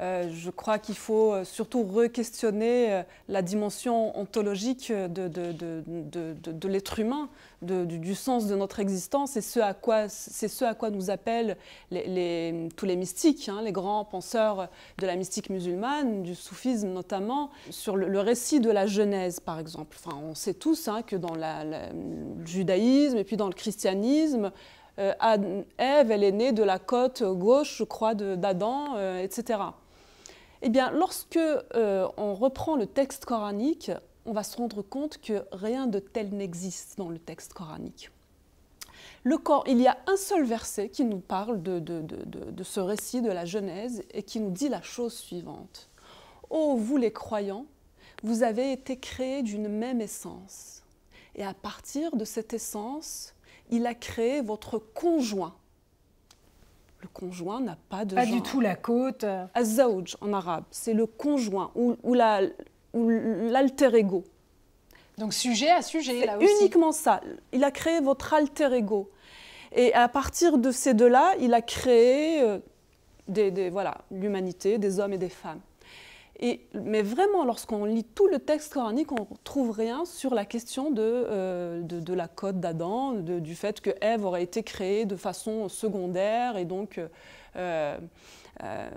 Euh, 0.00 0.30
je 0.32 0.48
crois 0.48 0.78
qu'il 0.78 0.94
faut 0.94 1.34
euh, 1.34 1.44
surtout 1.44 1.82
re-questionner 1.82 2.92
euh, 2.92 3.02
la 3.28 3.42
dimension 3.42 4.18
ontologique 4.18 4.90
de, 4.90 6.68
l'être 6.68 6.98
humain, 7.00 7.28
du, 7.60 8.14
sens 8.14 8.46
de 8.46 8.56
notre 8.56 8.80
existence, 8.80 9.36
et 9.36 9.42
c'est 9.42 10.48
ce 10.48 10.64
à 10.64 10.74
quoi 10.74 10.90
nous 10.90 11.10
appellent 11.10 11.58
tous 11.90 12.86
les 12.86 12.96
mystiques, 12.96 13.50
hein, 13.50 13.60
les 13.62 13.72
grands 13.72 14.06
penseurs 14.06 14.68
de 14.98 15.06
la 15.06 15.16
mystique 15.16 15.50
musulmane, 15.50 16.22
du 16.22 16.34
soufisme 16.34 16.88
notamment, 16.88 17.50
sur 17.68 17.96
le, 17.96 18.20
récit 18.20 18.60
de 18.60 18.70
la 18.70 18.86
Genèse 18.86 19.40
par 19.40 19.58
exemple. 19.58 19.98
Enfin, 20.02 20.16
on 20.22 20.34
sait 20.34 20.54
tous 20.54 20.88
hein, 20.88 21.02
que 21.02 21.16
dans 21.16 21.34
le 21.34 22.46
judaïsme 22.46 23.18
et 23.18 23.24
puis 23.24 23.36
dans 23.36 23.48
le 23.48 23.54
christianisme, 23.54 24.50
Ève, 24.96 26.10
elle 26.10 26.24
est 26.24 26.32
née 26.32 26.52
de 26.52 26.62
la 26.62 26.78
côte 26.78 27.22
gauche, 27.22 27.78
je 27.78 27.84
crois, 27.84 28.14
d'Adam, 28.14 28.98
etc. 29.18 29.60
Eh 30.62 30.68
bien, 30.68 30.90
lorsque 30.90 31.36
euh, 31.36 32.08
on 32.16 32.34
reprend 32.34 32.76
le 32.76 32.86
texte 32.86 33.24
coranique, 33.24 33.90
on 34.26 34.32
va 34.32 34.42
se 34.42 34.56
rendre 34.56 34.82
compte 34.82 35.18
que 35.18 35.44
rien 35.52 35.86
de 35.86 35.98
tel 35.98 36.34
n'existe 36.34 36.98
dans 36.98 37.08
le 37.08 37.18
texte 37.18 37.54
coranique. 37.54 38.10
Le 39.24 39.38
il 39.66 39.80
y 39.80 39.86
a 39.86 39.98
un 40.06 40.16
seul 40.16 40.44
verset 40.44 40.88
qui 40.90 41.04
nous 41.04 41.20
parle 41.20 41.62
de, 41.62 41.78
de, 41.78 42.62
ce 42.62 42.80
récit 42.80 43.22
de 43.22 43.30
la 43.30 43.44
Genèse 43.44 44.02
et 44.12 44.22
qui 44.22 44.40
nous 44.40 44.50
dit 44.50 44.68
la 44.68 44.82
chose 44.82 45.14
suivante. 45.14 45.88
Ô 46.50 46.76
vous 46.76 46.96
les 46.96 47.12
croyants, 47.12 47.66
vous 48.22 48.42
avez 48.42 48.72
été 48.72 48.98
créés 48.98 49.42
d'une 49.42 49.68
même 49.68 50.00
essence. 50.00 50.82
Et 51.34 51.44
à 51.44 51.54
partir 51.54 52.16
de 52.16 52.24
cette 52.24 52.52
essence, 52.52 53.34
il 53.70 53.86
a 53.86 53.94
créé 53.94 54.42
votre 54.42 54.78
conjoint 54.78 55.54
le 57.02 57.08
conjoint 57.08 57.60
n'a 57.60 57.76
pas 57.88 58.04
de 58.04 58.14
pas 58.14 58.26
du 58.26 58.42
tout 58.42 58.60
la 58.60 58.74
côte. 58.74 59.24
Azawj 59.54 60.16
en 60.20 60.32
arabe, 60.32 60.64
c'est 60.70 60.94
le 60.94 61.06
conjoint 61.06 61.70
ou, 61.74 61.96
ou 62.02 62.14
l'alter 62.14 63.94
ego. 63.94 64.24
Donc 65.18 65.34
sujet 65.34 65.70
à 65.70 65.82
sujet 65.82 66.24
là 66.26 66.38
aussi. 66.38 66.48
Uniquement 66.60 66.92
ça. 66.92 67.20
Il 67.52 67.64
a 67.64 67.70
créé 67.70 68.00
votre 68.00 68.32
alter 68.34 68.72
ego. 68.72 69.10
Et 69.72 69.92
à 69.94 70.08
partir 70.08 70.58
de 70.58 70.70
ces 70.70 70.94
deux-là, 70.94 71.34
il 71.40 71.54
a 71.54 71.62
créé 71.62 72.42
euh, 72.42 72.58
des, 73.28 73.70
voilà 73.70 73.98
l'humanité, 74.10 74.78
des 74.78 74.98
hommes 74.98 75.12
et 75.12 75.18
des 75.18 75.28
femmes 75.28 75.60
mais 76.74 77.02
vraiment, 77.02 77.44
lorsqu'on 77.44 77.84
lit 77.84 78.04
tout 78.04 78.26
le 78.26 78.38
texte 78.38 78.72
coranique, 78.72 79.12
on 79.12 79.26
ne 79.30 79.36
trouve 79.44 79.72
rien 79.72 80.06
sur 80.06 80.34
la 80.34 80.46
question 80.46 80.90
de, 80.90 81.02
euh, 81.02 81.82
la 82.08 82.28
côte 82.28 82.60
d'Adam, 82.60 83.12
du 83.12 83.54
fait 83.54 83.80
que 83.80 83.90
Ève 84.00 84.24
aurait 84.24 84.42
été 84.42 84.62
créée 84.62 85.04
de 85.04 85.16
façon 85.16 85.68
secondaire 85.68 86.56
et 86.56 86.64
donc 86.64 86.98
euh, 87.56 87.98
euh, 88.62 88.90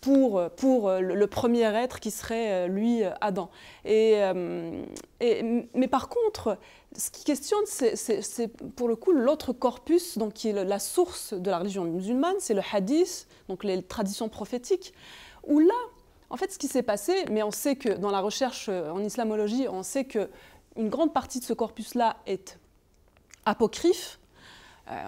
pour, 0.00 0.40
le, 0.40 1.26
premier 1.26 1.62
être 1.62 1.98
qui 1.98 2.12
serait, 2.12 2.68
lui, 2.68 3.02
Adam. 3.20 3.50
Mais 3.84 4.32
par 5.90 6.08
contre, 6.08 6.58
ce 6.96 7.10
qui 7.10 7.24
questionne, 7.24 7.64
c'est 7.66 8.48
pour 8.76 8.86
le 8.86 8.94
coup 8.94 9.10
l'autre 9.10 9.52
corpus, 9.52 10.16
donc 10.16 10.34
qui 10.34 10.50
est 10.50 10.64
la 10.64 10.78
source 10.78 11.34
de 11.34 11.50
la 11.50 11.58
religion 11.58 11.82
musulmane, 11.84 12.36
c'est 12.38 12.54
le 12.54 12.62
hadith, 12.72 13.26
donc 13.48 13.64
les 13.64 13.82
traditions 13.82 14.28
prophétiques, 14.28 14.94
où 15.46 15.58
là, 15.58 15.74
en 16.34 16.36
fait, 16.36 16.50
ce 16.50 16.58
qui 16.58 16.66
s'est 16.66 16.82
passé, 16.82 17.14
mais 17.30 17.44
on 17.44 17.52
sait 17.52 17.76
que 17.76 17.90
dans 17.90 18.10
la 18.10 18.18
recherche 18.18 18.66
euh, 18.68 18.90
en 18.90 18.98
islamologie, 18.98 19.68
on 19.68 19.84
sait 19.84 20.04
que 20.04 20.28
une 20.74 20.88
grande 20.88 21.14
partie 21.14 21.38
de 21.38 21.44
ce 21.44 21.52
corpus-là 21.52 22.16
est 22.26 22.58
apocryphes. 23.44 24.18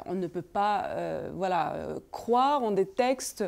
on 0.05 0.15
ne 0.15 0.29
peut 0.29 0.41
pas 0.41 0.93
voilà, 1.35 1.89
croire 2.13 2.63
en 2.63 2.71
des 2.71 2.87
textes 2.87 3.45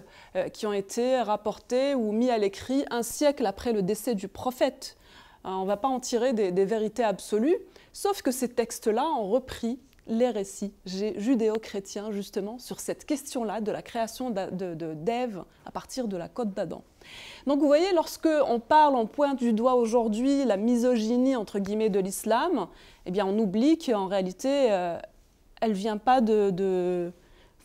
qui 0.52 0.66
ont 0.66 0.72
été 0.72 1.20
rapportés 1.20 1.94
ou 1.94 2.10
mis 2.10 2.28
à 2.28 2.38
l'écrit 2.38 2.84
un 2.90 3.04
siècle 3.04 3.46
après 3.46 3.72
le 3.72 3.82
décès 3.82 4.16
du 4.16 4.26
prophète. 4.26 4.96
on 5.44 5.62
ne 5.62 5.66
va 5.68 5.76
pas 5.76 5.86
en 5.86 6.00
tirer 6.00 6.32
des, 6.32 6.50
des 6.50 6.64
vérités 6.64 7.04
absolues, 7.04 7.58
sauf 7.92 8.20
que 8.22 8.32
ces 8.32 8.48
textes-là 8.48 9.04
ont 9.04 9.28
repris 9.28 9.78
les 10.08 10.30
récits 10.30 10.72
judéo-chrétiens 10.86 12.10
justement 12.10 12.58
sur 12.58 12.80
cette 12.80 13.04
question-là 13.04 13.60
de 13.60 13.70
la 13.70 13.82
création 13.82 14.30
d'Ève 14.30 15.44
à 15.66 15.70
partir 15.70 16.08
de 16.08 16.16
la 16.16 16.28
côte 16.28 16.54
d'Adam. 16.54 16.82
Donc 17.46 17.60
vous 17.60 17.66
voyez, 17.66 17.92
lorsque 17.94 18.28
on 18.46 18.60
parle, 18.60 18.94
on 18.94 19.06
pointe 19.06 19.38
du 19.38 19.52
doigt 19.52 19.74
aujourd'hui 19.74 20.44
la 20.44 20.56
misogynie 20.56 21.36
entre 21.36 21.58
guillemets 21.58 21.88
de 21.90 22.00
l'islam, 22.00 22.66
eh 23.06 23.22
on 23.22 23.38
oublie 23.38 23.78
qu'en 23.78 24.06
réalité, 24.06 24.70
euh, 24.70 24.98
elle 25.60 25.72
vient 25.72 25.98
pas 25.98 26.20
de 26.20 27.12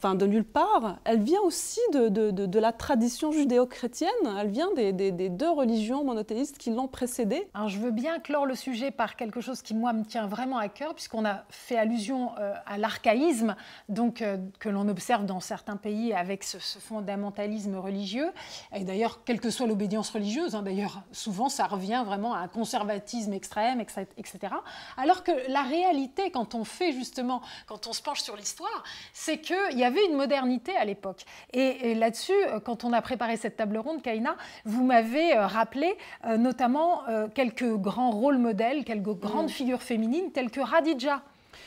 enfin 0.04 0.16
de 0.16 0.26
nulle 0.26 0.44
part, 0.44 0.98
elle 1.06 1.22
vient 1.22 1.40
aussi 1.42 1.80
de, 1.94 2.10
de, 2.10 2.32
de, 2.32 2.60
la 2.60 2.74
tradition 2.74 3.32
judéo-chrétienne, 3.32 4.10
elle 4.38 4.50
vient 4.50 4.70
des, 4.74 4.92
des, 4.92 5.30
deux 5.30 5.50
religions 5.50 6.04
monothéistes 6.04 6.58
qui 6.58 6.72
l'ont 6.72 6.90
précédée. 6.90 7.48
Alors 7.54 7.70
je 7.70 7.80
veux 7.80 7.92
bien 7.92 8.20
clore 8.20 8.46
le 8.46 8.56
sujet 8.56 8.92
par 8.92 9.16
quelque 9.16 9.40
chose 9.40 9.62
qui 9.62 9.74
moi 9.74 9.94
me 9.94 10.04
tient 10.04 10.28
vraiment 10.28 10.58
à 10.58 10.68
cœur, 10.68 10.94
puisqu'on 10.94 11.26
a 11.26 11.46
fait 11.50 11.78
allusion 11.78 12.32
euh, 12.38 12.54
à 12.66 12.78
l'archaïsme, 12.78 13.56
donc 13.88 14.22
euh, 14.22 14.38
que 14.60 14.68
l'on 14.68 14.90
observe 14.90 15.26
dans 15.26 15.40
certains 15.40 15.78
pays 15.78 16.14
avec 16.14 16.44
ce, 16.44 16.58
fondamentalisme 16.58 17.78
religieux, 17.78 18.32
et 18.76 18.84
d'ailleurs 18.84 19.24
quelle 19.24 19.40
que 19.40 19.52
soit 19.52 19.68
l'obédience 19.68 20.10
religieuse, 20.10 20.54
hein, 20.54 20.64
d'ailleurs 20.64 21.02
souvent 21.14 21.48
ça 21.48 21.66
revient 21.66 22.04
vraiment 22.06 22.34
à 22.34 22.40
un 22.40 22.48
conservatisme 22.50 23.32
extrême, 23.32 23.80
etc. 23.80 24.54
Alors 24.98 25.24
que 25.24 25.32
la 25.50 25.62
réalité, 25.62 26.30
quand 26.30 26.56
on 26.56 26.66
fait 26.66 26.92
justement, 26.92 27.42
quand 27.68 27.88
on 27.88 27.94
se 27.94 28.02
penche 28.02 28.22
sur 28.22 28.36
l'histoire, 28.36 28.84
c'est 29.14 29.40
qu'il 29.40 29.78
y 29.78 29.84
avait 29.86 29.93
avait 29.94 30.06
une 30.08 30.16
modernité 30.16 30.76
à 30.76 30.86
l'époque. 30.86 31.24
Et, 31.54 31.94
là-dessus, 31.96 32.34
euh, 32.34 32.60
quand 32.60 32.84
on 32.84 32.94
a 32.94 33.02
préparé 33.02 33.38
cette 33.38 33.56
table 33.56 33.78
ronde, 33.78 34.02
Kaina, 34.02 34.36
vous 34.66 34.84
m'avez 34.84 35.36
euh, 35.36 35.46
rappelé 35.46 35.96
euh, 36.26 36.38
notamment 36.38 37.02
quelques 37.34 37.76
grands 37.76 38.12
rôles 38.12 38.38
modèles, 38.38 38.84
quelques 38.84 39.20
grandes 39.20 39.48
mm. 39.48 39.50
figures 39.50 39.82
féminines, 39.82 40.32
telles 40.32 40.52
que 40.52 40.62
Radija. 40.62 41.22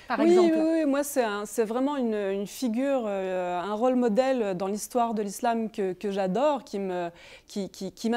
Par 0.08 0.20
oui, 0.20 0.30
exemple. 0.30 0.54
oui, 0.56 0.84
moi 0.84 1.02
c'est 1.02 1.64
vraiment 1.64 1.96
une, 1.96 2.46
figure, 2.46 3.06
un 3.06 3.74
rôle 3.74 3.96
modèle 3.96 4.56
dans 4.56 4.68
l'histoire 4.68 5.14
de 5.14 5.22
l'islam 5.22 5.68
que, 5.70 5.94
j'adore, 6.10 6.62
qui 6.64 6.78
m'inspire 6.78 7.10
qui, 7.48 7.92
qui, 7.92 8.10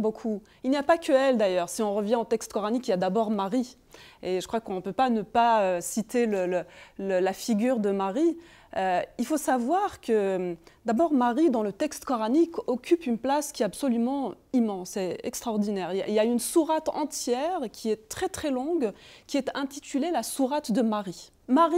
beaucoup. 0.00 0.42
Il 0.64 0.70
n'y 0.70 0.78
a 0.78 0.82
pas 0.82 0.96
que 0.96 1.12
elle 1.12 1.36
d'ailleurs. 1.36 1.68
Si 1.68 1.82
on 1.82 1.94
revient 1.94 2.16
au 2.16 2.24
texte 2.24 2.52
coranique, 2.52 2.88
il 2.88 2.90
y 2.90 2.94
a 2.94 2.98
d'abord 2.98 3.30
Marie. 3.30 3.76
Et 4.22 4.40
je 4.40 4.46
crois 4.46 4.60
qu'on 4.60 4.76
ne 4.76 4.80
peut 4.80 4.94
pas 4.94 5.10
ne 5.10 5.22
pas 5.22 5.80
citer 5.82 6.26
le, 6.26 6.64
la 6.98 7.32
figure 7.32 7.80
de 7.80 7.90
Marie. 7.90 8.36
Euh, 8.76 9.02
il 9.18 9.26
faut 9.26 9.36
savoir 9.36 10.00
que 10.00 10.56
d'abord 10.84 11.12
Marie, 11.12 11.50
dans 11.50 11.62
le 11.62 11.72
texte 11.72 12.04
coranique, 12.04 12.56
occupe 12.66 13.06
une 13.06 13.18
place 13.18 13.52
qui 13.52 13.62
est 13.62 13.66
absolument 13.66 14.34
immense 14.52 14.96
et 14.96 15.18
extraordinaire. 15.22 15.92
Il 15.92 16.14
y 16.14 16.18
a 16.18 16.24
une 16.24 16.38
sourate 16.38 16.88
entière 16.90 17.60
qui 17.72 17.90
est 17.90 18.08
très 18.08 18.28
très 18.28 18.50
longue, 18.50 18.92
qui 19.26 19.38
est 19.38 19.50
intitulée 19.54 20.10
la 20.10 20.22
sourate 20.22 20.72
de 20.72 20.82
Marie. 20.82 21.30
Marie 21.48 21.76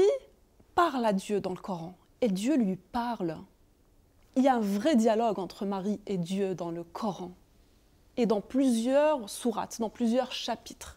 parle 0.75 1.05
à 1.05 1.13
Dieu 1.13 1.41
dans 1.41 1.51
le 1.51 1.57
Coran 1.57 1.95
et 2.21 2.29
Dieu 2.29 2.57
lui 2.57 2.77
parle. 2.77 3.37
Il 4.37 4.43
y 4.43 4.49
a 4.49 4.55
un 4.55 4.61
vrai 4.61 4.97
dialogue 4.97 5.39
entre 5.39 5.67
Marie 5.67 6.01
et 6.07 6.17
Dieu 6.17 6.55
dans 6.55 6.71
le 6.71 6.85
Coran 6.85 7.33
et 8.17 8.27
dans 8.27 8.41
plusieurs 8.41 9.29
sourates, 9.31 9.79
dans 9.81 9.91
plusieurs 9.91 10.33
chapitres. 10.33 10.97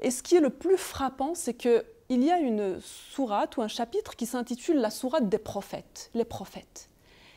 Et 0.00 0.10
ce 0.10 0.22
qui 0.22 0.34
est 0.34 0.40
le 0.40 0.50
plus 0.50 0.76
frappant, 0.76 1.34
c'est 1.34 1.54
que 1.54 1.84
il 2.12 2.22
y 2.22 2.30
a 2.30 2.38
une 2.38 2.80
sourate 2.80 3.56
ou 3.56 3.62
un 3.62 3.68
chapitre 3.68 4.16
qui 4.16 4.26
s'intitule 4.26 4.76
la 4.76 4.90
sourate 4.90 5.28
des 5.28 5.38
prophètes, 5.38 6.10
les 6.14 6.24
prophètes. 6.24 6.90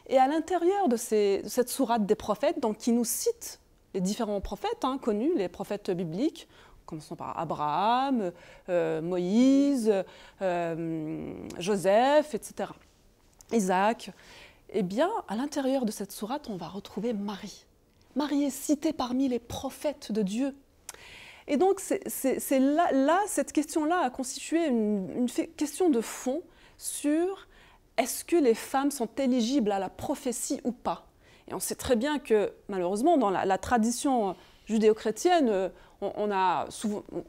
Et 0.08 0.18
à 0.18 0.28
l'intérieur 0.28 0.88
de 0.88 0.98
cette 0.98 1.70
sourate 1.70 2.06
des 2.06 2.16
prophètes, 2.16 2.60
donc 2.60 2.78
qui 2.78 2.92
nous 2.92 3.06
cite 3.06 3.60
les 3.94 4.02
différents 4.02 4.42
prophètes 4.42 4.84
hein, 4.84 4.98
connus, 5.02 5.32
les 5.36 5.50
prophètes 5.50 5.90
bibliques, 5.92 6.48
commençons 6.86 7.16
par 7.16 7.40
Abraham, 7.40 8.32
euh, 8.70 9.02
Moïse, 9.02 9.92
euh, 10.42 11.34
Joseph, 11.58 12.36
etc., 12.36 12.70
Isaac, 13.52 14.12
eh 14.70 14.84
bien, 14.84 15.10
à 15.28 15.36
l'intérieur 15.36 15.86
de 15.86 15.92
cette 15.92 16.12
sourate, 16.12 16.50
on 16.50 16.58
va 16.58 16.68
retrouver 16.68 17.14
Marie. 17.14 17.66
Marie 18.16 18.44
est 18.44 18.50
citée 18.50 18.94
parmi 18.94 19.28
les 19.28 19.40
prophètes 19.40 20.12
de 20.12 20.22
Dieu. 20.22 20.56
Et 21.48 21.58
donc, 21.58 21.80
c'est 21.80 22.60
là, 22.60 23.20
cette 23.28 23.52
question-là 23.52 24.02
a 24.04 24.10
constitué 24.10 24.66
une, 24.68 25.28
question 25.58 25.90
de 25.90 26.02
fond 26.02 26.42
sur 26.78 27.48
est-ce 27.98 28.26
que 28.26 28.36
les 28.36 28.56
femmes 28.56 28.92
sont 28.92 29.10
éligibles 29.18 29.72
à 29.72 29.80
la 29.80 29.90
prophétie 29.90 30.60
ou 30.64 30.72
pas? 30.72 31.08
Et 31.48 31.54
on 31.54 31.60
sait 31.60 31.76
très 31.76 31.96
bien 31.96 32.18
que, 32.18 32.52
malheureusement, 32.68 33.18
dans 33.18 33.30
la, 33.30 33.58
tradition 33.60 34.36
judéo-chrétienne, 34.66 35.72
on, 36.02 36.32
a 36.32 36.68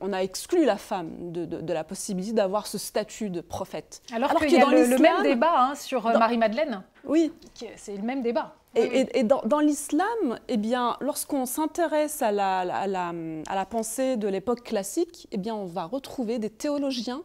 on 0.01 0.12
a 0.12 0.23
exclu 0.23 0.64
la 0.64 0.79
femme 0.79 1.33
de, 1.33 1.73
la 1.73 1.85
possibilité 1.85 2.33
d'avoir 2.33 2.67
ce 2.67 2.79
statut 2.79 3.29
de 3.29 3.43
prophète. 3.43 4.01
Alors, 4.12 4.35
qu'il 4.37 4.51
y 4.51 4.57
a 4.57 4.64
le, 4.64 4.99
même 4.99 5.23
débat 5.23 5.71
hein, 5.71 5.75
sur 5.75 6.05
Marie-Madeleine. 6.05 6.83
Oui. 7.05 7.33
C'est 7.77 7.97
le 7.97 8.03
même 8.03 8.23
débat. 8.23 8.57
Et, 8.77 9.24
dans, 9.24 9.61
l'islam, 9.61 10.39
eh 10.49 10.59
bien, 10.59 10.97
lorsqu'on 11.01 11.47
s'intéresse 11.47 12.20
à 12.20 12.31
la, 12.31 12.59
à, 12.61 12.87
la, 12.87 13.66
pensée 13.66 14.18
de 14.18 14.29
l'époque 14.29 14.62
classique, 14.62 15.29
eh 15.33 15.39
bien, 15.39 15.55
on 15.55 15.64
va 15.64 15.85
retrouver 15.85 16.39
des 16.39 16.51
théologiens 16.51 17.22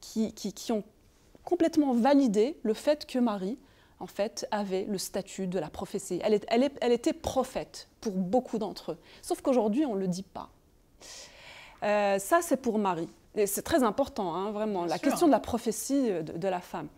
qui, 0.00 0.32
qui, 0.34 0.72
ont 0.72 0.84
complètement 1.44 1.94
validé 1.94 2.58
le 2.62 2.74
fait 2.74 3.06
que 3.06 3.18
Marie, 3.18 3.58
en 3.98 4.06
fait, 4.06 4.46
avait 4.50 4.84
le 4.84 4.98
statut 4.98 5.46
de 5.46 5.58
la 5.58 5.70
prophétie. 5.70 6.20
Elle, 6.22 6.38
elle, 6.48 6.70
elle 6.80 6.92
était 6.92 7.14
prophète 7.14 7.88
pour 8.02 8.12
beaucoup 8.12 8.58
d'entre 8.58 8.92
eux. 8.92 8.98
Sauf 9.22 9.40
qu'aujourd'hui, 9.40 9.86
on 9.86 9.94
ne 9.94 10.00
le 10.00 10.08
dit 10.08 10.22
pas. 10.22 10.50
Euh, 11.82 12.18
ça, 12.18 12.40
c'est 12.42 12.58
pour 12.58 12.78
Marie. 12.78 13.08
Et 13.36 13.46
c'est 13.46 13.62
très 13.62 13.82
important, 13.82 14.34
hein, 14.34 14.50
vraiment, 14.50 14.84
la 14.84 14.98
question 14.98 15.26
de 15.26 15.32
la 15.32 15.40
prophétie 15.40 16.10
de 16.22 16.48
la 16.48 16.60
femme. 16.60 16.88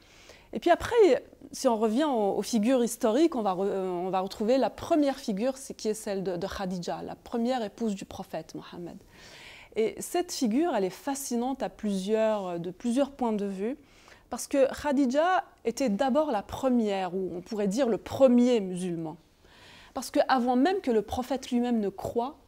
Et 0.52 0.60
puis 0.60 0.70
après, 0.70 1.24
si 1.52 1.68
on 1.68 1.76
revient 1.76 2.04
aux, 2.04 2.42
figures 2.42 2.82
historiques, 2.84 3.34
on 3.34 3.42
va, 3.42 3.56
euh, 3.58 3.88
on 3.88 4.10
va, 4.10 4.20
retrouver 4.20 4.58
la 4.58 4.70
première 4.70 5.18
figure, 5.18 5.54
qui 5.76 5.88
est 5.88 5.94
celle 5.94 6.22
de, 6.22 6.46
Khadija, 6.46 7.02
la 7.02 7.14
première 7.14 7.62
épouse 7.62 7.94
du 7.94 8.04
prophète 8.04 8.54
Mohammed. 8.54 8.96
Et 9.76 9.94
cette 10.00 10.32
figure, 10.32 10.74
elle 10.74 10.84
est 10.84 10.90
fascinante 10.90 11.62
à 11.62 11.70
plusieurs, 11.70 12.60
de 12.60 12.70
plusieurs 12.70 13.10
points 13.10 13.32
de 13.32 13.46
vue, 13.46 13.76
parce 14.28 14.46
que 14.46 14.66
Khadija 14.82 15.44
était 15.64 15.88
d'abord 15.88 16.30
la 16.30 16.42
première, 16.42 17.14
ou 17.14 17.30
on 17.34 17.40
pourrait 17.40 17.68
dire 17.68 17.88
le 17.88 17.98
premier 17.98 18.60
musulman. 18.60 19.16
Parce 19.94 20.10
qu'avant 20.10 20.56
même 20.56 20.80
que 20.80 20.90
le 20.90 21.02
prophète 21.02 21.50
lui-même 21.50 21.80
ne 21.80 21.88
croie, 21.88 22.38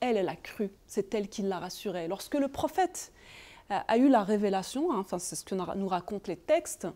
elle, 0.00 0.16
elle 0.16 0.28
a 0.28 0.36
cru. 0.36 0.70
C'est 0.86 1.14
elle 1.14 1.28
qui 1.28 1.42
l'a 1.42 1.58
rassuré. 1.58 2.08
Lorsque 2.08 2.34
le 2.34 2.48
prophète 2.48 3.12
a 3.68 3.96
eu 3.98 4.08
la 4.08 4.22
révélation, 4.22 4.92
hein, 4.92 4.98
enfin 4.98 5.18
c'est 5.18 5.36
ce 5.36 5.44
que 5.44 5.54
nous 5.54 5.88
racontent 5.88 6.24
les 6.26 6.36
textes, 6.36 6.88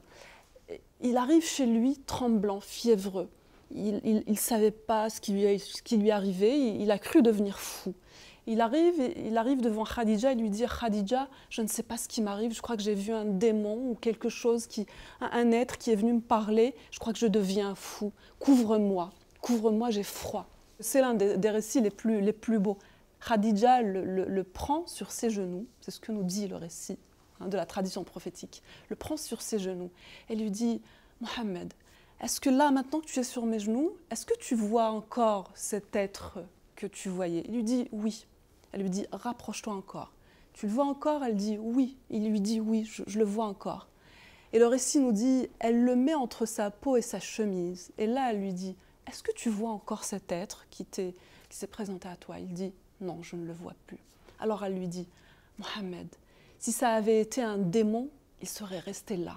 il 1.05 1.19
arrive 1.19 1.45
chez 1.45 1.67
lui 1.67 1.99
tremblant, 2.07 2.61
fiévreux. 2.61 3.29
Il 3.71 4.25
ne 4.27 4.35
savait 4.35 4.71
pas 4.71 5.11
ce 5.11 5.21
qui, 5.21 5.33
lui, 5.33 6.11
arrivait, 6.11 6.59
il, 6.59 6.91
a 6.91 6.99
cru 6.99 7.23
devenir 7.23 7.59
fou. 7.59 7.93
Il 8.47 8.61
arrive, 8.61 8.95
il 9.17 9.37
arrive 9.37 9.61
devant 9.61 9.85
Khadija 9.85 10.33
et 10.33 10.35
lui 10.35 10.49
dit 10.49 10.65
Khadija, 10.65 11.29
je 11.51 11.63
ne 11.63 11.67
sais 11.67 11.83
pas 11.83 11.97
ce 11.97 12.09
qui 12.09 12.23
m'arrive, 12.23 12.55
je 12.55 12.63
crois 12.63 12.77
que 12.77 12.83
j'ai 12.83 12.95
vu 12.95 13.13
un 13.13 13.25
démon 13.25 13.91
ou 13.91 13.95
quelque 13.95 14.29
chose, 14.29 14.67
qui, 14.67 14.87
un, 15.21 15.51
être 15.53 15.77
qui 15.77 15.91
est 15.91 15.97
venu 15.97 16.15
me 16.15 16.21
parler, 16.21 16.75
je 16.91 16.99
crois 16.99 17.13
que 17.13 17.19
je 17.19 17.27
deviens 17.27 17.75
fou. 17.75 18.13
Couvre-moi, 18.39 19.13
couvre-moi, 19.41 19.91
j'ai 19.91 20.03
froid. 20.03 20.47
C'est 20.81 21.01
l'un 21.01 21.15
des, 21.15 21.51
récits 21.51 21.81
les 21.81 21.91
plus, 21.91 22.21
les 22.21 22.33
plus 22.33 22.59
beaux. 22.59 22.79
Khadija 23.27 23.83
le 23.83 24.43
prend 24.43 24.87
sur 24.87 25.11
ses 25.11 25.31
genoux, 25.31 25.67
c'est 25.81 25.91
ce 25.91 26.01
que 26.01 26.13
nous 26.13 26.23
dit 26.23 26.49
le 26.49 26.57
récit. 26.57 26.99
Hein, 27.45 27.49
de 27.49 27.57
la 27.57 27.67
tradition 27.67 28.05
prophétique, 28.05 28.63
le 28.89 28.97
prend 28.97 29.17
sur 29.17 29.43
ses 29.43 29.59
genoux 29.59 29.91
et 30.29 30.37
lui 30.37 30.51
dit 30.51 30.81
Mohammed, 31.21 31.73
est-ce 32.21 32.41
que 32.41 32.51
là, 32.51 32.71
maintenant 32.71 33.01
que 33.01 33.07
tu 33.07 33.19
es 33.21 33.25
sur 33.25 33.47
mes 33.47 33.59
genoux, 33.59 33.97
est-ce 34.11 34.27
que 34.27 34.37
tu 34.39 34.55
vois 34.55 34.91
encore 34.91 35.51
cet 35.55 35.95
être 35.97 36.39
que 36.77 36.87
tu 36.87 37.09
voyais? 37.09 37.45
Il 37.47 37.55
lui 37.55 37.65
dit 37.65 37.89
oui. 37.93 38.27
Elle 38.73 38.83
lui 38.83 38.91
dit 38.91 39.07
rapproche-toi 39.13 39.75
encore. 39.75 40.13
Tu 40.53 40.67
le 40.67 40.73
vois 40.73 40.85
encore? 40.85 41.25
Elle 41.25 41.37
dit 41.37 41.59
oui. 41.59 41.97
Il 42.11 42.29
lui 42.29 42.41
dit 42.41 42.61
oui, 42.61 42.85
je, 42.85 43.19
le 43.19 43.25
vois 43.25 43.47
encore. 43.47 43.89
Et 44.53 44.59
le 44.59 44.67
récit 44.67 45.01
nous 45.01 45.13
dit 45.13 45.49
elle 45.59 45.85
le 45.85 45.97
met 45.97 46.15
entre 46.15 46.47
sa 46.47 46.71
peau 46.71 46.97
et 46.97 47.03
sa 47.03 47.21
chemise. 47.21 47.93
Et 47.99 48.07
là, 48.07 48.31
elle 48.31 48.41
lui 48.41 48.53
dit 48.53 48.77
est-ce 49.09 49.23
que 49.23 49.33
tu 49.33 49.51
vois 49.51 49.71
encore 49.71 50.05
cet 50.05 50.33
être 50.33 50.67
qui 50.71 50.87
s'est 51.51 51.67
présenté 51.67 52.09
à 52.09 52.17
toi? 52.17 52.39
Il 52.39 52.55
dit 52.55 52.73
non, 53.01 53.23
je 53.23 53.37
ne 53.37 53.45
le 53.45 53.53
vois 53.53 53.75
plus. 53.87 53.99
Alors 54.41 54.65
elle 54.65 54.75
lui 54.75 54.89
dit 54.89 55.07
Mohammed, 55.59 56.09
si 56.65 56.73
ça 56.73 56.95
avait 56.95 57.21
été 57.21 57.43
un 57.43 57.59
démon, 57.59 58.09
il 58.41 58.49
serait 58.49 58.79
resté 58.79 59.19
là. 59.19 59.37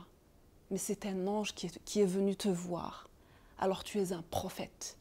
Mais 0.71 0.77
c'est 0.77 1.05
un 1.05 1.27
ange 1.27 1.53
qui 1.53 1.65
est, 1.65 1.77
qui 1.83 1.99
est 1.99 2.05
venu 2.05 2.37
te 2.37 2.47
voir. 2.47 3.09
Alors 3.59 3.83
tu 3.83 3.99
es 3.99 4.13
un 4.13 4.23
prophète. 4.31 4.95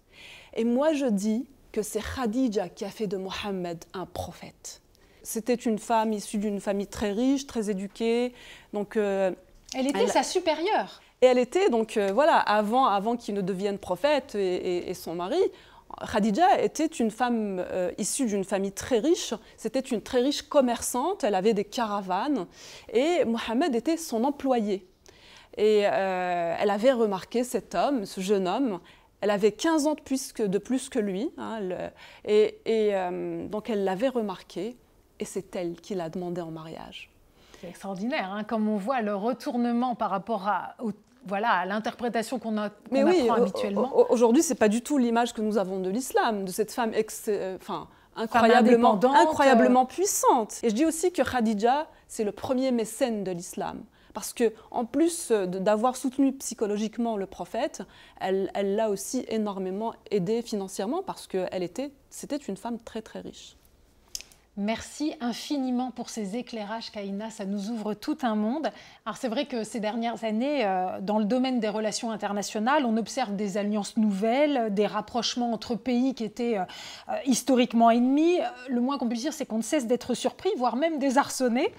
Et 0.55 0.64
moi 0.64 0.93
je 0.93 1.07
dis 1.07 1.47
que 1.70 1.83
c'est 1.83 2.03
Khadija 2.03 2.68
qui 2.68 2.85
a 2.85 2.91
fait 2.91 3.07
de 3.07 3.16
Mohammed 3.16 3.85
un 3.93 4.07
prophète. 4.07 4.81
c'était 5.22 5.55
une 5.55 5.79
femme 5.79 6.12
issue 6.12 6.39
d'une 6.39 6.61
famille 6.61 6.89
très 6.89 7.12
riche, 7.12 7.47
très 7.47 7.70
éduquée. 7.70 8.33
Donc, 8.72 8.97
elle 8.97 9.37
était 9.74 10.09
sa 10.09 10.24
supérieure. 10.24 11.01
Et 11.22 11.27
elle 11.27 11.39
était 11.39 11.70
donc, 11.70 11.97
voilà, 12.12 12.39
avant, 12.39 12.87
avant 12.87 13.16
qu'il 13.16 13.37
ne 13.37 13.41
devienne 13.41 13.79
prophète 13.79 14.35
et, 14.35 14.93
son 14.95 15.14
mari, 15.14 15.41
Khadija 16.01 16.61
était 16.61 16.86
une 16.86 17.11
femme 17.11 17.64
issue 17.99 18.26
d'une 18.26 18.44
famille 18.44 18.72
très 18.72 18.99
riche, 18.99 19.34
c'était 19.57 19.80
une 19.80 20.03
très 20.03 20.20
riche 20.20 20.42
commerçante, 20.42 21.24
elle 21.24 21.34
avait 21.34 21.55
des 21.55 21.64
caravanes. 21.64 22.47
Et 22.92 23.24
Mohamed 23.24 23.74
était 23.74 23.97
son 23.97 24.24
employé. 24.24 24.86
Et 25.57 25.78
elle 25.78 26.70
avait 26.70 26.92
remarqué 26.92 27.44
cet 27.44 27.74
homme, 27.74 28.05
ce 28.05 28.20
jeune 28.20 28.47
homme, 28.47 28.80
elle 29.20 29.30
avait 29.30 29.53
15 29.53 29.86
ans 29.86 29.94
de 29.94 30.59
plus 30.59 30.88
que, 30.88 30.99
lui, 30.99 31.30
hein, 31.38 31.61
et, 32.24 32.61
euh, 32.66 33.47
donc 33.49 33.70
elle 33.70 33.84
l'avait 33.84 34.09
remarqué, 34.09 34.76
et 35.18 35.24
c'est 35.24 35.57
elle 35.57 35.80
qui 35.80 35.94
l'a 35.94 36.11
demandé 36.11 36.40
en 36.40 36.51
mariage. 36.51 37.11
C'est 37.61 37.68
extraordinaire, 37.68 38.30
hein, 38.32 38.44
comme 38.44 38.68
on 38.68 38.76
voit 38.76 39.01
le 39.01 39.14
retournement 39.14 39.94
par 39.94 40.11
rapport 40.11 40.47
à, 40.47 40.76
voilà, 41.27 41.51
à 41.51 41.66
l'interprétation 41.66 42.39
qu'on 42.39 42.57
a 42.59 42.70
Mais 42.91 43.05
oui, 43.05 43.29
habituellement. 43.29 43.93
Aujourd'hui, 44.11 44.43
c'est 44.43 44.55
pas 44.55 44.68
du 44.68 44.83
tout 44.83 44.99
l'image 44.99 45.35
que 45.35 45.41
nous 45.41 45.59
avons 45.59 45.81
de 45.81 45.91
l'islam, 45.91 46.45
de 46.45 46.51
cette 46.51 46.72
femme 46.72 46.93
euh, 47.29 47.57
enfin, 47.61 47.89
incroyablement, 48.14 49.01
incroyablement 49.05 49.87
puissante. 49.87 50.61
Et 50.62 50.70
je 50.70 50.74
dis 50.74 50.85
aussi 50.85 51.12
que 51.12 51.22
Khadija, 51.22 51.89
c'est 52.09 52.24
le 52.24 52.33
premier 52.33 52.70
mécène 52.70 53.24
de 53.24 53.33
l'islam 53.33 53.83
parce 54.14 54.33
que 54.33 54.55
en 54.70 54.87
plus 54.87 55.31
d'avoir 55.31 55.95
soutenu 55.95 56.33
psychologiquement 56.33 57.18
le 57.18 57.27
prophète, 57.27 57.83
elle 58.18 58.51
l'a 58.55 58.89
aussi 58.89 59.27
énormément 59.29 59.93
aidé 60.11 60.41
financièrement 60.41 61.03
parce 61.03 61.27
qu'elle 61.27 61.62
était, 61.62 61.93
c'était 62.09 62.37
une 62.37 62.57
femme 62.57 62.79
très 62.79 63.03
très 63.03 63.20
riche. 63.20 63.59
Merci 64.59 65.13
infiniment 65.21 65.91
pour 65.91 66.09
ces 66.09 66.37
éclairages, 66.37 66.91
Kaina. 66.91 67.29
Ça 67.29 67.45
nous 67.45 67.69
ouvre 67.69 67.93
tout 67.93 68.17
un 68.23 68.35
monde. 68.35 68.71
Alors 69.05 69.19
c'est 69.19 69.29
vrai 69.29 69.45
que 69.45 69.65
ces 69.65 69.81
dernières 69.81 70.25
années, 70.25 70.65
euh, 70.65 70.99
dans 71.03 71.19
le 71.19 71.27
domaine 71.27 71.61
des 71.61 71.69
relations 71.69 72.11
internationales, 72.11 72.87
on 72.87 72.97
observe 72.97 73.37
des 73.37 73.59
alliances 73.59 73.99
nouvelles, 73.99 74.73
des 74.73 74.87
rapprochements 74.87 75.53
entre 75.53 75.75
pays 75.75 76.15
qui 76.15 76.25
étaient 76.25 76.57
euh, 76.57 76.63
euh, 77.11 77.17
historiquement 77.27 77.91
ennemis. 77.91 78.39
Le 78.71 78.81
moins 78.81 78.97
qu'on 78.97 79.09
puisse 79.09 79.21
dire, 79.21 79.35
c'est 79.35 79.45
qu'on 79.45 79.59
ne 79.59 79.63
cesse 79.63 79.87
d'être 79.87 80.15
surpris, 80.15 80.49
voire 80.57 80.77
même 80.77 80.99
désarçonné. 80.99 81.75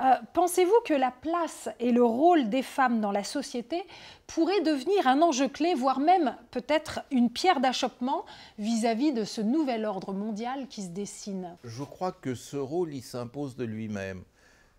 Euh, 0.00 0.14
pensez-vous 0.32 0.80
que 0.84 0.94
la 0.94 1.10
place 1.10 1.68
et 1.80 1.90
le 1.90 2.04
rôle 2.04 2.48
des 2.48 2.62
femmes 2.62 3.00
dans 3.00 3.10
la 3.10 3.24
société 3.24 3.82
pourraient 4.26 4.60
devenir 4.60 5.08
un 5.08 5.22
enjeu 5.22 5.48
clé, 5.48 5.74
voire 5.74 5.98
même 5.98 6.36
peut-être 6.50 7.00
une 7.10 7.30
pierre 7.30 7.60
d'achoppement 7.60 8.24
vis-à-vis 8.58 9.12
de 9.12 9.24
ce 9.24 9.40
nouvel 9.40 9.84
ordre 9.84 10.12
mondial 10.12 10.68
qui 10.68 10.82
se 10.82 10.88
dessine 10.88 11.56
Je 11.64 11.82
crois 11.82 12.12
que 12.12 12.34
ce 12.34 12.56
rôle, 12.56 12.94
il 12.94 13.02
s'impose 13.02 13.56
de 13.56 13.64
lui-même. 13.64 14.22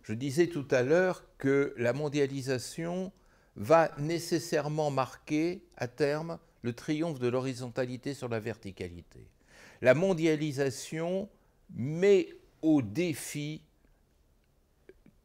Je 0.04 0.14
disais 0.14 0.48
tout 0.48 0.68
à 0.72 0.84
l'heure 0.84 1.24
que 1.38 1.74
la 1.78 1.92
mondialisation 1.92 3.12
va 3.58 3.92
nécessairement 3.98 4.90
marquer 4.90 5.64
à 5.76 5.88
terme 5.88 6.40
le 6.62 6.74
triomphe 6.74 7.20
de 7.20 7.28
l'horizontalité 7.28 8.14
sur 8.14 8.30
la 8.30 8.40
verticalité. 8.40 9.28
La 9.82 9.94
mondialisation 9.94 11.30
met 11.76 12.30
au 12.62 12.82
défi 12.82 13.62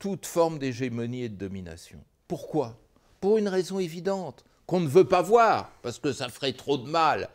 toute 0.05 0.27
forme 0.27 0.59
d'hégémonie 0.59 1.23
et 1.23 1.29
de 1.31 1.37
domination. 1.39 1.99
Pourquoi? 2.29 2.79
Pour 3.23 3.39
une 3.39 3.49
raison 3.49 3.79
évidente, 3.79 4.45
qu'on 4.67 4.81
ne 4.81 4.87
veut 4.87 5.09
pas 5.09 5.23
voir, 5.23 5.73
parce 5.81 5.99
que 5.99 6.13
ça 6.13 6.29
ferait 6.29 6.53
trop 6.53 6.77
de 6.77 6.87
mal 6.87 7.31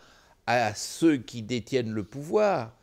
à 0.45 0.76
ceux 0.76 1.17
qui 1.17 1.41
détiennent 1.41 1.89
le 1.89 2.03
pouvoir, 2.03 2.74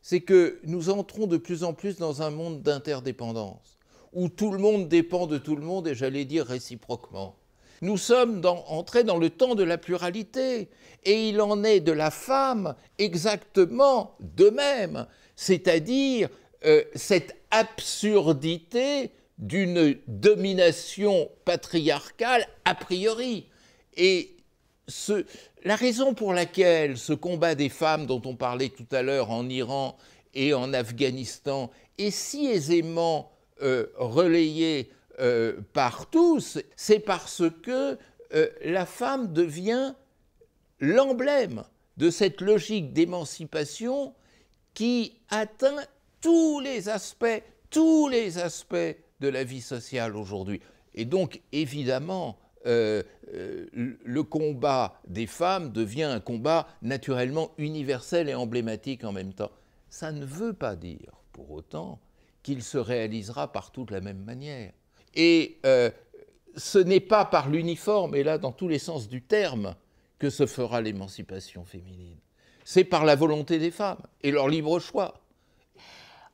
c'est 0.00 0.20
que 0.20 0.60
nous 0.62 0.90
entrons 0.90 1.26
de 1.26 1.38
plus 1.38 1.64
en 1.64 1.72
plus 1.72 1.96
dans 1.96 2.22
un 2.22 2.30
monde 2.30 2.62
d'interdépendance, 2.62 3.80
où 4.12 4.28
tout 4.28 4.52
le 4.52 4.58
monde 4.58 4.88
dépend 4.88 5.26
de 5.26 5.38
tout 5.38 5.56
le 5.56 5.64
monde, 5.64 5.88
et 5.88 5.96
j'allais 5.96 6.24
dire 6.24 6.46
réciproquement. 6.46 7.34
Nous 7.80 7.96
sommes 7.96 8.42
entrés 8.46 9.02
dans 9.02 9.18
le 9.18 9.28
temps 9.28 9.56
de 9.56 9.64
la 9.64 9.76
pluralité, 9.76 10.68
et 11.02 11.28
il 11.30 11.40
en 11.40 11.64
est 11.64 11.80
de 11.80 11.90
la 11.90 12.12
femme 12.12 12.76
exactement 12.96 14.14
de 14.20 14.50
même, 14.50 15.08
c'est-à-dire 15.34 16.28
euh, 16.64 16.84
cette 16.94 17.34
absurdité 17.50 19.10
d'une 19.42 19.98
domination 20.06 21.28
patriarcale 21.44 22.46
a 22.64 22.74
priori. 22.76 23.48
Et 23.96 24.36
la 25.64 25.76
raison 25.76 26.14
pour 26.14 26.32
laquelle 26.32 26.96
ce 26.96 27.12
combat 27.12 27.54
des 27.54 27.68
femmes 27.68 28.06
dont 28.06 28.22
on 28.24 28.36
parlait 28.36 28.68
tout 28.68 28.86
à 28.92 29.02
l'heure 29.02 29.30
en 29.30 29.48
Iran 29.48 29.98
et 30.32 30.54
en 30.54 30.72
Afghanistan 30.72 31.70
est 31.98 32.12
si 32.12 32.46
aisément 32.46 33.32
euh, 33.62 33.86
relayé 33.96 34.90
euh, 35.20 35.60
par 35.72 36.06
tous, 36.08 36.58
c'est 36.76 37.00
parce 37.00 37.42
que 37.62 37.98
euh, 38.34 38.48
la 38.64 38.86
femme 38.86 39.32
devient 39.32 39.94
l'emblème 40.80 41.64
de 41.96 42.10
cette 42.10 42.40
logique 42.40 42.92
d'émancipation 42.92 44.14
qui 44.72 45.14
atteint 45.28 45.84
tous 46.20 46.60
les 46.60 46.88
aspects, 46.88 47.42
tous 47.70 48.08
les 48.08 48.38
aspects 48.38 48.96
de 49.22 49.28
la 49.28 49.44
vie 49.44 49.62
sociale 49.62 50.16
aujourd'hui. 50.16 50.60
Et 50.94 51.06
donc, 51.06 51.40
évidemment, 51.52 52.36
euh, 52.66 53.02
euh, 53.34 53.66
le 54.04 54.22
combat 54.22 55.00
des 55.06 55.26
femmes 55.26 55.72
devient 55.72 56.02
un 56.02 56.20
combat 56.20 56.68
naturellement 56.82 57.52
universel 57.56 58.28
et 58.28 58.34
emblématique 58.34 59.04
en 59.04 59.12
même 59.12 59.32
temps. 59.32 59.50
Ça 59.88 60.12
ne 60.12 60.24
veut 60.24 60.52
pas 60.52 60.76
dire, 60.76 61.12
pour 61.32 61.50
autant, 61.52 62.00
qu'il 62.42 62.62
se 62.62 62.78
réalisera 62.78 63.52
partout 63.52 63.84
de 63.84 63.92
la 63.92 64.00
même 64.00 64.22
manière. 64.24 64.72
Et 65.14 65.58
euh, 65.64 65.90
ce 66.56 66.78
n'est 66.78 67.00
pas 67.00 67.24
par 67.24 67.48
l'uniforme, 67.48 68.16
et 68.16 68.24
là 68.24 68.38
dans 68.38 68.52
tous 68.52 68.68
les 68.68 68.80
sens 68.80 69.08
du 69.08 69.22
terme, 69.22 69.76
que 70.18 70.30
se 70.30 70.46
fera 70.46 70.80
l'émancipation 70.80 71.64
féminine. 71.64 72.18
C'est 72.64 72.84
par 72.84 73.04
la 73.04 73.16
volonté 73.16 73.58
des 73.58 73.70
femmes 73.70 74.02
et 74.22 74.30
leur 74.30 74.48
libre 74.48 74.78
choix. 74.78 75.21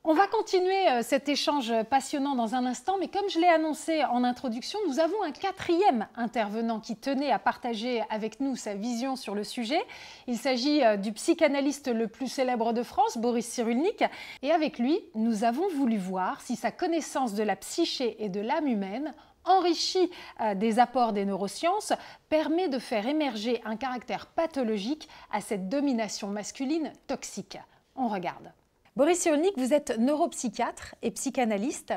On 0.04 0.14
va 0.14 0.28
continuer 0.28 0.88
euh, 0.88 1.02
cet 1.02 1.28
échange 1.28 1.72
passionnant 1.90 2.36
dans 2.36 2.54
un 2.54 2.64
instant, 2.64 2.96
mais 3.00 3.08
comme 3.08 3.28
je 3.28 3.40
l'ai 3.40 3.48
annoncé 3.48 4.04
en 4.04 4.22
introduction, 4.22 4.78
nous 4.86 5.00
avons 5.00 5.22
un 5.24 5.32
quatrième 5.32 6.06
intervenant 6.14 6.78
qui 6.78 6.96
tenait 6.96 7.32
à 7.32 7.38
partager 7.38 8.02
avec 8.08 8.38
nous 8.38 8.54
sa 8.54 8.74
vision 8.74 9.16
sur 9.16 9.34
le 9.34 9.42
sujet. 9.42 9.80
Il 10.28 10.38
s'agit 10.38 10.84
euh, 10.84 10.96
du 10.96 11.12
psychanalyste 11.12 11.88
le 11.88 12.06
plus 12.06 12.28
célèbre 12.28 12.72
de 12.72 12.84
France, 12.84 13.18
Boris 13.18 13.46
Cyrulnik, 13.46 14.04
et 14.42 14.52
avec 14.52 14.78
lui, 14.78 15.00
nous 15.16 15.42
avons 15.42 15.68
voulu 15.68 15.98
voir 15.98 16.40
si 16.40 16.54
sa 16.54 16.70
connaissance 16.70 17.34
de 17.34 17.42
la 17.42 17.56
psyché 17.56 18.24
et 18.24 18.28
de 18.28 18.40
l'âme 18.40 18.68
humaine 18.68 19.12
enrichie 19.44 20.10
euh, 20.40 20.54
des 20.54 20.78
apports 20.78 21.12
des 21.12 21.24
neurosciences, 21.24 21.92
permet 22.28 22.68
de 22.68 22.78
faire 22.78 23.06
émerger 23.06 23.60
un 23.64 23.76
caractère 23.76 24.26
pathologique 24.26 25.08
à 25.32 25.40
cette 25.40 25.68
domination 25.68 26.28
masculine 26.28 26.92
toxique. 27.08 27.58
On 27.96 28.08
regarde. 28.08 28.52
Boris 28.98 29.20
Cyrulnik, 29.20 29.52
vous 29.56 29.72
êtes 29.72 29.96
neuropsychiatre 29.96 30.96
et 31.02 31.12
psychanalyste. 31.12 31.94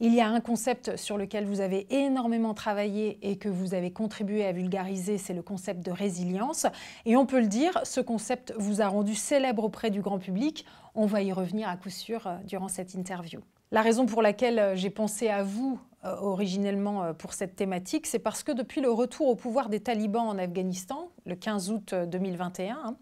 Il 0.00 0.12
y 0.12 0.20
a 0.20 0.26
un 0.26 0.40
concept 0.40 0.96
sur 0.96 1.16
lequel 1.16 1.44
vous 1.44 1.60
avez 1.60 1.86
énormément 1.94 2.52
travaillé 2.52 3.20
et 3.22 3.38
que 3.38 3.48
vous 3.48 3.74
avez 3.74 3.92
contribué 3.92 4.44
à 4.44 4.50
vulgariser, 4.50 5.18
c'est 5.18 5.34
le 5.34 5.42
concept 5.42 5.86
de 5.86 5.92
résilience. 5.92 6.66
Et 7.06 7.14
on 7.14 7.26
peut 7.26 7.38
le 7.38 7.46
dire, 7.46 7.78
ce 7.84 8.00
concept 8.00 8.52
vous 8.58 8.82
a 8.82 8.88
rendu 8.88 9.14
célèbre 9.14 9.62
auprès 9.62 9.92
du 9.92 10.00
grand 10.00 10.18
public. 10.18 10.66
On 10.96 11.06
va 11.06 11.22
y 11.22 11.32
revenir 11.32 11.68
à 11.68 11.76
coup 11.76 11.90
sûr 11.90 12.26
euh, 12.26 12.34
durant 12.44 12.66
cette 12.66 12.94
interview. 12.94 13.38
La 13.70 13.80
raison 13.80 14.04
pour 14.04 14.20
laquelle 14.20 14.58
euh, 14.58 14.74
j'ai 14.74 14.90
pensé 14.90 15.28
à 15.28 15.44
vous 15.44 15.78
euh, 16.04 16.16
originellement 16.16 17.14
pour 17.14 17.34
cette 17.34 17.54
thématique, 17.54 18.08
c'est 18.08 18.18
parce 18.18 18.42
que 18.42 18.50
depuis 18.50 18.80
le 18.80 18.90
retour 18.90 19.28
au 19.28 19.36
pouvoir 19.36 19.68
des 19.68 19.78
talibans 19.78 20.26
en 20.26 20.38
Afghanistan, 20.38 21.12
le 21.24 21.36
15 21.36 21.70
août 21.70 21.94
2021, 21.94 22.96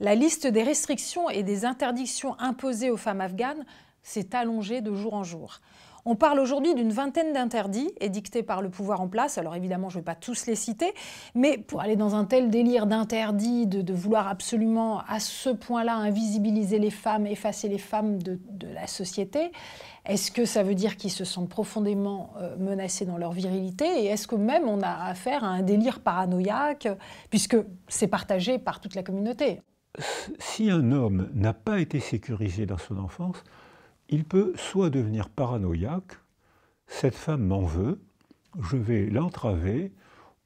la 0.00 0.14
liste 0.14 0.46
des 0.46 0.62
restrictions 0.62 1.30
et 1.30 1.42
des 1.42 1.64
interdictions 1.64 2.38
imposées 2.38 2.90
aux 2.90 2.96
femmes 2.96 3.20
afghanes 3.20 3.64
s'est 4.02 4.34
allongée 4.34 4.80
de 4.80 4.94
jour 4.94 5.14
en 5.14 5.24
jour. 5.24 5.60
On 6.08 6.14
parle 6.14 6.38
aujourd'hui 6.38 6.72
d'une 6.76 6.92
vingtaine 6.92 7.32
d'interdits 7.32 7.90
édictés 8.00 8.44
par 8.44 8.62
le 8.62 8.70
pouvoir 8.70 9.00
en 9.00 9.08
place. 9.08 9.38
Alors 9.38 9.56
évidemment, 9.56 9.88
je 9.88 9.96
ne 9.96 10.02
vais 10.02 10.04
pas 10.04 10.14
tous 10.14 10.46
les 10.46 10.54
citer, 10.54 10.94
mais 11.34 11.58
pour 11.58 11.80
aller 11.80 11.96
dans 11.96 12.14
un 12.14 12.24
tel 12.24 12.48
délire 12.48 12.86
d'interdits, 12.86 13.66
de, 13.66 13.92
vouloir 13.92 14.28
absolument 14.28 15.00
à 15.08 15.18
ce 15.18 15.50
point-là 15.50 15.96
invisibiliser 15.96 16.78
les 16.78 16.92
femmes, 16.92 17.26
effacer 17.26 17.66
les 17.66 17.78
femmes 17.78 18.22
de, 18.22 18.38
la 18.72 18.86
société, 18.86 19.50
est-ce 20.04 20.30
que 20.30 20.44
ça 20.44 20.62
veut 20.62 20.76
dire 20.76 20.96
qu'ils 20.96 21.10
se 21.10 21.24
sentent 21.24 21.48
profondément 21.48 22.34
euh, 22.36 22.56
menacés 22.56 23.04
dans 23.04 23.16
leur 23.16 23.32
virilité? 23.32 24.04
Et 24.04 24.06
est-ce 24.06 24.28
que 24.28 24.36
même 24.36 24.68
on 24.68 24.82
a 24.82 25.06
affaire 25.06 25.42
à 25.42 25.48
un 25.48 25.62
délire 25.62 25.98
paranoïaque, 25.98 26.86
puisque 27.30 27.56
c'est 27.88 28.06
partagé 28.06 28.60
par 28.60 28.78
toute 28.78 28.94
la 28.94 29.02
communauté? 29.02 29.60
Si 30.38 30.70
un 30.70 30.92
homme 30.92 31.28
n'a 31.34 31.52
pas 31.52 31.80
été 31.80 32.00
sécurisé 32.00 32.66
dans 32.66 32.78
son 32.78 32.98
enfance, 32.98 33.42
il 34.08 34.24
peut 34.24 34.52
soit 34.56 34.90
devenir 34.90 35.28
paranoïaque, 35.28 36.18
cette 36.86 37.14
femme 37.14 37.44
m'en 37.46 37.62
veut, 37.62 38.00
je 38.60 38.76
vais 38.76 39.06
l'entraver, 39.06 39.92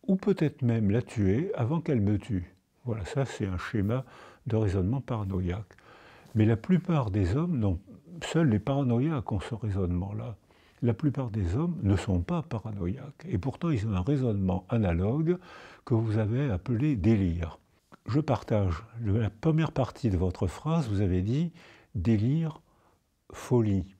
ou 0.07 0.16
peut-être 0.16 0.62
même 0.62 0.90
la 0.90 1.03
tuer 1.03 1.53
avant 1.55 1.80
qu'elle 1.80 2.01
me 2.01 2.18
tue. 2.18 2.55
Voilà, 2.84 3.05
ça 3.05 3.24
c'est 3.24 3.46
un 3.46 3.59
schéma 3.59 4.05
de 4.46 4.57
raisonnement 4.57 5.01
paranoïaque. 5.01 5.76
Mais 6.34 6.46
la 6.46 6.57
plupart 6.57 7.11
des 7.11 7.36
hommes, 7.36 7.59
non, 7.59 7.78
seuls 8.24 8.48
les 8.48 8.59
paranoïaques 8.59 9.30
ont 9.32 9.40
ce 9.40 9.55
raisonnement-là. 9.55 10.36
La 10.82 10.94
plupart 10.94 11.30
des 11.30 11.57
hommes 11.57 11.76
ne 11.82 11.94
sont 11.96 12.20
pas 12.20 12.42
paranoïaques. 12.42 13.26
Et 13.28 13.36
pourtant, 13.36 13.68
ils 13.70 13.86
ont 13.86 13.94
un 13.94 14.01
raisonnement 14.01 14.64
analogue 14.70 15.38
que 15.84 15.94
vous 15.94 16.16
avez 16.16 16.51
appelé 16.51 16.96
délire. 16.96 17.59
Je 18.07 18.20
partage 18.20 18.82
la 19.05 19.30
première 19.30 19.72
partie 19.72 20.11
de 20.11 20.16
votre 20.16 20.46
phrase, 20.46 20.88
vous 20.88 21.01
avez 21.01 21.22
dit 21.22 21.53
délire, 21.94 22.61
folie. 23.32 23.94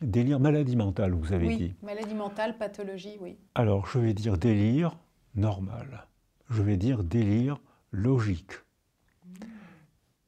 Délire, 0.00 0.40
maladie 0.40 0.76
mentale, 0.76 1.12
vous 1.12 1.32
avez 1.32 1.46
oui, 1.46 1.56
dit. 1.56 1.74
Maladie 1.82 2.14
mentale, 2.14 2.58
pathologie, 2.58 3.16
oui. 3.20 3.38
Alors, 3.54 3.86
je 3.86 3.98
vais 3.98 4.12
dire 4.12 4.36
délire 4.36 4.96
normal. 5.34 6.06
Je 6.50 6.62
vais 6.62 6.76
dire 6.76 7.04
délire 7.04 7.60
logique. 7.92 8.52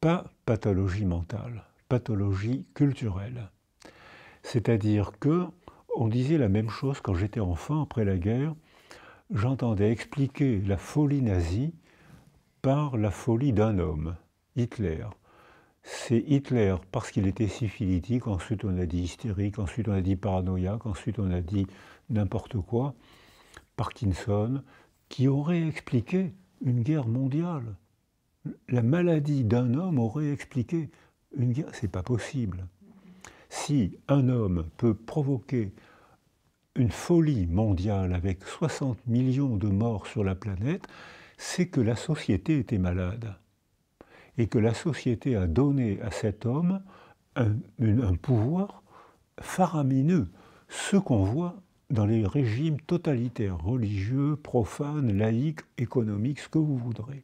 Pas 0.00 0.24
pathologie 0.44 1.04
mentale, 1.04 1.64
pathologie 1.88 2.64
culturelle. 2.74 3.50
C'est-à-dire 4.42 5.12
que 5.18 5.46
on 5.96 6.08
disait 6.08 6.38
la 6.38 6.48
même 6.48 6.68
chose 6.68 7.00
quand 7.00 7.14
j'étais 7.14 7.40
enfant 7.40 7.82
après 7.82 8.04
la 8.04 8.16
guerre. 8.16 8.54
J'entendais 9.30 9.90
expliquer 9.90 10.60
la 10.60 10.76
folie 10.76 11.22
nazie 11.22 11.74
par 12.62 12.96
la 12.96 13.10
folie 13.10 13.52
d'un 13.52 13.78
homme, 13.78 14.16
Hitler 14.56 15.06
c'est 15.88 16.18
Hitler, 16.18 16.74
parce 16.90 17.12
qu'il 17.12 17.28
était 17.28 17.46
syphilitique, 17.46 18.26
ensuite 18.26 18.64
on 18.64 18.76
a 18.76 18.86
dit 18.86 19.02
hystérique, 19.02 19.60
ensuite 19.60 19.86
on 19.86 19.92
a 19.92 20.00
dit 20.00 20.16
paranoïaque, 20.16 20.84
ensuite 20.84 21.20
on 21.20 21.30
a 21.30 21.40
dit 21.40 21.68
n'importe 22.10 22.60
quoi, 22.60 22.94
Parkinson, 23.76 24.62
qui 25.08 25.28
aurait 25.28 25.64
expliqué 25.64 26.34
une 26.64 26.82
guerre 26.82 27.06
mondiale. 27.06 27.76
La 28.68 28.82
maladie 28.82 29.44
d'un 29.44 29.74
homme 29.74 30.00
aurait 30.00 30.32
expliqué 30.32 30.90
une 31.36 31.52
guerre. 31.52 31.68
C'est 31.72 31.90
pas 31.90 32.02
possible. 32.02 32.66
Si 33.48 33.96
un 34.08 34.28
homme 34.28 34.66
peut 34.76 34.94
provoquer 34.94 35.72
une 36.74 36.90
folie 36.90 37.46
mondiale 37.46 38.12
avec 38.12 38.42
60 38.44 39.06
millions 39.06 39.56
de 39.56 39.68
morts 39.68 40.08
sur 40.08 40.24
la 40.24 40.34
planète, 40.34 40.86
c'est 41.36 41.68
que 41.68 41.80
la 41.80 41.96
société 41.96 42.58
était 42.58 42.78
malade 42.78 43.34
et 44.38 44.46
que 44.46 44.58
la 44.58 44.74
société 44.74 45.36
a 45.36 45.46
donné 45.46 46.00
à 46.02 46.10
cet 46.10 46.46
homme 46.46 46.82
un, 47.36 48.14
pouvoir 48.14 48.82
faramineux, 49.40 50.28
ce 50.68 50.96
qu'on 50.96 51.24
voit 51.24 51.56
dans 51.90 52.06
les 52.06 52.26
régimes 52.26 52.80
totalitaires, 52.80 53.58
religieux, 53.62 54.36
profanes, 54.36 55.16
laïques, 55.16 55.60
économiques, 55.78 56.40
ce 56.40 56.48
que 56.48 56.58
vous 56.58 56.76
voudrez. 56.76 57.22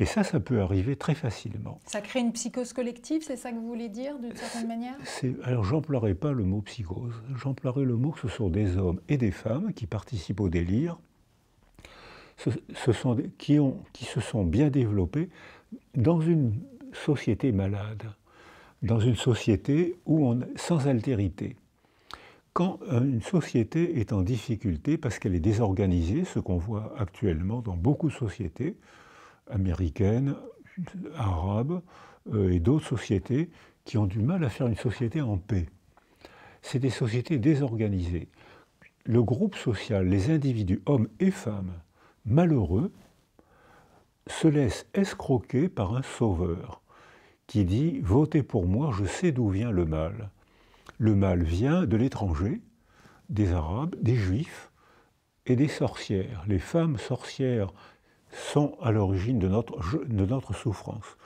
Et 0.00 0.04
ça, 0.04 0.22
ça 0.22 0.38
peut 0.38 0.60
arriver 0.60 0.94
très 0.94 1.14
facilement. 1.14 1.80
Ça 1.84 2.00
crée 2.00 2.20
une 2.20 2.32
psychose 2.32 2.72
collective, 2.72 3.22
c'est 3.26 3.36
ça 3.36 3.50
que 3.50 3.56
vous 3.56 3.66
voulez 3.66 3.88
dire, 3.88 4.16
d'une 4.20 4.36
certaine 4.36 4.68
manière? 4.68 4.94
Alors, 5.42 5.64
j'emploierai 5.64 6.14
pas 6.14 6.32
le 6.32 6.44
mot 6.44 6.60
psychose. 6.62 7.20
J'emploierai 7.34 7.84
le 7.84 7.96
mot 7.96 8.12
que 8.12 8.20
ce 8.20 8.28
sont 8.28 8.48
des 8.48 8.76
hommes 8.76 9.00
et 9.08 9.16
des 9.16 9.32
femmes 9.32 9.72
qui 9.72 9.86
participent 9.88 10.40
au 10.40 10.48
délire, 10.48 10.98
qui, 13.38 14.04
se 14.04 14.20
sont 14.20 14.44
bien 14.44 14.70
développés 14.70 15.28
dans 15.94 16.20
une 16.20 16.54
société 16.92 17.52
malade, 17.52 18.04
dans 18.82 19.00
une 19.00 19.16
société 19.16 19.96
où 20.06 20.26
on, 20.26 20.40
sans 20.56 20.86
altérité, 20.86 21.56
quand 22.52 22.80
une 22.90 23.22
société 23.22 24.00
est 24.00 24.12
en 24.12 24.22
difficulté 24.22 24.98
parce 24.98 25.18
qu'elle 25.18 25.34
est 25.34 25.40
désorganisée, 25.40 26.24
ce 26.24 26.40
qu'on 26.40 26.56
voit 26.56 26.92
actuellement 26.98 27.60
dans 27.60 27.76
beaucoup 27.76 28.08
de 28.08 28.14
sociétés 28.14 28.76
américaines, 29.48 30.34
arabes 31.16 31.80
euh, 32.32 32.50
et 32.50 32.60
d'autres 32.60 32.86
sociétés 32.86 33.50
qui 33.84 33.96
ont 33.96 34.06
du 34.06 34.18
mal 34.20 34.44
à 34.44 34.50
faire 34.50 34.66
une 34.66 34.76
société 34.76 35.20
en 35.20 35.38
paix. 35.38 35.66
C'est 36.62 36.78
des 36.78 36.90
sociétés 36.90 37.38
désorganisées. 37.38 38.28
Le 39.04 39.22
groupe 39.22 39.54
social, 39.54 40.08
les 40.08 40.30
individus, 40.30 40.82
hommes 40.86 41.08
et 41.20 41.30
femmes, 41.30 41.72
malheureux, 42.28 42.92
se 44.26 44.48
laisse 44.48 44.86
escroquer 44.94 45.68
par 45.68 45.94
un 45.94 46.02
sauveur 46.02 46.82
qui 47.46 47.64
dit 47.64 48.00
Votez 48.00 48.42
pour 48.42 48.66
moi, 48.66 48.90
je 48.96 49.04
sais 49.04 49.32
d'où 49.32 49.48
vient 49.48 49.70
le 49.70 49.86
mal. 49.86 50.30
Le 50.98 51.14
mal 51.14 51.42
vient 51.42 51.84
de 51.84 51.96
l'étranger, 51.96 52.60
des 53.30 53.52
Arabes, 53.52 53.96
des 54.00 54.14
Juifs 54.14 54.70
et 55.46 55.56
des 55.56 55.68
sorcières. 55.68 56.44
Les 56.46 56.58
femmes 56.58 56.98
sorcières 56.98 57.72
sont 58.30 58.76
à 58.82 58.92
l'origine 58.92 59.38
de 59.38 59.48
notre, 59.48 60.04
de 60.04 60.26
notre 60.26 60.54
souffrance. 60.54 61.16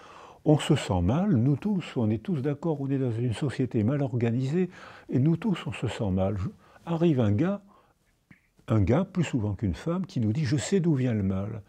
On 0.44 0.58
se 0.58 0.76
sent 0.76 1.00
mal, 1.02 1.30
nous 1.30 1.56
tous, 1.56 1.96
on 1.96 2.10
est 2.10 2.22
tous 2.22 2.40
d'accord, 2.40 2.80
on 2.80 2.90
est 2.90 2.98
dans 2.98 3.12
une 3.12 3.34
société 3.34 3.82
mal 3.84 4.02
organisée, 4.02 4.70
et 5.08 5.18
nous 5.18 5.36
tous, 5.36 5.66
on 5.66 5.72
se 5.72 5.88
sent 5.88 6.10
mal. 6.10 6.36
Arrive 6.84 7.20
un 7.20 7.32
gars, 7.32 7.62
un 8.68 8.80
gars 8.80 9.04
plus 9.04 9.24
souvent 9.24 9.54
qu'une 9.54 9.74
femme, 9.74 10.06
qui 10.06 10.20
nous 10.20 10.32
dit 10.32 10.44
Je 10.44 10.56
sais 10.56 10.80
d'où 10.80 10.94
vient 10.94 11.14
le 11.14 11.22
mal 11.22 11.62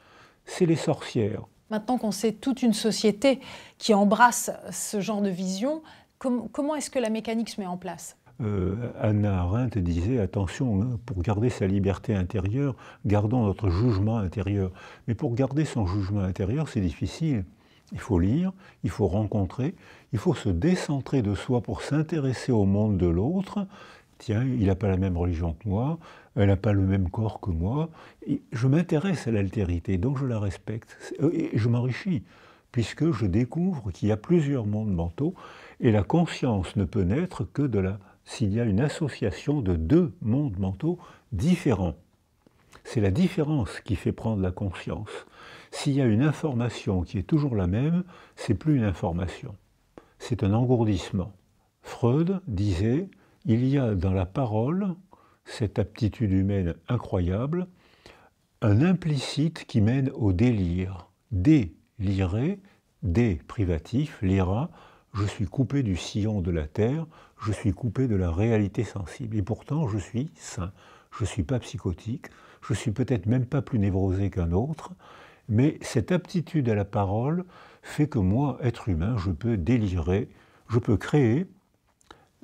c'est 0.45 0.65
les 0.65 0.75
sorcières. 0.75 1.43
Maintenant 1.69 1.97
qu'on 1.97 2.11
sait 2.11 2.33
toute 2.33 2.61
une 2.61 2.73
société 2.73 3.39
qui 3.77 3.93
embrasse 3.93 4.51
ce 4.71 5.01
genre 5.01 5.21
de 5.21 5.29
vision, 5.29 5.81
comment 6.19 6.75
est-ce 6.75 6.89
que 6.89 6.99
la 6.99 7.09
mécanique 7.09 7.49
se 7.49 7.59
met 7.59 7.67
en 7.67 7.77
place? 7.77 8.17
Euh, 8.41 8.91
Anna 8.99 9.41
Arendt 9.41 9.79
disait 9.79 10.19
attention, 10.19 10.81
hein, 10.81 10.99
pour 11.05 11.21
garder 11.21 11.49
sa 11.49 11.67
liberté 11.67 12.15
intérieure, 12.15 12.75
gardons 13.05 13.43
notre 13.43 13.69
jugement 13.69 14.17
intérieur. 14.17 14.71
Mais 15.07 15.15
pour 15.15 15.33
garder 15.35 15.65
son 15.65 15.85
jugement 15.87 16.21
intérieur, 16.21 16.67
c'est 16.67 16.81
difficile. 16.81 17.45
Il 17.91 17.99
faut 17.99 18.19
lire, 18.19 18.51
il 18.83 18.89
faut 18.89 19.07
rencontrer, 19.07 19.75
il 20.13 20.19
faut 20.19 20.33
se 20.33 20.49
décentrer 20.49 21.21
de 21.21 21.35
soi 21.35 21.61
pour 21.61 21.81
s'intéresser 21.81 22.51
au 22.51 22.65
monde 22.65 22.97
de 22.97 23.05
l'autre. 23.05 23.67
Tiens, 24.17 24.43
il 24.43 24.65
n'a 24.65 24.75
pas 24.75 24.87
la 24.87 24.97
même 24.97 25.17
religion 25.17 25.53
que 25.53 25.67
moi, 25.67 25.99
elle 26.35 26.47
n'a 26.47 26.57
pas 26.57 26.73
le 26.73 26.85
même 26.85 27.09
corps 27.09 27.39
que 27.39 27.51
moi. 27.51 27.89
je 28.51 28.67
m'intéresse 28.67 29.27
à 29.27 29.31
l'altérité, 29.31 29.97
donc 29.97 30.17
je 30.17 30.25
la 30.25 30.39
respecte. 30.39 30.97
Et 31.31 31.51
je 31.53 31.69
m'enrichis, 31.69 32.23
puisque 32.71 33.11
je 33.11 33.25
découvre 33.25 33.91
qu'il 33.91 34.09
y 34.09 34.11
a 34.11 34.17
plusieurs 34.17 34.65
mondes 34.65 34.93
mentaux, 34.93 35.35
et 35.79 35.91
la 35.91 36.03
conscience 36.03 36.75
ne 36.75 36.85
peut 36.85 37.03
naître 37.03 37.43
que 37.43 37.61
de 37.61 37.79
la, 37.79 37.99
s'il 38.25 38.53
y 38.53 38.59
a 38.59 38.65
une 38.65 38.79
association 38.79 39.61
de 39.61 39.75
deux 39.75 40.15
mondes 40.21 40.57
mentaux 40.57 40.97
différents. 41.31 41.95
C'est 42.83 43.01
la 43.01 43.11
différence 43.11 43.79
qui 43.81 43.95
fait 43.95 44.11
prendre 44.11 44.41
la 44.41 44.51
conscience. 44.51 45.09
S'il 45.71 45.93
y 45.93 46.01
a 46.01 46.05
une 46.05 46.21
information 46.21 47.03
qui 47.03 47.17
est 47.17 47.23
toujours 47.23 47.55
la 47.55 47.67
même, 47.67 48.03
c'est 48.35 48.53
plus 48.53 48.75
une 48.75 48.83
information. 48.83 49.55
C'est 50.19 50.43
un 50.43 50.53
engourdissement. 50.53 51.31
Freud 51.81 52.41
disait 52.47 53.09
il 53.45 53.65
y 53.67 53.77
a 53.77 53.93
dans 53.93 54.13
la 54.13 54.25
parole 54.25 54.95
cette 55.45 55.79
aptitude 55.79 56.31
humaine 56.31 56.75
incroyable, 56.87 57.67
un 58.61 58.81
implicite 58.81 59.65
qui 59.65 59.81
mène 59.81 60.09
au 60.11 60.33
délire. 60.33 61.09
Délirer, 61.31 62.59
dé 63.01 63.41
privatif, 63.47 64.21
lira, 64.21 64.69
je 65.13 65.25
suis 65.25 65.45
coupé 65.45 65.83
du 65.83 65.95
sillon 65.95 66.41
de 66.41 66.51
la 66.51 66.67
terre, 66.67 67.05
je 67.41 67.51
suis 67.51 67.71
coupé 67.71 68.07
de 68.07 68.15
la 68.15 68.31
réalité 68.31 68.83
sensible. 68.83 69.37
Et 69.37 69.41
pourtant, 69.41 69.87
je 69.87 69.97
suis 69.97 70.31
sain. 70.35 70.71
Je 71.11 71.23
ne 71.23 71.27
suis 71.27 71.43
pas 71.43 71.59
psychotique, 71.59 72.27
je 72.67 72.73
suis 72.73 72.91
peut-être 72.91 73.27
même 73.27 73.45
pas 73.45 73.61
plus 73.61 73.77
névrosé 73.77 74.31
qu'un 74.31 74.51
autre, 74.51 74.93
mais 75.49 75.77
cette 75.81 76.11
aptitude 76.11 76.69
à 76.69 76.75
la 76.75 76.85
parole 76.85 77.45
fait 77.83 78.07
que 78.07 78.19
moi, 78.19 78.57
être 78.61 78.89
humain, 78.89 79.17
je 79.17 79.29
peux 79.29 79.57
délirer, 79.57 80.29
je 80.69 80.79
peux 80.79 80.97
créer, 80.97 81.45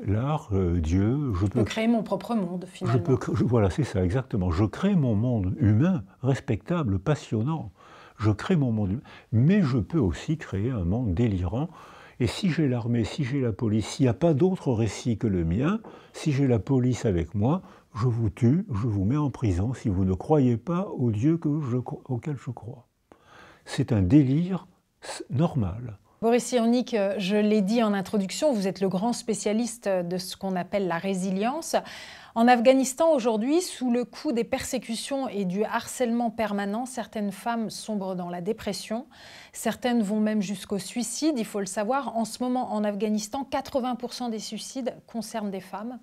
l'art, 0.05 0.49
euh, 0.53 0.79
Dieu. 0.79 1.33
Je, 1.33 1.45
peux 1.45 1.63
créer 1.63 1.87
mon 1.87 2.03
propre 2.03 2.35
monde, 2.35 2.65
finalement. 2.71 2.99
Je 2.99 3.15
peux, 3.15 3.43
voilà, 3.43 3.69
c'est 3.69 3.83
ça, 3.83 4.03
exactement. 4.03 4.51
Je 4.51 4.65
crée 4.65 4.95
mon 4.95 5.15
monde 5.15 5.55
humain, 5.59 6.03
respectable, 6.21 6.99
passionnant. 6.99 7.71
Je 8.17 8.31
crée 8.31 8.55
mon 8.55 8.71
monde 8.71 8.91
humain, 8.91 9.01
mais 9.31 9.61
je 9.61 9.77
peux 9.77 9.99
aussi 9.99 10.37
créer 10.37 10.71
un 10.71 10.83
monde 10.83 11.13
délirant. 11.13 11.69
Et 12.19 12.27
si 12.27 12.49
j'ai 12.49 12.67
l'armée, 12.67 13.05
si 13.05 13.23
j'ai 13.23 13.39
la 13.39 13.53
police, 13.53 13.87
s'il 13.87 14.05
n'y 14.05 14.09
a 14.09 14.13
pas 14.13 14.33
d'autre 14.33 14.73
récit 14.73 15.17
que 15.17 15.27
le 15.27 15.45
mien, 15.45 15.79
si 16.11 16.33
j'ai 16.33 16.47
la 16.47 16.59
police 16.59 17.05
avec 17.05 17.33
moi, 17.33 17.61
je 17.95 18.07
vous 18.07 18.29
tue, 18.29 18.65
je 18.69 18.87
vous 18.87 19.05
mets 19.05 19.17
en 19.17 19.29
prison 19.29 19.73
si 19.73 19.87
vous 19.87 20.03
ne 20.03 20.13
croyez 20.13 20.57
pas 20.57 20.87
au 20.97 21.11
Dieu 21.11 21.37
que 21.37 21.61
je, 21.61 21.77
auquel 21.77 22.35
je 22.37 22.51
crois. 22.51 22.87
C'est 23.63 23.93
un 23.93 24.01
délire 24.01 24.67
normal. 25.29 25.97
Boris 26.21 26.43
Cyrulnik, 26.43 26.95
euh, 26.95 27.15
je 27.17 27.37
l'ai 27.37 27.61
dit 27.61 27.81
en 27.81 27.93
introduction, 27.93 28.51
vous 28.51 28.67
êtes 28.67 28.81
le 28.81 28.89
grand 28.89 29.13
spécialiste 29.13 29.87
de 29.87 30.17
ce 30.17 30.35
qu'on 30.35 30.57
appelle 30.57 30.85
la 30.89 30.97
résilience. 30.97 31.77
En 32.35 32.49
Afghanistan, 32.49 33.13
aujourd'hui, 33.13 33.61
sous 33.61 33.89
le 33.89 34.03
coup 34.03 34.33
des 34.33 34.43
persécutions 34.43 35.29
et 35.29 35.45
du 35.45 35.63
harcèlement 35.63 36.29
permanent, 36.29 36.85
certaines 36.85 37.31
femmes 37.31 37.69
sombrent 37.69 38.15
dans 38.15 38.29
la 38.29 38.41
dépression. 38.41 39.07
Certaines 39.53 40.01
vont 40.01 40.19
même 40.19 40.41
jusqu'au 40.41 40.77
suicide. 40.77 41.35
Il 41.37 41.45
faut 41.45 41.61
le 41.61 41.65
savoir, 41.65 42.17
en 42.17 42.25
ce 42.25 42.43
moment, 42.43 42.73
en 42.73 42.83
Afghanistan, 42.83 43.47
80% 43.49 44.29
des 44.29 44.39
suicides 44.39 44.95
concernent 45.07 45.51
des 45.51 45.61
femmes. 45.61 45.99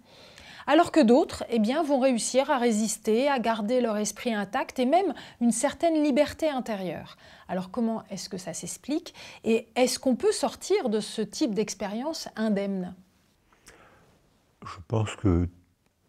Alors 0.66 0.92
que 0.92 1.00
d'autres 1.00 1.44
eh 1.48 1.60
vont 1.84 2.00
réussir 2.00 2.50
à 2.50 2.58
résister, 2.58 3.28
à 3.28 3.38
garder 3.38 3.80
leur 3.80 3.96
esprit 3.96 4.34
intact 4.34 4.78
et 4.78 4.86
même 4.86 5.14
une 5.40 5.52
certaine 5.52 6.02
liberté 6.02 6.48
intérieure. 6.48 7.16
Alors 7.48 7.70
comment 7.70 8.02
est-ce 8.10 8.28
que 8.28 8.38
ça 8.38 8.54
s'explique 8.54 9.14
et 9.44 9.68
est-ce 9.76 9.98
qu'on 9.98 10.16
peut 10.16 10.32
sortir 10.32 10.88
de 10.88 11.00
ce 11.00 11.22
type 11.22 11.54
d'expérience 11.54 12.28
indemne? 12.36 12.94
Je 14.64 14.78
pense 14.88 15.14
que 15.16 15.48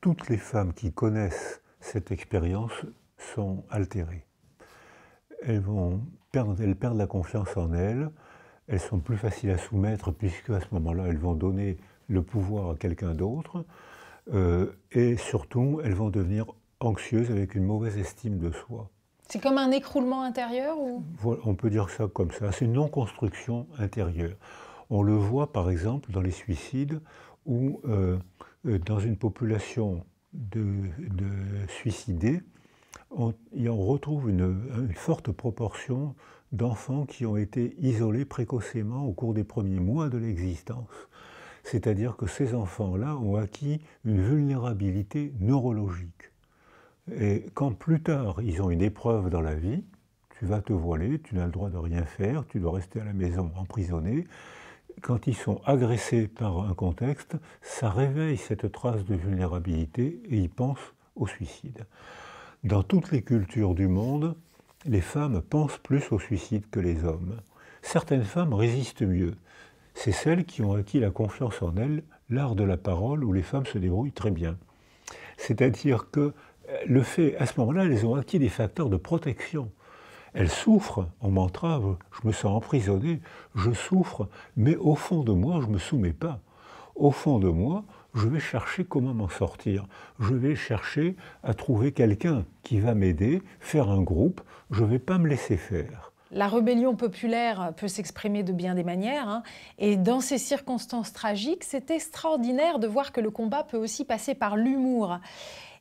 toutes 0.01 0.29
les 0.29 0.37
femmes 0.37 0.73
qui 0.73 0.91
connaissent 0.91 1.61
cette 1.79 2.11
expérience 2.11 2.71
sont 3.17 3.63
altérées. 3.69 4.25
Elles, 5.43 5.59
vont 5.59 6.01
elles 6.33 6.75
perdent 6.75 6.97
la 6.97 7.07
confiance 7.07 7.55
en 7.57 7.73
elles, 7.73 8.09
elles 8.67 8.79
sont 8.79 8.99
plus 8.99 9.17
faciles 9.17 9.51
à 9.51 9.57
soumettre 9.57 10.11
puisque 10.11 10.49
à 10.49 10.59
ce 10.59 10.67
moment-là, 10.71 11.05
elles 11.07 11.17
vont 11.17 11.33
donner 11.33 11.77
le 12.09 12.21
pouvoir 12.21 12.71
à 12.71 12.75
quelqu'un 12.75 13.13
d'autre. 13.13 13.65
Euh, 14.33 14.73
et 14.91 15.17
surtout, 15.17 15.81
elles 15.83 15.93
vont 15.93 16.09
devenir 16.09 16.45
anxieuses 16.79 17.31
avec 17.31 17.55
une 17.55 17.63
mauvaise 17.63 17.97
estime 17.97 18.37
de 18.37 18.51
soi. 18.51 18.89
C'est 19.29 19.41
comme 19.41 19.57
un 19.57 19.71
écroulement 19.71 20.23
intérieur 20.23 20.77
ou? 20.79 21.03
On 21.23 21.55
peut 21.55 21.69
dire 21.69 21.89
ça 21.89 22.07
comme 22.07 22.31
ça. 22.31 22.51
C'est 22.51 22.65
une 22.65 22.73
non-construction 22.73 23.67
intérieure. 23.77 24.37
On 24.89 25.01
le 25.01 25.15
voit 25.15 25.51
par 25.51 25.69
exemple 25.69 26.11
dans 26.11 26.21
les 26.21 26.31
suicides 26.31 27.01
où 27.45 27.81
euh, 27.85 28.17
euh, 28.65 28.79
dans 28.79 28.99
une 28.99 29.17
population 29.17 30.05
de, 30.33 30.83
suicidés, 31.67 32.41
on, 33.11 33.33
on 33.57 33.77
retrouve 33.77 34.29
une, 34.29 34.69
une, 34.77 34.93
forte 34.93 35.31
proportion 35.31 36.15
d'enfants 36.51 37.05
qui 37.05 37.25
ont 37.25 37.37
été 37.37 37.75
isolés 37.79 38.25
précocement 38.25 39.05
au 39.05 39.13
cours 39.13 39.33
des 39.33 39.43
premiers 39.43 39.79
mois 39.79 40.09
de 40.09 40.17
l'existence. 40.17 40.89
C'est-à-dire 41.69 42.15
que 42.15 42.27
ces 42.27 42.55
enfants-là 42.55 43.17
ont 43.17 43.35
acquis 43.35 43.81
une 44.05 44.21
vulnérabilité 44.21 45.33
neurologique. 45.41 46.31
Et 47.13 47.47
quand 47.55 47.73
plus 47.73 48.01
tard 48.01 48.37
ils 48.41 48.61
ont 48.61 48.69
une 48.69 48.81
épreuve 48.81 49.29
dans 49.29 49.41
la 49.41 49.53
vie, 49.53 49.83
tu 50.39 50.45
vas 50.45 50.61
te 50.61 50.71
voiler, 50.71 51.19
tu 51.19 51.35
n'as 51.35 51.45
le 51.45 51.51
droit 51.51 51.69
de 51.69 51.77
rien 51.77 52.05
faire, 52.05 52.45
tu 52.47 52.61
dois 52.61 52.71
rester 52.71 53.01
à 53.01 53.03
la 53.03 53.11
maison 53.11 53.51
emprisonné. 53.57 54.27
Quand 55.01 55.27
ils 55.27 55.35
sont 55.35 55.59
agressés 55.65 56.29
par 56.29 56.61
un 56.61 56.73
contexte, 56.73 57.35
ça 57.61 57.89
réveille 57.89 58.37
cette 58.37 58.71
trace 58.71 59.03
de 59.03 59.15
vulnérabilité 59.15 60.21
et 60.29 60.37
ils 60.37 60.49
pensent 60.49 60.93
au 61.17 61.27
suicide. 61.27 61.85
Dans 62.63 62.81
toutes 62.81 63.11
les 63.11 63.23
cultures 63.23 63.75
du 63.75 63.89
monde, 63.89 64.37
les 64.85 65.01
femmes 65.01 65.41
pensent 65.41 65.79
plus 65.79 66.13
au 66.13 66.19
suicide 66.19 66.69
que 66.71 66.79
les 66.79 67.03
hommes. 67.03 67.41
Certaines 67.81 68.23
femmes 68.23 68.53
résistent 68.53 69.01
mieux 69.01 69.35
c'est 69.97 70.11
celles 70.11 70.45
qui 70.45 70.61
ont 70.61 70.75
acquis 70.75 70.99
la 70.99 71.09
confiance 71.09 71.63
en 71.63 71.75
elles, 71.75 72.03
l'art 72.29 72.53
de 72.53 72.63
la 72.63 72.77
parole, 72.77 73.23
où 73.23 73.33
les 73.33 73.41
femmes 73.41 73.65
se 73.65 73.79
débrouillent 73.79 74.11
très 74.11 74.29
bien. 74.29 74.55
C'est-à-dire 75.37 76.11
que 76.11 76.19
euh, 76.19 76.77
le 76.85 77.01
fait, 77.01 77.35
à 77.37 77.47
ce 77.47 77.59
moment-là, 77.59 77.85
elles 77.85 78.05
ont 78.05 78.13
acquis 78.13 78.37
des 78.37 78.47
facteurs 78.47 78.89
de 78.89 78.97
protection. 78.97 79.71
Elles 80.35 80.51
souffrent, 80.51 81.07
on 81.19 81.31
m'entrave, 81.31 81.97
je 82.11 82.27
me 82.27 82.31
sens 82.31 82.55
emprisonné, 82.55 83.21
je 83.55 83.71
souffre, 83.71 84.29
mais 84.55 84.75
au 84.75 84.93
fond 84.93 85.23
de 85.23 85.31
moi, 85.31 85.61
je 85.61 85.67
ne 85.67 85.73
me 85.73 85.79
soumets 85.79 86.13
pas. 86.13 86.41
Au 86.93 87.09
fond 87.09 87.39
de 87.39 87.49
moi, 87.49 87.83
je 88.13 88.27
vais 88.27 88.39
chercher 88.39 88.85
comment 88.85 89.15
m'en 89.15 89.29
sortir. 89.29 89.87
Je 90.19 90.35
vais 90.35 90.55
chercher 90.55 91.15
à 91.41 91.55
trouver 91.55 91.91
quelqu'un 91.91 92.45
qui 92.61 92.79
va 92.79 92.93
m'aider, 92.93 93.41
faire 93.59 93.89
un 93.89 94.03
groupe. 94.03 94.41
Je 94.69 94.83
ne 94.83 94.89
vais 94.89 94.99
pas 94.99 95.17
me 95.17 95.27
laisser 95.27 95.57
faire. 95.57 96.13
La 96.31 96.47
rébellion 96.47 96.95
populaire 96.95 97.71
peut 97.77 97.87
s'exprimer 97.87 98.43
de 98.43 98.51
bien 98.51 98.75
des 98.75 98.83
manières, 98.83 99.29
hein. 99.29 99.43
et 99.79 99.95
dans 99.95 100.19
ces 100.19 100.37
circonstances 100.37 101.13
tragiques, 101.13 101.63
c'est 101.63 101.89
extraordinaire 101.89 102.79
de 102.79 102.87
voir 102.87 103.13
que 103.13 103.21
le 103.21 103.31
combat 103.31 103.63
peut 103.63 103.77
aussi 103.77 104.03
passer 104.03 104.35
par 104.35 104.57
l'humour. 104.57 105.19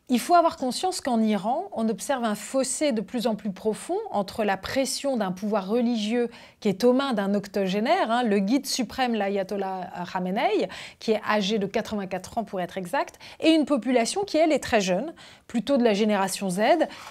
Il 0.08 0.20
faut 0.20 0.36
avoir 0.36 0.56
conscience 0.56 1.00
qu'en 1.00 1.20
Iran, 1.20 1.68
on 1.72 1.88
observe 1.88 2.22
un 2.22 2.36
fossé 2.36 2.92
de 2.92 3.00
plus 3.00 3.26
en 3.26 3.34
plus 3.34 3.50
profond 3.50 3.98
entre 4.12 4.44
la 4.44 4.56
pression 4.56 5.16
d'un 5.16 5.32
pouvoir 5.32 5.68
religieux 5.68 6.30
qui 6.60 6.68
est 6.68 6.84
aux 6.84 6.92
mains 6.92 7.12
d'un 7.12 7.34
octogénaire, 7.34 8.12
hein, 8.12 8.22
le 8.22 8.38
guide 8.38 8.66
suprême, 8.66 9.16
l'ayatollah 9.16 9.90
Khamenei, 10.12 10.68
qui 11.00 11.10
est 11.10 11.20
âgé 11.28 11.58
de 11.58 11.66
84 11.66 12.38
ans 12.38 12.44
pour 12.44 12.60
être 12.60 12.78
exact, 12.78 13.18
et 13.40 13.50
une 13.50 13.64
population 13.64 14.22
qui, 14.22 14.36
elle, 14.36 14.52
est 14.52 14.62
très 14.62 14.80
jeune, 14.80 15.12
plutôt 15.48 15.76
de 15.76 15.82
la 15.82 15.92
génération 15.92 16.50
Z, 16.50 16.60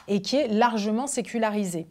et 0.07 0.21
qui 0.21 0.37
est 0.37 0.47
largement 0.47 1.05
sécularisée. 1.05 1.87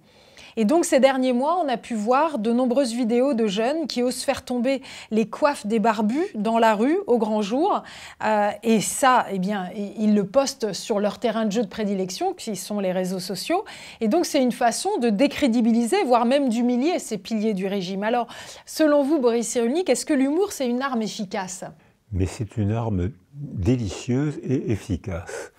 Et 0.56 0.64
donc 0.64 0.84
ces 0.84 1.00
derniers 1.00 1.32
mois, 1.32 1.60
on 1.64 1.68
a 1.68 1.76
pu 1.76 1.94
voir 1.94 2.38
de 2.38 2.52
nombreuses 2.52 2.92
vidéos 2.92 3.34
de 3.34 3.46
jeunes 3.46 3.86
qui 3.86 4.02
osent 4.02 4.22
faire 4.22 4.44
tomber 4.44 4.82
les 5.10 5.26
coiffes 5.26 5.66
des 5.66 5.78
barbus 5.78 6.26
dans 6.34 6.58
la 6.58 6.74
rue 6.74 6.98
au 7.06 7.18
grand 7.18 7.42
jour. 7.42 7.82
Euh, 8.24 8.50
et 8.62 8.80
ça, 8.80 9.26
eh 9.30 9.38
bien, 9.38 9.70
ils 9.98 10.14
le 10.14 10.26
postent 10.26 10.72
sur 10.72 11.00
leur 11.00 11.18
terrain 11.18 11.44
de 11.46 11.52
jeu 11.52 11.62
de 11.62 11.68
prédilection, 11.68 12.32
qui 12.32 12.56
sont 12.56 12.80
les 12.80 12.92
réseaux 12.92 13.20
sociaux. 13.20 13.64
Et 14.00 14.08
donc 14.08 14.26
c'est 14.26 14.42
une 14.42 14.52
façon 14.52 14.90
de 14.98 15.10
décrédibiliser, 15.10 16.02
voire 16.04 16.24
même 16.24 16.48
d'humilier 16.48 16.98
ces 16.98 17.18
piliers 17.18 17.54
du 17.54 17.66
régime. 17.66 18.02
Alors, 18.02 18.26
selon 18.66 19.02
vous, 19.02 19.18
Boris 19.18 19.48
Cyrulnik, 19.48 19.88
est-ce 19.88 20.06
que 20.06 20.14
l'humour, 20.14 20.52
c'est 20.52 20.68
une 20.68 20.82
arme 20.82 21.02
efficace? 21.02 21.64
Mais 22.12 22.26
c'est 22.26 22.56
une 22.56 22.72
arme 22.72 23.10
délicieuse 23.32 24.38
et 24.44 24.70
efficace. 24.70 25.52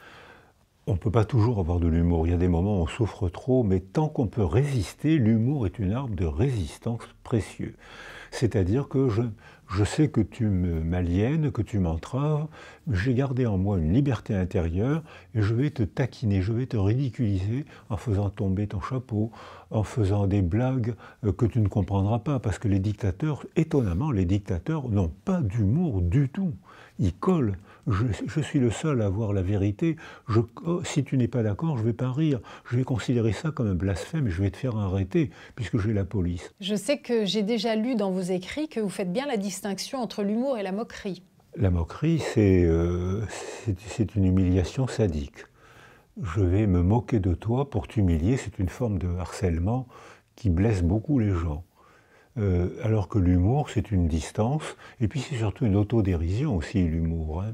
On 0.88 0.94
ne 0.94 0.98
peut 0.98 1.10
pas 1.10 1.26
toujours 1.26 1.60
avoir 1.60 1.80
de 1.80 1.88
l'humour. 1.88 2.28
Il 2.28 2.30
y 2.30 2.34
a 2.34 2.38
des 2.38 2.48
moments 2.48 2.80
où 2.80 2.84
on 2.84 2.88
souffre 2.88 3.28
trop, 3.28 3.64
mais 3.64 3.80
tant 3.80 4.08
qu'on 4.08 4.28
peut 4.28 4.46
résister, 4.46 5.18
l'humour 5.18 5.66
est 5.66 5.80
une 5.80 5.94
arme 5.94 6.14
de 6.14 6.26
résistance 6.26 7.02
précieuse. 7.24 7.74
C'est-à-dire 8.30 8.88
que 8.88 9.10
je, 9.10 9.24
je 9.68 9.84
sais 9.84 10.10
que 10.10 10.22
tu 10.22 10.46
m'aliènes, 10.46 11.52
que 11.52 11.64
tu 11.64 11.80
m'entraves, 11.80 12.46
j'ai 12.92 13.16
gardé 13.16 13.48
en 13.48 13.58
moi 13.58 13.80
une 13.80 13.94
liberté 13.94 14.36
intérieure 14.36 15.02
et 15.34 15.42
je 15.42 15.56
vais 15.56 15.72
te 15.72 15.82
taquiner, 15.82 16.44
je 16.44 16.54
vais 16.54 16.68
te 16.68 16.78
ridiculiser 16.78 17.66
en 17.90 17.98
faisant 17.98 18.30
tomber 18.30 18.68
ton 18.68 18.80
chapeau, 18.80 19.32
en 19.72 19.82
faisant 19.82 20.28
des 20.28 20.44
blagues 20.44 20.94
euh, 21.24 21.32
que 21.32 21.48
tu 21.48 21.62
ne 21.62 21.68
comprendras 21.68 22.20
pas, 22.20 22.40
parce 22.40 22.60
que 22.60 22.68
les 22.68 22.80
dictateurs, 22.80 23.44
étonnamment, 23.56 24.12
les 24.12 24.26
dictateurs 24.26 24.88
n'ont 24.90 25.12
pas 25.24 25.42
d'humour 25.42 26.02
du 26.02 26.30
tout. 26.30 26.54
Ils 27.00 27.14
collent 27.14 27.58
je, 27.88 28.42
suis 28.42 28.60
le 28.60 28.72
seul 28.72 29.02
à 29.02 29.10
voir 29.10 29.34
la 29.34 29.42
vérité. 29.42 29.96
Oh, 30.66 30.82
si 30.84 31.04
tu 31.04 31.18
n'es 31.18 31.28
pas 31.28 31.44
d'accord, 31.44 31.78
je 31.78 31.84
ne 31.84 31.88
vais 31.88 31.94
pas 31.94 32.12
rire. 32.12 32.40
Je 32.70 32.78
vais 32.78 32.84
considérer 32.84 33.32
ça 33.32 33.52
comme 33.52 33.68
un 33.68 33.76
blasphème 33.76 34.28
et 34.28 34.32
je 34.32 34.42
vais 34.42 34.50
te 34.50 34.58
faire 34.58 34.76
arrêter 34.76 35.30
puisque 35.56 35.78
j'ai 35.78 35.94
la 35.94 36.06
police. 36.06 36.54
Je 36.60 36.76
sais 36.76 36.98
que 36.98 37.26
j'ai 37.26 37.44
déjà 37.44 37.76
lu 37.76 37.96
dans 37.96 38.12
vos 38.12 38.22
écrits 38.22 38.68
que 38.68 38.80
vous 38.80 38.90
faites 38.90 39.12
bien 39.12 39.28
la 39.28 39.38
distinction 39.38 40.00
entre 40.00 40.24
l'humour 40.24 40.58
et 40.58 40.64
la 40.64 40.72
moquerie. 40.72 41.22
La 41.56 41.70
moquerie, 41.70 42.20
c'est 42.20 42.64
euh, 42.66 43.22
une 44.16 44.26
humiliation 44.26 44.88
sadique. 44.88 45.46
Je 46.22 46.42
vais 46.42 46.66
me 46.68 46.82
moquer 46.82 47.20
de 47.20 47.34
toi 47.34 47.70
pour 47.70 47.88
t'humilier. 47.88 48.38
C'est 48.38 48.60
une 48.60 48.70
forme 48.70 48.98
de 48.98 49.08
harcèlement 49.20 49.88
qui 50.36 50.50
blesse 50.50 50.82
beaucoup 50.82 51.20
les 51.20 51.32
gens. 51.32 51.64
Euh, 52.38 52.70
alors 52.84 53.08
que 53.08 53.20
l'humour, 53.20 53.70
c'est 53.70 53.92
une 53.92 54.10
distance, 54.10 54.76
et 55.00 55.08
puis 55.08 55.22
c'est 55.22 55.38
surtout 55.38 55.66
une 55.66 55.78
autodérision 55.78 56.58
aussi, 56.58 56.84
l'humour. 56.84 57.42
Hein 57.42 57.54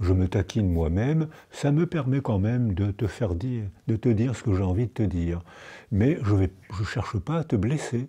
je 0.00 0.12
me 0.12 0.28
taquine 0.28 0.68
moi-même, 0.68 1.28
ça 1.50 1.72
me 1.72 1.86
permet 1.86 2.20
quand 2.20 2.38
même 2.38 2.74
de 2.74 2.90
te 2.90 3.06
faire 3.06 3.34
dire, 3.34 3.64
de 3.86 3.96
te 3.96 4.08
dire 4.08 4.36
ce 4.36 4.42
que 4.42 4.54
j'ai 4.54 4.62
envie 4.62 4.86
de 4.86 4.92
te 4.92 5.02
dire. 5.02 5.42
Mais 5.90 6.18
je 6.22 6.34
ne 6.34 6.46
je 6.78 6.84
cherche 6.84 7.18
pas 7.18 7.38
à 7.38 7.44
te 7.44 7.56
blesser. 7.56 8.08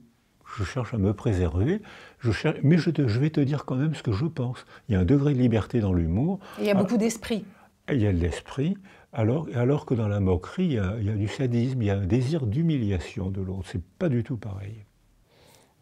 Je 0.57 0.63
cherche 0.63 0.93
à 0.93 0.97
me 0.97 1.13
préserver, 1.13 1.81
je 2.19 2.31
cherche, 2.31 2.57
mais 2.63 2.77
je, 2.77 2.89
je, 2.95 3.19
vais 3.19 3.29
te 3.29 3.41
dire 3.41 3.65
quand 3.65 3.75
même 3.75 3.93
ce 3.93 4.01
que 4.01 4.13
je 4.13 4.25
pense. 4.25 4.65
Il 4.87 4.93
y 4.93 4.95
a 4.95 5.01
un 5.01 5.05
degré 5.05 5.33
de 5.33 5.39
liberté 5.39 5.81
dans 5.81 5.91
l'humour. 5.91 6.39
Il 6.57 6.65
y 6.65 6.71
a 6.71 6.73
beaucoup 6.73 6.95
d'esprit. 6.95 7.43
Il 7.91 8.01
y 8.01 8.07
a 8.07 8.13
de 8.13 8.17
l'esprit, 8.17 8.77
alors, 9.11 9.47
alors 9.53 9.85
que 9.85 9.93
dans 9.93 10.07
la 10.07 10.21
moquerie, 10.21 10.65
il 10.65 10.71
y, 10.73 10.79
a, 10.79 10.95
il 10.99 11.05
y 11.05 11.09
a 11.09 11.15
du 11.15 11.27
sadisme, 11.27 11.81
il 11.81 11.85
y 11.85 11.89
a 11.89 11.97
un 11.97 12.05
désir 12.05 12.45
d'humiliation 12.45 13.29
de 13.29 13.41
l'autre. 13.41 13.67
C'est 13.71 13.83
pas 13.83 14.07
du 14.09 14.23
tout 14.23 14.37
pareil. 14.37 14.85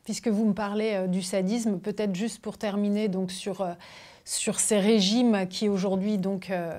Puisque 0.03 0.27
vous 0.27 0.45
me 0.45 0.53
parlez 0.53 0.93
euh, 0.93 1.07
du 1.07 1.21
sadisme, 1.21 1.79
peut-être 1.79 2.15
juste 2.15 2.39
pour 2.39 2.57
terminer 2.57 3.07
donc 3.07 3.31
sur 3.31 3.61
euh, 3.61 3.73
sur 4.25 4.59
ces 4.59 4.79
régimes 4.79 5.47
qui 5.47 5.69
aujourd'hui 5.69 6.17
donc 6.17 6.49
euh, 6.49 6.77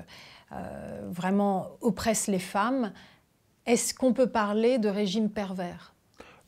euh, 0.51 1.01
vraiment 1.09 1.71
oppressent 1.81 2.27
les 2.27 2.39
femmes. 2.39 2.91
Est-ce 3.65 3.93
qu'on 3.93 4.13
peut 4.13 4.29
parler 4.29 4.77
de 4.77 4.89
régime 4.89 5.29
pervers? 5.29 5.95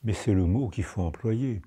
Mais 0.03 0.13
c'est 0.13 0.33
le 0.33 0.45
mot 0.45 0.69
qu'il 0.69 0.83
faut 0.83 1.01
employer. 1.01 1.61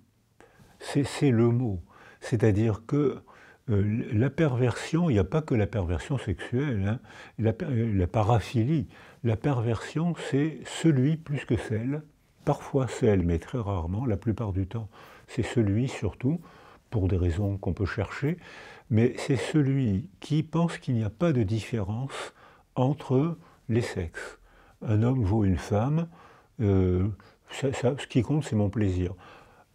C'est 0.79 1.31
le 1.31 1.49
mot. 1.49 1.81
C'est-à-dire 2.21 2.83
que 2.87 3.23
euh, 3.71 4.05
la 4.13 4.31
perversion, 4.31 5.11
il 5.11 5.15
n'y 5.15 5.19
a 5.19 5.25
pas 5.25 5.43
que 5.43 5.55
la 5.55 5.67
perversion 5.67 6.19
sexuelle, 6.19 6.85
hein. 6.87 7.01
la, 7.39 7.53
la, 7.69 8.07
paraphilie. 8.07 8.89
La 9.23 9.37
perversion, 9.37 10.15
c'est 10.31 10.59
celui 10.65 11.17
plus 11.17 11.45
que 11.45 11.57
celle, 11.57 12.03
parfois 12.45 12.89
celle, 12.89 13.23
mais 13.23 13.39
très 13.39 13.59
rarement, 13.59 14.05
la 14.05 14.17
plupart 14.17 14.53
du 14.53 14.67
temps, 14.67 14.89
c'est 15.29 15.45
celui 15.45 15.89
surtout, 15.89 16.41
pour 16.91 17.09
des 17.09 17.17
raisons 17.17 17.57
qu'on 17.57 17.73
peut 17.73 17.87
chercher, 17.87 18.37
mais 18.93 19.15
c'est 19.17 19.37
celui 19.37 20.11
qui 20.21 20.43
pense 20.43 20.77
qu'il 20.77 20.95
n'y 20.95 21.03
a 21.03 21.09
pas 21.09 21.33
de 21.33 21.43
différence 21.43 22.35
entre 22.77 23.39
les 23.71 23.81
sexes. 23.81 24.39
Un 24.87 25.03
homme 25.03 25.25
vaut 25.25 25.45
une 25.45 25.57
femme, 25.57 26.09
euh, 26.61 27.09
ce 27.51 28.07
qui 28.07 28.21
compte 28.23 28.45
c'est 28.45 28.55
mon 28.55 28.69
plaisir. 28.69 29.15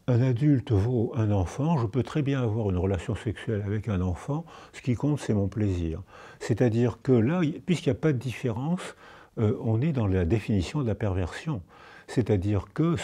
un 0.08 0.22
adulte 0.22 0.72
vaut 0.72 1.12
un 1.16 1.32
enfant, 1.32 1.78
je 1.80 1.88
peux 1.88 2.04
très 2.04 2.22
bien 2.22 2.44
avoir 2.44 2.70
une 2.70 2.78
relation 2.78 3.16
sexuelle 3.16 3.64
avec 3.66 3.90
un 3.90 4.02
enfant, 4.02 4.46
ce 4.72 4.82
qui 4.84 4.94
compte 4.94 5.20
c'est 5.20 5.34
mon 5.34 5.48
plaisir. 5.48 6.04
C'est-à-dire 6.40 7.00
que 7.02 7.12
là, 7.12 7.42
puisqu'il 7.66 7.90
n'y 7.90 7.98
a 7.98 8.00
pas 8.00 8.14
de 8.14 8.20
différence, 8.20 8.96
euh, 9.40 9.58
on 9.64 9.82
est 9.82 9.94
dans 9.94 10.08
la 10.08 10.26
définition 10.26 10.84
de 10.84 10.88
la 10.88 10.96
perversion. 10.96 11.64
C'est-à-dire 12.08 12.68
que 12.72 12.96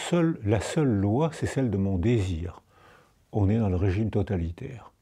la 0.46 0.62
seule 0.62 0.94
loi, 0.94 1.32
c'est 1.34 1.48
celle 1.48 1.72
de 1.72 1.78
mon 1.78 1.98
désir. 1.98 2.62
On 3.32 3.50
est 3.50 3.58
dans 3.58 3.70
le 3.70 3.78
régime 3.78 4.12
totalitaire. 4.12 4.93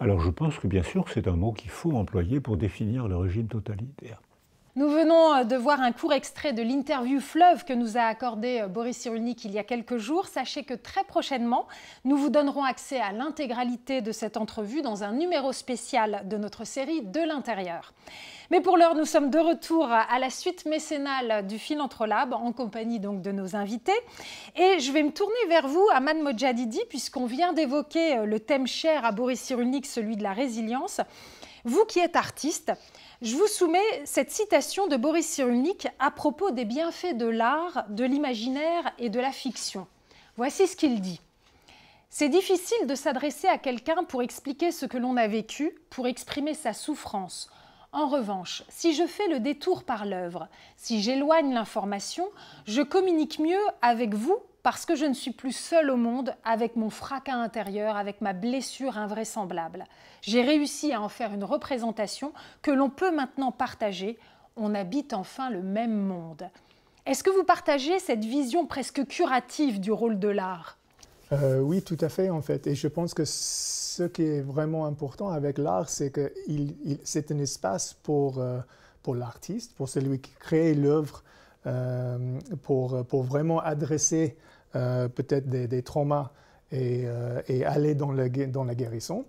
Alors 0.00 0.20
je 0.20 0.30
pense 0.30 0.58
que 0.58 0.66
bien 0.66 0.82
sûr 0.82 1.08
c'est 1.08 1.28
un 1.28 1.36
mot 1.36 1.52
qu'il 1.52 1.70
faut 1.70 1.92
employer 1.92 2.40
pour 2.40 2.56
définir 2.56 3.08
le 3.08 3.16
régime 3.16 3.48
totalitaire. 3.48 4.20
Nous 4.76 4.90
venons 4.90 5.32
euh, 5.32 5.44
de 5.44 5.56
voir 5.56 5.80
un 5.80 5.90
court 5.90 6.12
extrait 6.12 6.52
de 6.52 6.60
l'interview 6.60 7.18
Fleuve 7.18 7.64
que 7.64 7.72
nous 7.72 7.96
a 7.96 8.02
accordé 8.02 8.60
euh, 8.60 8.68
Boris 8.68 8.98
Cyrulnik 8.98 9.42
il 9.46 9.52
y 9.52 9.58
a 9.58 9.64
quelques 9.64 9.96
jours. 9.96 10.26
Sachez 10.26 10.64
que 10.64 10.74
très 10.74 11.02
prochainement, 11.02 11.66
nous 12.04 12.18
vous 12.18 12.28
donnerons 12.28 12.62
accès 12.62 13.00
à 13.00 13.12
l'intégralité 13.12 14.02
de 14.02 14.12
cette 14.12 14.36
entrevue 14.36 14.82
dans 14.82 15.02
un 15.02 15.12
numéro 15.12 15.54
spécial 15.54 16.24
de 16.28 16.36
notre 16.36 16.64
série 16.64 17.00
De 17.00 17.20
l'intérieur. 17.20 17.94
Mais 18.50 18.60
pour 18.60 18.76
l'heure, 18.76 18.94
nous 18.94 19.06
sommes 19.06 19.30
de 19.30 19.38
retour 19.38 19.88
à 19.90 20.18
la 20.18 20.28
suite 20.28 20.66
mécénale 20.66 21.46
du 21.46 21.58
Philantrolab 21.58 22.34
en 22.34 22.52
compagnie 22.52 23.00
donc 23.00 23.22
de 23.22 23.32
nos 23.32 23.56
invités. 23.56 23.98
Et 24.56 24.78
je 24.78 24.92
vais 24.92 25.02
me 25.02 25.10
tourner 25.10 25.34
vers 25.48 25.68
vous, 25.68 25.88
Aman 25.94 26.22
Mojadidi, 26.22 26.80
puisqu'on 26.90 27.24
vient 27.24 27.54
d'évoquer 27.54 28.18
euh, 28.18 28.26
le 28.26 28.40
thème 28.40 28.66
cher 28.66 29.06
à 29.06 29.12
Boris 29.12 29.40
Cyrulnik, 29.40 29.86
celui 29.86 30.16
de 30.16 30.22
la 30.22 30.34
résilience. 30.34 31.00
Vous 31.66 31.84
qui 31.84 31.98
êtes 31.98 32.14
artiste, 32.14 32.72
je 33.22 33.34
vous 33.34 33.48
soumets 33.48 33.80
cette 34.04 34.30
citation 34.30 34.86
de 34.86 34.96
Boris 34.96 35.26
Cyrulnik 35.26 35.88
à 35.98 36.12
propos 36.12 36.52
des 36.52 36.64
bienfaits 36.64 37.16
de 37.16 37.26
l'art, 37.26 37.86
de 37.88 38.04
l'imaginaire 38.04 38.92
et 39.00 39.10
de 39.10 39.18
la 39.18 39.32
fiction. 39.32 39.88
Voici 40.36 40.68
ce 40.68 40.76
qu'il 40.76 41.00
dit. 41.00 41.20
C'est 42.08 42.28
difficile 42.28 42.86
de 42.86 42.94
s'adresser 42.94 43.48
à 43.48 43.58
quelqu'un 43.58 44.04
pour 44.04 44.22
expliquer 44.22 44.70
ce 44.70 44.86
que 44.86 44.96
l'on 44.96 45.16
a 45.16 45.26
vécu, 45.26 45.76
pour 45.90 46.06
exprimer 46.06 46.54
sa 46.54 46.72
souffrance. 46.72 47.50
En 47.90 48.06
revanche, 48.06 48.62
si 48.68 48.94
je 48.94 49.04
fais 49.04 49.26
le 49.26 49.40
détour 49.40 49.82
par 49.82 50.06
l'œuvre, 50.06 50.46
si 50.76 51.02
j'éloigne 51.02 51.52
l'information, 51.52 52.28
je 52.68 52.82
communique 52.82 53.40
mieux 53.40 53.64
avec 53.82 54.14
vous 54.14 54.38
parce 54.66 54.84
que 54.84 54.96
je 54.96 55.04
ne 55.04 55.14
suis 55.14 55.30
plus 55.30 55.54
seule 55.54 55.90
au 55.90 55.96
monde 55.96 56.34
avec 56.42 56.74
mon 56.74 56.90
fracas 56.90 57.36
intérieur, 57.36 57.96
avec 57.96 58.20
ma 58.20 58.32
blessure 58.32 58.98
invraisemblable. 58.98 59.84
J'ai 60.22 60.42
réussi 60.42 60.92
à 60.92 61.00
en 61.00 61.08
faire 61.08 61.32
une 61.32 61.44
représentation 61.44 62.32
que 62.62 62.72
l'on 62.72 62.90
peut 62.90 63.14
maintenant 63.14 63.52
partager. 63.52 64.18
On 64.56 64.74
habite 64.74 65.12
enfin 65.12 65.50
le 65.50 65.62
même 65.62 65.96
monde. 65.96 66.50
Est-ce 67.06 67.22
que 67.22 67.30
vous 67.30 67.44
partagez 67.44 68.00
cette 68.00 68.24
vision 68.24 68.66
presque 68.66 69.06
curative 69.06 69.78
du 69.78 69.92
rôle 69.92 70.18
de 70.18 70.26
l'art? 70.26 70.78
Euh, 71.30 71.60
Oui, 71.60 71.80
tout 71.80 71.98
à 72.00 72.08
fait 72.08 72.30
en 72.30 72.42
fait. 72.42 72.66
Et 72.66 72.74
je 72.74 72.88
pense 72.88 73.14
que 73.14 73.24
ce 73.24 74.02
qui 74.02 74.24
est 74.24 74.40
vraiment 74.40 74.86
important 74.86 75.30
avec 75.30 75.58
l'art, 75.58 75.88
c'est 75.88 76.10
que 76.10 76.32
c'est 77.04 77.30
un 77.30 77.38
espace 77.38 77.94
pour, 78.02 78.40
euh, 78.40 78.58
pour 79.04 79.14
l'artiste, 79.14 79.76
pour 79.76 79.88
celui 79.88 80.18
qui 80.18 80.32
crée 80.40 80.74
l'œuvre, 80.74 81.22
euh, 81.68 82.18
pour, 82.64 83.06
pour 83.06 83.22
vraiment 83.22 83.60
adresser 83.60 84.36
peut-être 85.14 85.48
des, 85.48 85.82
traumas 85.82 86.30
euh, 86.72 87.42
et, 87.46 87.64
aller 87.64 87.94
dans, 87.94 88.10
le, 88.10 88.28
dans, 88.28 88.64
la 88.64 88.74
guérison. 88.74 89.24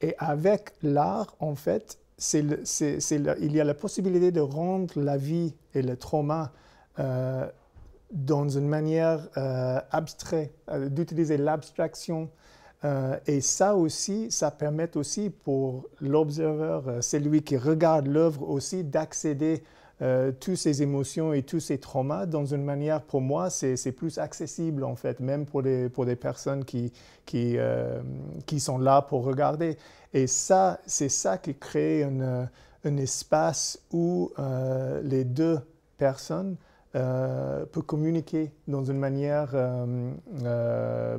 Et 0.00 0.14
avec 0.18 0.72
l'art, 0.82 1.34
en 1.40 1.56
fait, 1.56 1.98
il 2.32 3.52
y 3.52 3.60
a 3.60 3.64
la 3.64 3.74
possibilité 3.74 4.30
de 4.30 4.40
rendre 4.40 5.00
la 5.00 5.16
vie 5.16 5.54
et 5.74 5.82
le 5.82 5.96
trauma 5.96 6.52
euh, 7.00 7.48
dans 8.12 8.48
une 8.48 8.68
manière 8.68 9.28
abstraite, 9.90 10.52
d'utiliser 10.90 11.36
l'abstraction. 11.36 12.30
et 13.26 13.40
ça 13.40 13.74
aussi, 13.74 14.30
ça 14.30 14.52
permet 14.52 14.96
aussi 14.96 15.28
pour 15.30 15.88
l'observeur, 16.00 17.02
celui 17.02 17.42
qui 17.42 17.56
regarde 17.56 18.06
l'œuvre 18.06 18.48
aussi, 18.48 18.84
d'accéder 18.84 19.64
euh, 20.02 20.30
toutes 20.38 20.56
ces 20.56 20.82
émotions 20.82 21.32
et 21.32 21.42
tous 21.42 21.60
ces 21.60 21.78
traumas 21.78 22.26
dans 22.26 22.44
une 22.44 22.62
manière, 22.62 23.00
pour 23.00 23.22
moi, 23.22 23.48
c'est 23.48 23.92
plus 23.92 24.18
accessible 24.18 24.84
en 24.84 24.94
fait, 24.94 25.20
même 25.20 25.46
pour 25.46 25.62
des, 25.62 25.88
personnes 26.20 26.64
euh, 27.34 28.02
qui 28.46 28.60
sont 28.60 28.78
là 28.78 29.00
pour 29.00 29.24
regarder. 29.24 29.78
Et 30.12 30.26
ça, 30.26 30.80
c'est 30.86 31.08
ça 31.08 31.38
qui 31.38 31.54
crée 31.54 32.04
un, 32.04 32.48
espace 32.84 33.80
où 33.90 34.30
euh, 34.38 35.00
les 35.02 35.24
deux 35.24 35.58
personnes 35.96 36.56
peuvent 36.92 37.82
communiquer 37.84 38.52
dans 38.68 38.84
une 38.84 38.98
manière 38.98 39.54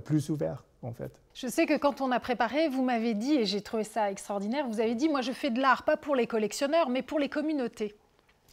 plus 0.05 0.29
ouverte 0.29 0.65
en 0.81 0.91
fait. 0.91 1.11
Je 1.33 1.47
sais 1.47 1.67
que 1.67 1.77
quand 1.77 2.01
on 2.01 2.11
a 2.11 2.19
préparé, 2.19 2.67
vous 2.69 2.83
m'avez 2.83 3.13
dit, 3.13 3.33
et 3.33 3.45
j'ai 3.45 3.61
trouvé 3.61 3.83
ça 3.83 4.09
extraordinaire, 4.09 4.67
vous 4.67 4.79
avez 4.79 4.95
dit, 4.95 5.07
moi 5.07 5.21
je 5.21 5.31
fais 5.31 5.51
de 5.51 5.59
l'art 5.59 5.83
pas 5.83 5.97
pour 5.97 6.15
les 6.15 6.25
collectionneurs, 6.25 6.89
mais 6.89 7.03
pour 7.03 7.19
les 7.19 7.29
communautés. 7.29 7.95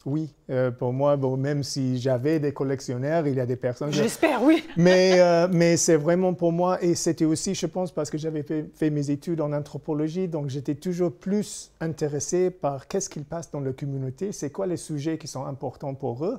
Oui, 0.07 0.35
euh, 0.51 0.71
pour 0.71 0.93
moi, 0.93 1.17
bon, 1.17 1.37
même 1.37 1.63
si 1.63 1.99
j'avais 1.99 2.39
des 2.39 2.53
collectionneurs, 2.53 3.27
il 3.27 3.37
y 3.37 3.41
a 3.41 3.47
des 3.47 3.57
personnes. 3.57 3.93
J'espère, 3.93 4.43
oui. 4.43 4.63
mais 4.77 5.21
euh, 5.21 5.49
mais 5.51 5.79
c'est 5.79 5.97
vraiment 5.97 6.35
pour 6.35 6.53
moi, 6.53 6.83
et 6.83 6.95
c'était 6.95 7.25
aussi, 7.25 7.55
je 7.55 7.67
pense, 7.67 7.91
parce 7.91 8.11
que 8.11 8.19
j'avais 8.19 8.43
fait, 8.43 8.67
fait, 8.75 8.91
mes 8.91 9.11
études 9.11 9.41
en 9.41 9.53
anthropologie, 9.53 10.29
donc 10.29 10.51
j'étais 10.51 10.75
toujours 10.75 11.13
plus 11.13 11.73
intéressé 11.81 12.51
par 12.51 12.87
qu'est-ce 12.87 13.09
qu'il 13.09 13.25
passe 13.25 13.51
dans 13.51 13.61
la 13.61 13.73
communauté, 13.73 14.33
c'est 14.33 14.51
quoi 14.51 14.67
les 14.67 14.77
sujets 14.77 15.17
qui 15.17 15.27
sont 15.27 15.47
importants 15.47 15.95
pour 15.95 16.27
eux. 16.27 16.39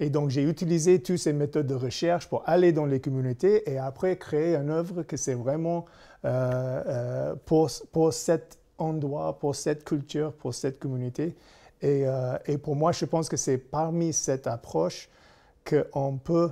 Et 0.00 0.10
donc 0.10 0.30
j'ai 0.30 0.42
utilisé 0.42 1.00
toutes 1.00 1.18
ces 1.18 1.32
méthodes 1.32 1.68
de 1.68 1.74
recherche 1.74 2.28
pour 2.28 2.42
aller 2.46 2.72
dans 2.72 2.86
les 2.86 2.98
communautés 3.00 3.70
et 3.70 3.78
après 3.78 4.16
créer 4.16 4.56
une 4.56 4.70
œuvre 4.70 5.04
que 5.04 5.16
c'est 5.16 5.34
vraiment 5.34 5.84
euh, 6.24 7.34
pour, 7.44 7.70
pour 7.92 8.12
cet 8.12 8.58
endroit, 8.78 9.38
pour 9.38 9.54
cette 9.54 9.84
culture, 9.84 10.32
pour 10.32 10.52
cette 10.52 10.80
communauté. 10.80 11.36
Euh, 11.82 12.38
et, 12.46 12.58
pour 12.58 12.76
moi, 12.76 12.92
je 12.92 13.04
pense 13.04 13.28
que 13.28 13.36
c'est 13.36 13.58
parmi 13.58 14.12
cette 14.12 14.46
approche 14.46 15.08
qu'on 15.68 16.18
peut 16.18 16.50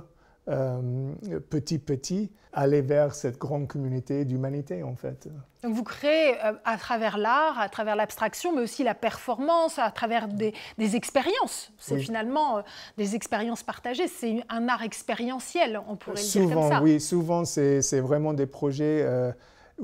euh, 0.49 1.13
petit 1.49 1.79
petit 1.79 2.29
aller 2.51 2.81
vers 2.81 3.15
cette 3.15 3.37
grande 3.37 3.67
communauté 3.67 4.25
d'humanité 4.25 4.83
en 4.83 4.95
fait. 4.95 5.29
Donc 5.63 5.73
vous 5.73 5.83
créez 5.83 6.35
euh, 6.43 6.51
à 6.65 6.77
travers 6.77 7.17
l'art, 7.17 7.57
à 7.57 7.69
travers 7.69 7.95
l'abstraction, 7.95 8.53
mais 8.53 8.61
aussi 8.61 8.83
la 8.83 8.93
performance, 8.93 9.79
à 9.79 9.89
travers 9.89 10.27
des, 10.27 10.53
expériences. 10.77 11.71
C'est 11.77 11.97
finalement 11.97 12.61
des 12.97 13.15
expériences 13.15 13.63
partagées. 13.63 14.09
C'est 14.09 14.43
un 14.49 14.67
art 14.67 14.83
expérientiel, 14.83 15.79
on 15.87 15.95
pourrait 15.95 16.17
le 16.17 16.27
dire 16.27 16.53
comme 16.53 16.69
ça. 16.69 16.81
Oui, 16.81 16.99
souvent 16.99 17.45
c'est 17.45 17.99
vraiment 18.01 18.33
des 18.33 18.45
projets 18.45 19.33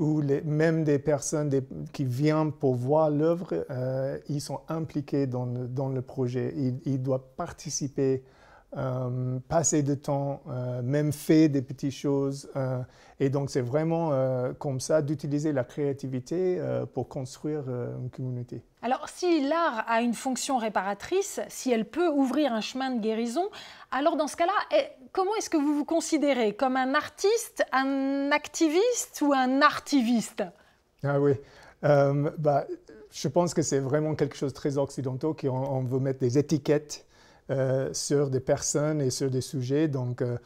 où 0.00 0.20
les, 0.22 0.40
même 0.40 0.82
des 0.82 0.98
personnes 0.98 1.50
qui 1.92 2.04
viennent 2.04 2.52
pour 2.52 2.74
voir 2.74 3.10
l'œuvre, 3.10 3.66
euh, 3.70 4.18
ils 4.28 4.40
sont 4.40 4.60
impliqués 4.68 5.26
dans 5.26 5.44
le, 5.44 6.02
projet. 6.02 6.54
Ils, 6.86 7.02
doivent 7.02 7.26
participer, 7.36 8.24
euh, 8.76 9.38
passer 9.48 9.82
du 9.82 9.98
temps, 9.98 10.42
euh, 10.48 10.82
même 10.82 11.12
faire 11.12 11.48
des 11.48 11.62
petites 11.62 11.92
choses. 11.92 12.50
et 13.18 13.28
donc, 13.28 13.50
c'est 13.50 13.60
vraiment 13.60 14.12
comme 14.58 14.80
ça 14.80 15.02
d'utiliser 15.02 15.52
la 15.52 15.64
créativité 15.64 16.60
pour 16.94 17.08
construire 17.08 17.64
une 17.68 18.10
communauté. 18.10 18.62
Alors, 18.82 19.08
si 19.08 19.46
l'art 19.46 19.84
a 19.86 20.00
une 20.00 20.14
fonction 20.14 20.56
réparatrice, 20.56 21.40
si 21.48 21.70
elle 21.70 21.84
peut 21.84 22.08
ouvrir 22.08 22.52
un 22.52 22.62
chemin 22.62 22.90
de 22.90 23.00
guérison, 23.00 23.50
alors 23.90 24.16
dans 24.16 24.26
ce 24.26 24.36
cas-là, 24.36 24.52
eh, 24.74 24.86
comment 25.12 25.34
est-ce 25.36 25.50
que 25.50 25.58
vous 25.58 25.74
vous 25.74 25.84
considérez? 25.84 26.54
Comme 26.54 26.76
un 26.76 26.94
artiste, 26.94 27.64
un 27.72 28.30
activiste 28.32 29.20
ou 29.22 29.32
un 29.34 29.60
artiviste? 29.60 30.44
Ah 31.02 31.20
oui, 31.20 31.32
euh, 31.84 32.30
bah, 32.38 32.66
je 33.10 33.28
pense 33.28 33.54
que 33.54 33.62
c'est 33.62 33.80
vraiment 33.80 34.14
quelque 34.14 34.36
chose 34.36 34.52
de 34.52 34.56
très 34.56 34.78
occidental, 34.78 35.32
qu'on 35.34 35.48
on 35.48 35.82
veut 35.82 35.98
mettre 35.98 36.20
des 36.20 36.38
étiquettes 36.38 37.04
euh, 37.04 37.09
sur 37.92 38.30
des 38.30 38.40
personnes 38.40 39.00
et 39.00 39.10
sur 39.10 39.30
des 39.30 39.40
sujets. 39.40 39.88
Donc, 39.88 40.22
euh, 40.22 40.36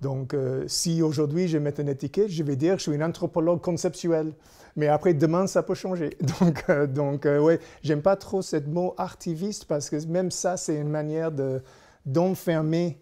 donc 0.00 0.36
si 0.66 1.02
aujourd'hui 1.02 1.48
je 1.48 1.58
mets 1.58 1.74
une 1.78 1.88
étiquette, 1.88 2.28
je 2.28 2.42
vais 2.42 2.56
dire 2.56 2.78
je 2.78 2.90
suis 2.90 3.02
un 3.02 3.08
anthropologue 3.08 3.60
conceptuel. 3.60 4.32
Mais 4.76 4.88
après, 4.88 5.14
demain, 5.14 5.46
ça 5.46 5.62
peut 5.62 5.74
changer. 5.74 6.18
Donc, 6.40 6.68
donc 6.88 7.26
ouais, 7.26 7.60
j'aime 7.84 8.02
pas 8.02 8.16
trop 8.16 8.42
ce 8.42 8.56
mot 8.56 8.92
artiviste 8.98 9.66
parce 9.66 9.88
que 9.88 10.04
même 10.06 10.32
ça, 10.32 10.56
c'est 10.56 10.74
une 10.74 10.88
manière 10.88 11.30
de, 11.30 11.62
d'enfermer 12.04 12.98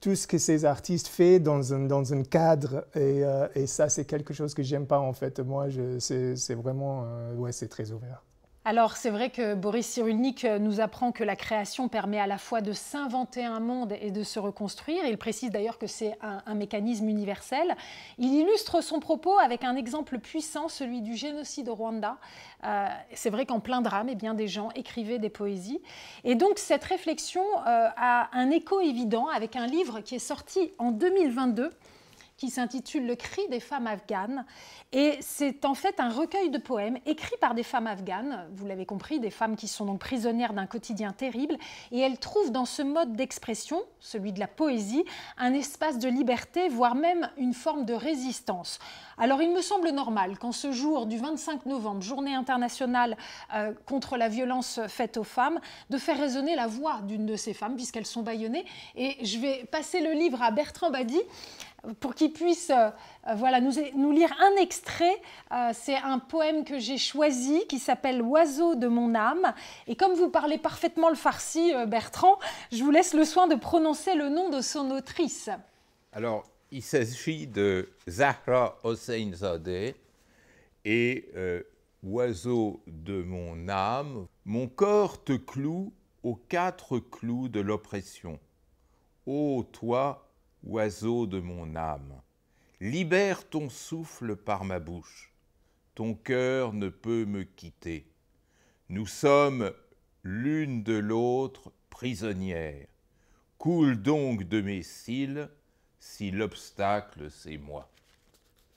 tout 0.00 0.14
ce 0.16 0.26
que 0.26 0.38
ces 0.38 0.64
artistes 0.64 1.08
font 1.08 1.38
dans 1.38 1.74
un, 1.74 1.80
dans 1.80 2.12
un 2.14 2.22
cadre. 2.22 2.86
Et, 2.94 3.24
euh, 3.24 3.46
et 3.54 3.66
ça, 3.66 3.88
c'est 3.88 4.04
quelque 4.04 4.32
chose 4.34 4.54
que 4.54 4.62
j'aime 4.62 4.86
pas, 4.86 4.98
en 4.98 5.12
fait. 5.12 5.40
Moi, 5.40 5.66
c'est 5.98 6.54
vraiment... 6.54 7.04
Euh, 7.04 7.34
ouais, 7.34 7.52
c'est 7.52 7.68
très 7.68 7.92
ouvert. 7.92 8.22
Alors 8.66 8.98
c'est 8.98 9.08
vrai 9.08 9.30
que 9.30 9.54
Boris 9.54 9.86
Cyrulnik 9.86 10.44
nous 10.44 10.82
apprend 10.82 11.12
que 11.12 11.24
la 11.24 11.34
création 11.34 11.88
permet 11.88 12.20
à 12.20 12.26
la 12.26 12.36
fois 12.36 12.60
de 12.60 12.74
s'inventer 12.74 13.42
un 13.42 13.58
monde 13.58 13.94
et 14.02 14.10
de 14.10 14.22
se 14.22 14.38
reconstruire. 14.38 15.06
Il 15.06 15.16
précise 15.16 15.50
d'ailleurs 15.50 15.78
que 15.78 15.86
c'est 15.86 16.18
un, 16.20 16.54
mécanisme 16.54 17.08
universel. 17.08 17.74
Il 18.18 18.34
illustre 18.34 18.82
son 18.82 19.00
propos 19.00 19.38
avec 19.38 19.64
un 19.64 19.76
exemple 19.76 20.18
puissant, 20.18 20.68
celui 20.68 21.00
du 21.00 21.16
génocide 21.16 21.70
au 21.70 21.74
Rwanda. 21.74 22.18
Euh, 22.64 22.86
c'est 23.14 23.30
vrai 23.30 23.46
qu'en 23.46 23.60
plein 23.60 23.80
drame, 23.80 24.10
eh 24.10 24.14
bien, 24.14 24.34
des 24.34 24.46
gens 24.46 24.68
écrivaient 24.74 25.18
des 25.18 25.30
poésies. 25.30 25.80
Et 26.24 26.34
donc 26.34 26.58
cette 26.58 26.84
réflexion 26.84 27.42
euh, 27.66 27.88
a 27.96 28.28
un 28.34 28.50
écho 28.50 28.78
évident 28.82 29.28
avec 29.28 29.56
un 29.56 29.66
livre 29.66 30.00
qui 30.00 30.16
est 30.16 30.18
sorti 30.18 30.70
en 30.76 30.90
2022 30.90 31.70
qui 32.40 32.48
s'intitule 32.48 33.06
Le 33.06 33.16
cri 33.16 33.42
des 33.50 33.60
femmes 33.60 33.86
afghanes. 33.86 34.46
Et 34.92 35.18
c'est 35.20 35.66
en 35.66 35.74
fait 35.74 36.00
un 36.00 36.08
recueil 36.08 36.48
de 36.48 36.56
poèmes 36.56 36.96
écrits 37.04 37.36
par 37.38 37.54
des 37.54 37.62
femmes 37.62 37.86
afghanes, 37.86 38.48
vous 38.54 38.66
l'avez 38.66 38.86
compris, 38.86 39.20
des 39.20 39.30
femmes 39.30 39.56
qui 39.56 39.68
sont 39.68 39.84
donc 39.84 40.00
prisonnières 40.00 40.54
d'un 40.54 40.66
quotidien 40.66 41.12
terrible. 41.12 41.58
Et 41.92 42.00
elles 42.00 42.18
trouvent 42.18 42.50
dans 42.50 42.64
ce 42.64 42.80
mode 42.80 43.12
d'expression, 43.12 43.82
celui 44.00 44.32
de 44.32 44.40
la 44.40 44.48
poésie, 44.48 45.04
un 45.36 45.52
espace 45.52 45.98
de 45.98 46.08
liberté, 46.08 46.70
voire 46.70 46.94
même 46.94 47.28
une 47.36 47.52
forme 47.52 47.84
de 47.84 47.92
résistance. 47.92 48.78
Alors 49.18 49.42
il 49.42 49.52
me 49.52 49.60
semble 49.60 49.90
normal 49.90 50.38
qu'en 50.38 50.52
ce 50.52 50.72
jour 50.72 51.04
du 51.04 51.18
25 51.18 51.66
novembre, 51.66 52.00
journée 52.00 52.34
internationale 52.34 53.18
euh, 53.54 53.74
contre 53.84 54.16
la 54.16 54.30
violence 54.30 54.80
faite 54.88 55.18
aux 55.18 55.24
femmes, 55.24 55.60
de 55.90 55.98
faire 55.98 56.16
résonner 56.16 56.56
la 56.56 56.66
voix 56.66 57.00
d'une 57.02 57.26
de 57.26 57.36
ces 57.36 57.52
femmes, 57.52 57.76
puisqu'elles 57.76 58.06
sont 58.06 58.22
bâillonnées. 58.22 58.64
Et 58.96 59.22
je 59.22 59.38
vais 59.38 59.66
passer 59.70 60.00
le 60.00 60.12
livre 60.12 60.42
à 60.42 60.50
Bertrand 60.50 60.90
Badi 60.90 61.20
pour 62.00 62.14
qu'il 62.14 62.32
puisse 62.32 62.70
euh, 62.70 62.90
voilà, 63.34 63.60
nous, 63.60 64.12
lire 64.12 64.30
un 64.40 64.60
extrait. 64.60 65.20
Euh, 65.52 65.70
c'est 65.72 65.96
un 65.96 66.18
poème 66.18 66.64
que 66.64 66.78
j'ai 66.78 66.98
choisi 66.98 67.66
qui 67.68 67.78
s'appelle 67.78 68.22
Oiseau 68.22 68.74
de 68.74 68.86
mon 68.86 69.14
âme. 69.14 69.54
Et 69.86 69.96
comme 69.96 70.14
vous 70.14 70.28
parlez 70.28 70.58
parfaitement 70.58 71.08
le 71.08 71.14
farsi, 71.14 71.74
euh, 71.74 71.86
Bertrand, 71.86 72.38
je 72.72 72.82
vous 72.82 72.90
laisse 72.90 73.14
le 73.14 73.24
soin 73.24 73.46
de 73.46 73.54
prononcer 73.54 74.14
le 74.14 74.28
nom 74.28 74.50
de 74.50 74.60
son 74.60 74.90
autrice. 74.90 75.50
Alors, 76.12 76.44
il 76.70 76.82
s'agit 76.82 77.46
de 77.46 77.88
Zahra 78.08 78.78
Hossein-Zadeh 78.84 79.96
et 80.84 81.28
Oiseau 82.02 82.80
de 82.86 83.22
mon 83.22 83.68
âme, 83.68 84.26
mon 84.44 84.68
corps 84.68 85.22
te 85.22 85.32
cloue 85.32 85.92
aux 86.22 86.36
quatre 86.36 86.98
clous 86.98 87.48
de 87.48 87.60
l'oppression. 87.60 88.38
Ô 89.26 89.64
toi, 89.70 90.29
oiseau 90.64 91.26
de 91.26 91.40
mon 91.40 91.76
âme, 91.76 92.20
libère 92.80 93.48
ton 93.48 93.68
souffle 93.68 94.36
par 94.36 94.64
ma 94.64 94.78
bouche, 94.78 95.32
ton 95.94 96.14
cœur 96.14 96.72
ne 96.72 96.88
peut 96.88 97.24
me 97.24 97.42
quitter. 97.42 98.06
Nous 98.88 99.06
sommes 99.06 99.72
l'une 100.22 100.82
de 100.82 100.94
l'autre 100.94 101.72
prisonnières. 101.90 102.86
Coule 103.58 104.00
donc 104.00 104.44
de 104.44 104.60
mes 104.60 104.82
cils 104.82 105.48
si 105.98 106.30
l'obstacle 106.30 107.30
c'est 107.30 107.58
moi. 107.58 107.90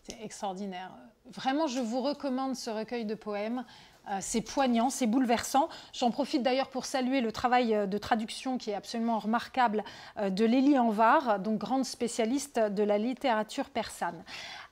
C'est 0.04 0.22
extraordinaire. 0.22 0.92
Vraiment, 1.26 1.68
je 1.68 1.80
vous 1.80 2.02
recommande 2.02 2.56
ce 2.56 2.70
recueil 2.70 3.06
de 3.06 3.16
poèmes. 3.16 3.64
Euh, 4.10 4.18
c'est 4.20 4.42
poignant, 4.42 4.90
c'est 4.90 5.08
bouleversant. 5.08 5.70
J'en 5.94 6.12
profite 6.12 6.44
d'ailleurs 6.44 6.68
pour 6.68 6.86
saluer 6.86 7.22
le 7.22 7.32
travail 7.32 7.74
euh, 7.74 7.86
de 7.86 7.98
traduction 7.98 8.58
qui 8.58 8.72
est 8.72 8.76
absolument 8.76 9.20
remarquable 9.20 9.84
euh, 10.18 10.30
de 10.30 10.44
Lélie 10.44 10.78
Anvar, 10.78 11.40
donc 11.40 11.60
grande 11.60 11.86
spécialiste 11.86 12.60
de 12.60 12.84
la 12.84 12.98
littérature 12.98 13.70
persane. 13.70 14.24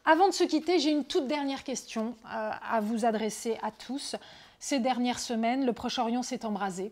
Avant 0.04 0.28
de 0.28 0.34
se 0.34 0.44
quitter, 0.44 0.80
j'ai 0.80 0.92
une 0.92 1.06
toute 1.06 1.28
dernière 1.28 1.64
question 1.64 2.16
à 2.26 2.80
vous 2.82 3.06
adresser 3.06 3.60
à 3.62 3.70
tous. 3.70 4.16
Ces 4.60 4.80
dernières 4.80 5.20
semaines, 5.20 5.64
le 5.64 5.74
Proche-Orient 5.74 6.24
s'est 6.24 6.44
embrasé. 6.44 6.92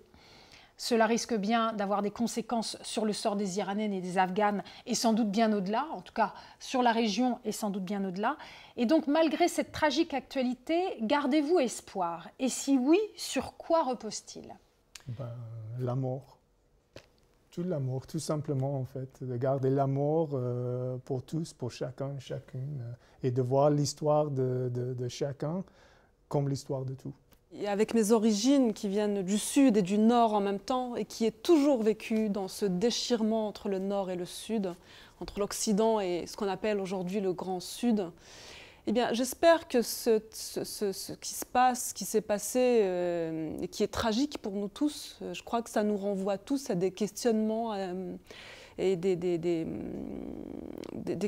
Cela 0.79 1.07
risque 1.07 1.35
bien 1.35 1.73
d'avoir 1.73 2.01
des 2.01 2.09
conséquences 2.09 2.77
sur 2.83 3.03
le 3.03 3.11
sort 3.11 3.35
des 3.35 3.57
Iraniennes 3.57 3.91
et 3.91 3.99
des 3.99 4.17
Afghanes, 4.17 4.63
et 4.85 4.95
sans 4.95 5.11
doute 5.11 5.29
bien 5.29 5.51
au-delà, 5.51 5.85
en 5.91 5.99
tout 5.99 6.13
cas 6.13 6.33
sur 6.57 6.81
la 6.81 6.93
région 6.93 7.37
et 7.43 7.51
sans 7.51 7.69
doute 7.69 7.83
bien 7.83 8.05
au-delà. 8.05 8.37
Et 8.77 8.85
donc, 8.85 9.05
malgré 9.05 9.49
cette 9.49 9.73
tragique 9.73 10.13
actualité, 10.13 10.81
gardez-vous 11.01 11.59
espoir 11.59 12.29
Et 12.39 12.47
si 12.47 12.77
oui, 12.77 12.97
sur 13.17 13.57
quoi 13.57 13.83
repose-t-il? 13.83 14.55
Ben, 15.09 15.27
L'amour. 15.79 16.37
Tout 17.51 17.63
l'amour, 17.63 18.07
tout 18.07 18.19
simplement, 18.19 18.79
en 18.79 18.85
fait. 18.85 19.21
De 19.21 19.35
garder 19.35 19.69
l'amour 19.71 20.29
euh, 20.31 20.95
pour 21.03 21.23
tous, 21.23 21.51
pour 21.51 21.71
chacun, 21.71 22.17
chacune, 22.19 22.79
euh, 22.83 23.27
et 23.27 23.31
de 23.31 23.41
voir 23.41 23.69
l'histoire 23.69 24.31
de 24.31 25.07
chacun 25.09 25.61
comme 26.29 26.47
l'histoire 26.47 26.85
de 26.85 26.93
tout. 26.93 27.13
Et 27.51 27.67
avec 27.67 27.95
mes 27.95 28.11
origines 28.11 28.73
qui 28.73 28.87
viennent 28.87 29.23
du 29.23 29.39
sud 29.39 29.75
et 29.75 29.81
du 29.81 29.97
nord 29.97 30.35
en 30.35 30.39
même 30.39 30.59
temps, 30.59 30.95
et 30.95 31.05
qui 31.05 31.25
est 31.25 31.41
toujours 31.41 31.81
vécu 31.81 32.29
dans 32.29 32.47
ce 32.47 32.65
déchirement 32.65 33.47
entre 33.47 33.69
le 33.69 33.79
nord 33.79 34.11
et 34.11 34.15
le 34.15 34.25
sud, 34.25 34.75
entre 35.19 35.39
l'Occident 35.39 35.99
et 35.99 36.25
ce 36.27 36.37
qu'on 36.37 36.47
appelle 36.47 36.79
aujourd'hui 36.79 37.21
le 37.21 37.33
Grand 37.33 37.59
Sud, 37.59 38.05
eh 38.85 38.91
bien, 38.91 39.13
j'espère 39.13 39.67
que 39.67 39.81
ce, 39.81 40.19
qui 41.15 41.33
se 41.33 41.45
passe, 41.45 41.89
ce 41.89 41.93
qui 41.93 42.05
s'est 42.05 42.21
passé, 42.21 42.81
euh, 42.83 43.57
et 43.61 43.67
qui 43.67 43.81
est 43.83 43.91
tragique 43.91 44.37
pour 44.37 44.53
nous 44.53 44.67
tous, 44.67 45.17
euh, 45.21 45.33
je 45.33 45.41
crois 45.43 45.63
que 45.63 45.69
ça 45.71 45.83
nous 45.83 45.97
renvoie 45.97 46.37
tous 46.37 46.69
à 46.69 46.75
des 46.75 46.91
questionnements 46.91 47.73
euh, 47.73 48.15
et 48.77 48.95
des 48.95 49.29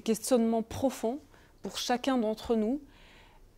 questionnements 0.04 0.64
profonds 0.64 1.20
pour 1.64 1.78
chacun 1.78 2.18
d'entre 2.18 2.56
nous 2.56 2.80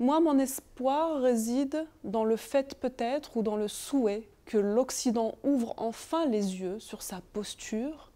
moi, 0.03 0.19
mon 0.19 0.37
espoir 0.37 1.21
réside 1.21 1.87
dans 2.03 2.25
le 2.25 2.35
fait 2.35 2.75
peut-être 2.75 3.37
ou 3.37 3.41
dans 3.41 3.55
le 3.55 3.69
souhait 3.69 4.27
que 4.45 4.57
l'Occident 4.57 5.35
ouvre 5.43 5.73
enfin 5.77 6.25
les 6.25 6.59
yeux 6.59 6.77
sur 6.79 7.01
sa 7.01 7.21
posture, 7.31 8.11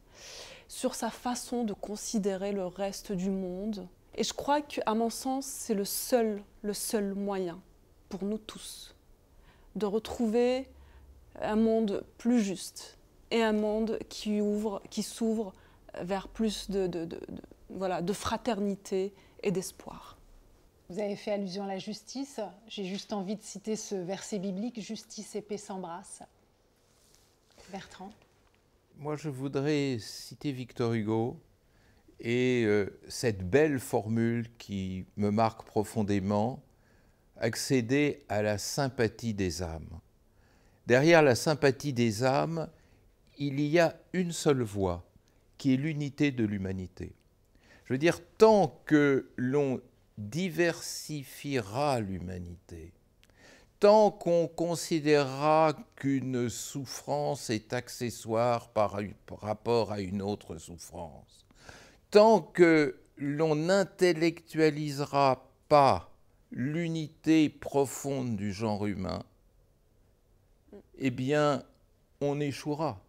sur 0.68 0.96
sa 0.96 1.10
façon 1.10 1.64
de 1.64 1.72
considérer 1.72 2.52
le 2.52 2.66
reste 2.66 3.14
du 3.14 3.30
monde. 3.30 3.88
Et 4.16 4.26
je 4.26 4.34
crois 4.34 4.62
qu'à 4.62 4.94
mon 4.96 5.10
sens, 5.10 5.46
c'est 5.46 5.74
le 5.74 5.86
seul, 5.86 6.44
le 6.62 6.74
seul 6.74 7.14
moyen 7.14 7.62
pour 8.10 8.26
nous 8.26 8.38
tous 8.38 8.94
de 9.78 9.86
retrouver 9.86 10.68
un 11.42 11.56
monde 11.56 12.04
plus 12.18 12.42
juste 12.42 12.98
et 13.32 13.42
un 13.42 13.54
monde 13.54 13.98
qui 14.10 14.42
ouvre, 14.42 14.82
qui 14.90 15.04
s'ouvre 15.04 15.54
vers 16.02 16.28
plus 16.28 16.70
de, 16.70 17.08
voilà, 17.70 18.02
de 18.02 18.12
fraternité 18.12 19.14
et 19.42 19.52
d'espoir. 19.52 20.17
Vous 20.90 21.00
avez 21.00 21.18
fait 21.18 21.32
allusion 21.32 21.66
à 21.66 21.68
la 21.68 21.80
justice. 21.80 22.40
J'ai 22.70 22.86
juste 22.86 23.12
envie 23.12 23.36
de 23.36 23.42
citer 23.42 23.76
ce 23.76 23.96
verset 23.96 24.40
biblique 24.40 24.80
Justice 24.80 25.36
et 25.36 25.42
paix 25.42 25.58
s'embrassent. 25.58 26.24
Bertrand 27.74 28.10
Moi, 28.98 29.18
je 29.18 29.28
voudrais 29.28 29.98
citer 30.00 30.54
Victor 30.54 30.94
Hugo 30.94 31.42
et 32.22 32.64
euh, 32.66 32.98
cette 33.10 33.50
belle 33.50 33.80
formule 33.80 34.48
qui 34.58 35.06
me 35.18 35.30
marque 35.30 35.66
profondément 35.66 36.64
accéder 37.36 38.24
à 38.30 38.42
la 38.42 38.58
sympathie 38.58 39.34
des 39.34 39.62
âmes. 39.62 40.00
Derrière 40.86 41.22
la 41.22 41.36
sympathie 41.36 41.92
des 41.92 42.24
âmes, 42.24 42.70
il 43.38 43.60
y 43.60 43.78
a 43.78 44.00
une 44.14 44.32
seule 44.32 44.64
voie, 44.64 45.06
qui 45.58 45.74
est 45.74 45.78
l'unité 45.78 46.32
de 46.32 46.46
l'humanité. 46.46 47.14
Je 47.84 47.94
veux 47.94 48.00
dire, 48.00 48.22
tant 48.38 48.82
que 48.86 49.30
l'on 49.36 49.82
diversifiera 50.18 52.00
l'humanité. 52.00 52.94
Tant 53.80 54.10
qu'on 54.10 54.48
considérera 54.48 55.76
qu'une 55.96 56.50
souffrance 56.50 57.52
est 57.52 57.74
accessoire 57.74 58.70
par, 58.70 59.00
rapport 59.40 59.92
à 59.92 60.02
une 60.02 60.24
autre 60.24 60.58
souffrance, 60.58 61.46
tant 62.10 62.42
que 62.42 63.00
l'on 63.18 63.56
n'intellectualisera 63.56 65.48
pas 65.70 66.12
l'unité 66.52 67.50
profonde 67.50 68.36
du 68.36 68.52
genre 68.52 68.88
humain, 68.88 69.24
eh 70.98 71.12
bien, 71.12 71.64
on 72.22 72.40
échouera. 72.40 73.04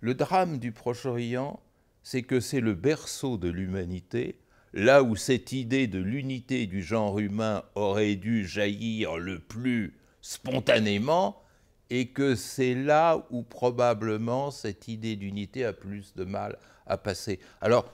Le 0.00 0.14
drame 0.14 0.58
du 0.58 0.72
Proche-Orient, 0.72 1.60
c'est 2.02 2.22
que 2.22 2.40
c'est 2.40 2.60
le 2.60 2.74
berceau 2.74 3.38
de 3.38 3.48
l'humanité, 3.48 4.38
là 4.72 5.02
où 5.02 5.16
cette 5.16 5.52
idée 5.52 5.86
de 5.86 5.98
l'unité 5.98 6.66
du 6.66 6.82
genre 6.82 7.18
humain 7.18 7.62
aurait 7.74 8.16
dû 8.16 8.46
jaillir 8.46 9.16
le 9.16 9.38
plus 9.38 9.96
spontanément, 10.20 11.42
et 11.90 12.08
que 12.08 12.34
c'est 12.34 12.74
là 12.74 13.26
où 13.30 13.42
probablement 13.42 14.50
cette 14.50 14.88
idée 14.88 15.16
d'unité 15.16 15.64
a 15.64 15.72
plus 15.72 16.14
de 16.14 16.24
mal 16.24 16.58
à 16.86 16.98
passer. 16.98 17.40
Alors, 17.60 17.90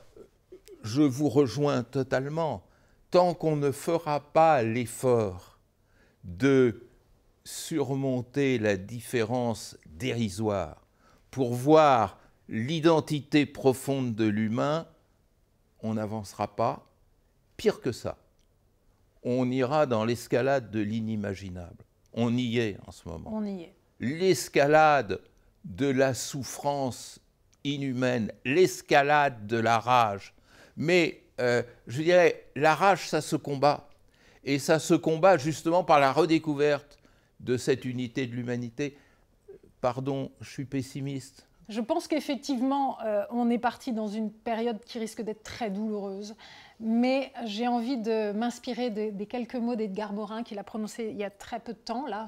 je 0.82 1.02
vous 1.02 1.28
rejoins 1.28 1.82
totalement. 1.82 2.66
Tant 3.10 3.34
qu'on 3.34 3.56
ne 3.56 3.70
fera 3.70 4.32
pas 4.32 4.62
l'effort 4.62 5.60
de 6.24 6.88
surmonter 7.44 8.58
la 8.58 8.76
différence 8.76 9.78
dérisoire 9.86 10.86
pour 11.30 11.54
voir 11.54 12.18
l'identité 12.48 13.46
profonde 13.46 14.14
de 14.14 14.24
l'humain, 14.24 14.86
on 15.84 15.94
n'avancera 15.94 16.56
pas. 16.56 16.84
Pire 17.56 17.80
que 17.80 17.92
ça, 17.92 18.16
on 19.22 19.48
ira 19.50 19.86
dans 19.86 20.04
l'escalade 20.04 20.70
de 20.70 20.80
l'inimaginable. 20.80 21.84
On 22.14 22.36
y 22.36 22.58
est 22.58 22.78
en 22.86 22.90
ce 22.90 23.08
moment. 23.08 23.30
On 23.32 23.44
y 23.44 23.62
est. 23.62 23.74
L'escalade 24.00 25.20
de 25.64 25.86
la 25.86 26.14
souffrance 26.14 27.20
inhumaine, 27.62 28.32
l'escalade 28.44 29.46
de 29.46 29.56
la 29.56 29.78
rage. 29.78 30.34
Mais 30.76 31.22
euh, 31.40 31.62
je 31.86 32.02
dirais, 32.02 32.46
la 32.56 32.74
rage, 32.74 33.08
ça 33.08 33.20
se 33.20 33.36
combat. 33.36 33.88
Et 34.42 34.58
ça 34.58 34.78
se 34.78 34.94
combat 34.94 35.38
justement 35.38 35.84
par 35.84 36.00
la 36.00 36.12
redécouverte 36.12 36.98
de 37.40 37.56
cette 37.56 37.84
unité 37.84 38.26
de 38.26 38.34
l'humanité. 38.34 38.98
Pardon, 39.80 40.32
je 40.40 40.50
suis 40.50 40.64
pessimiste. 40.64 41.46
Je 41.68 41.80
pense 41.80 42.08
qu'effectivement, 42.08 42.98
euh, 43.02 43.24
on 43.30 43.48
est 43.48 43.58
parti 43.58 43.92
dans 43.92 44.06
une 44.06 44.30
période 44.30 44.80
qui 44.84 44.98
risque 44.98 45.22
d'être 45.22 45.42
très 45.42 45.70
douloureuse. 45.70 46.34
mais 46.80 47.32
j'ai 47.44 47.68
envie 47.68 47.96
de 47.96 48.32
m'inspirer 48.32 48.90
des, 48.90 49.26
quelques 49.26 49.54
mots 49.54 49.76
d'Edgar 49.76 50.12
Morin 50.12 50.42
qu'il 50.42 50.58
a 50.58 50.64
prononcé 50.64 51.08
il 51.10 51.16
y 51.16 51.24
a 51.24 51.30
très 51.30 51.60
peu 51.60 51.72
de 51.72 51.78
temps, 51.78 52.06
là, 52.06 52.26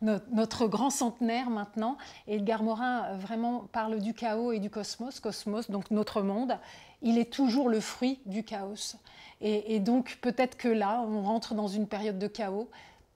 notre, 0.00 0.68
grand 0.68 0.90
centenaire 0.90 1.50
maintenant. 1.50 1.98
Edgar 2.28 2.62
Morin 2.62 3.04
euh, 3.04 3.16
vraiment 3.16 3.64
parle 3.72 3.98
du 3.98 4.14
chaos 4.14 4.52
et 4.52 4.60
du 4.60 4.70
cosmos, 4.70 5.20
cosmos, 5.20 5.70
donc 5.70 5.90
notre 5.90 6.22
monde. 6.22 6.58
Il 7.02 7.18
est 7.18 7.32
toujours 7.32 7.68
le 7.68 7.80
fruit 7.80 8.20
du 8.26 8.44
chaos. 8.44 8.96
et 9.40 9.80
donc 9.80 10.18
peut-être 10.22 10.56
que 10.56 10.68
là, 10.68 11.02
on 11.02 11.22
rentre 11.22 11.54
dans 11.54 11.66
une 11.66 11.88
période 11.88 12.18
de 12.18 12.28
chaos, 12.28 12.70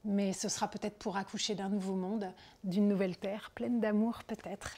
mais 0.06 0.32
ce 0.32 0.48
sera 0.48 0.68
peut-être 0.68 0.98
pour 0.98 1.16
accoucher 1.16 1.54
d'un 1.54 1.68
nouveau 1.68 1.94
monde, 1.94 2.32
d'une 2.64 2.88
nouvelle 2.88 3.16
terre, 3.16 3.50
pleine 3.54 3.80
d'amour 3.80 4.22
peut-être. 4.26 4.76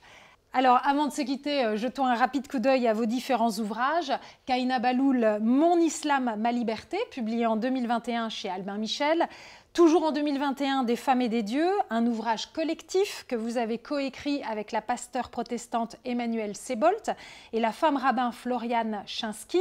Alors, 0.55 0.81
avant 0.85 1.07
de 1.07 1.13
se 1.13 1.21
quitter, 1.21 1.63
euh, 1.63 1.77
jetons 1.77 2.07
un 2.07 2.15
rapide 2.15 2.49
coup 2.49 2.59
d'œil 2.59 2.89
à 2.89 2.95
vos 2.95 3.05
différents 3.05 3.51
ouvrages. 3.59 4.13
Kaina 4.47 4.79
Baloul, 4.79 5.39
Mon 5.43 5.79
Islam, 5.79 6.37
ma 6.39 6.53
liberté, 6.53 6.97
publié 7.11 7.45
en 7.45 7.57
2021 7.57 8.31
chez 8.31 8.49
Albin 8.49 8.79
Michel. 8.79 9.29
Toujours 9.75 10.05
en 10.05 10.11
2021, 10.11 10.85
Des 10.85 10.97
femmes 10.97 11.21
et 11.21 11.29
des 11.29 11.43
dieux, 11.43 11.71
un 11.91 12.07
ouvrage 12.07 12.47
collectif 12.47 13.27
que 13.29 13.37
vous 13.37 13.59
avez 13.59 13.77
coécrit 13.77 14.43
avec 14.43 14.73
la 14.73 14.81
pasteur 14.81 15.29
protestante 15.29 15.97
Emmanuelle 16.07 16.57
Sebolt 16.57 17.11
et 17.53 17.61
la 17.61 17.71
femme 17.71 17.99
rabbin 17.99 18.33
Floriane 18.33 19.03
Chinsky, 19.05 19.61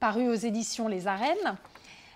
paru 0.00 0.28
aux 0.28 0.34
éditions 0.34 0.86
Les 0.86 1.06
Arènes. 1.06 1.56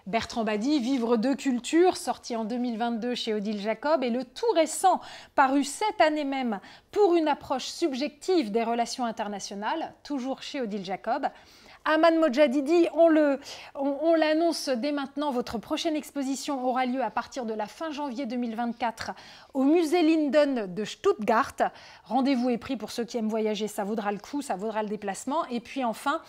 Bertrand 0.07 0.45
Badi, 0.45 0.81
Vivre 0.81 1.17
de 1.17 1.35
culture, 1.35 1.97
sorti 1.97 2.37
en 2.37 2.45
2022 2.45 3.15
chez 3.15 3.35
Odile 3.35 3.61
Jacob, 3.61 4.03
et 4.03 4.11
le 4.11 4.25
tout 4.25 4.51
récent, 4.55 5.01
paru 5.35 5.65
cette 5.65 6.01
année 6.01 6.25
même 6.25 6.61
pour 6.91 7.15
une 7.15 7.29
approche 7.29 7.67
subjective 7.67 8.51
des 8.51 8.65
relations 8.65 9.05
internationales, 9.05 9.95
toujours 10.03 10.43
chez 10.43 10.61
Odile 10.61 10.85
Jacob. 10.85 11.29
Aman 11.87 12.19
Mojadidi, 12.19 12.89
on, 12.93 14.15
l'annonce 14.15 14.69
dès 14.69 14.93
maintenant, 14.93 15.31
votre 15.31 15.57
prochaine 15.57 15.97
exposition 15.97 16.63
aura 16.67 16.85
lieu 16.85 17.03
à 17.03 17.11
partir 17.11 17.47
de 17.47 17.55
la 17.55 17.65
fin 17.65 17.91
janvier 17.91 18.27
2024 18.27 19.13
au 19.55 19.65
musée 19.65 20.03
Linden 20.03 20.75
de 20.75 20.85
Stuttgart. 20.85 21.57
Rendez-vous 22.05 22.51
est 22.51 22.59
pris 22.59 22.77
pour 22.77 22.91
ceux 22.91 23.05
qui 23.05 23.17
aiment 23.17 23.31
voyager, 23.31 23.67
ça 23.67 23.85
vaudra 23.85 24.13
le 24.13 24.19
coup, 24.19 24.43
ça 24.43 24.57
vaudra 24.57 24.83
le 24.83 24.91
déplacement. 24.91 25.47
Et 25.47 25.61
puis 25.61 25.83
enfin, 25.83 26.21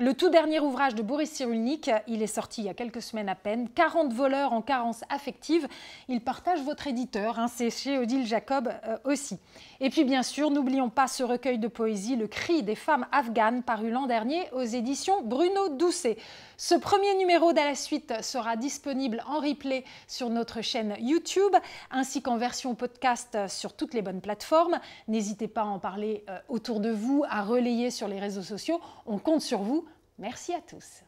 le 0.00 0.14
tout 0.14 0.30
dernier 0.30 0.60
ouvrage 0.60 0.94
de 0.94 1.02
Boris 1.02 1.30
Cyrulnik, 1.30 1.90
il 2.08 2.22
est 2.22 2.26
sorti 2.26 2.62
il 2.62 2.64
y 2.64 2.68
a 2.70 2.74
quelques 2.74 3.02
semaines 3.02 3.28
à 3.28 3.34
peine, 3.34 3.68
40 3.68 4.14
voleurs 4.14 4.54
en 4.54 4.62
carence 4.62 5.04
affective. 5.10 5.68
Il 6.08 6.22
partage 6.22 6.62
votre 6.62 6.86
éditeur, 6.86 7.38
hein, 7.38 7.48
c'est 7.48 7.68
chez 7.68 7.98
Odile 7.98 8.26
Jacob 8.26 8.72
euh, 8.86 8.96
aussi. 9.04 9.38
Et 9.78 9.90
puis 9.90 10.04
bien 10.04 10.22
sûr, 10.22 10.50
n'oublions 10.50 10.88
pas 10.88 11.06
ce 11.06 11.22
recueil 11.22 11.58
de 11.58 11.68
poésie, 11.68 12.16
Le 12.16 12.28
cri 12.28 12.62
des 12.62 12.76
femmes 12.76 13.06
afghanes, 13.12 13.62
paru 13.62 13.90
l'an 13.90 14.06
dernier 14.06 14.50
aux 14.52 14.62
éditions 14.62 15.20
Bruno 15.22 15.68
Doucet. 15.68 16.16
Ce 16.56 16.74
premier 16.74 17.14
numéro 17.16 17.52
de 17.52 17.58
la 17.58 17.74
suite 17.74 18.22
sera 18.22 18.56
disponible 18.56 19.22
en 19.26 19.40
replay 19.40 19.84
sur 20.08 20.30
notre 20.30 20.62
chaîne 20.62 20.96
YouTube, 20.98 21.54
ainsi 21.90 22.22
qu'en 22.22 22.38
version 22.38 22.74
podcast 22.74 23.36
sur 23.48 23.74
toutes 23.74 23.92
les 23.92 24.00
bonnes 24.00 24.22
plateformes. 24.22 24.80
N'hésitez 25.08 25.46
pas 25.46 25.62
à 25.62 25.66
en 25.66 25.78
parler 25.78 26.24
euh, 26.30 26.38
autour 26.48 26.80
de 26.80 26.90
vous, 26.90 27.22
à 27.28 27.42
relayer 27.42 27.90
sur 27.90 28.08
les 28.08 28.18
réseaux 28.18 28.40
sociaux. 28.40 28.80
On 29.04 29.18
compte 29.18 29.42
sur 29.42 29.60
vous. 29.60 29.84
Merci 30.20 30.52
à 30.52 30.60
tous. 30.60 31.02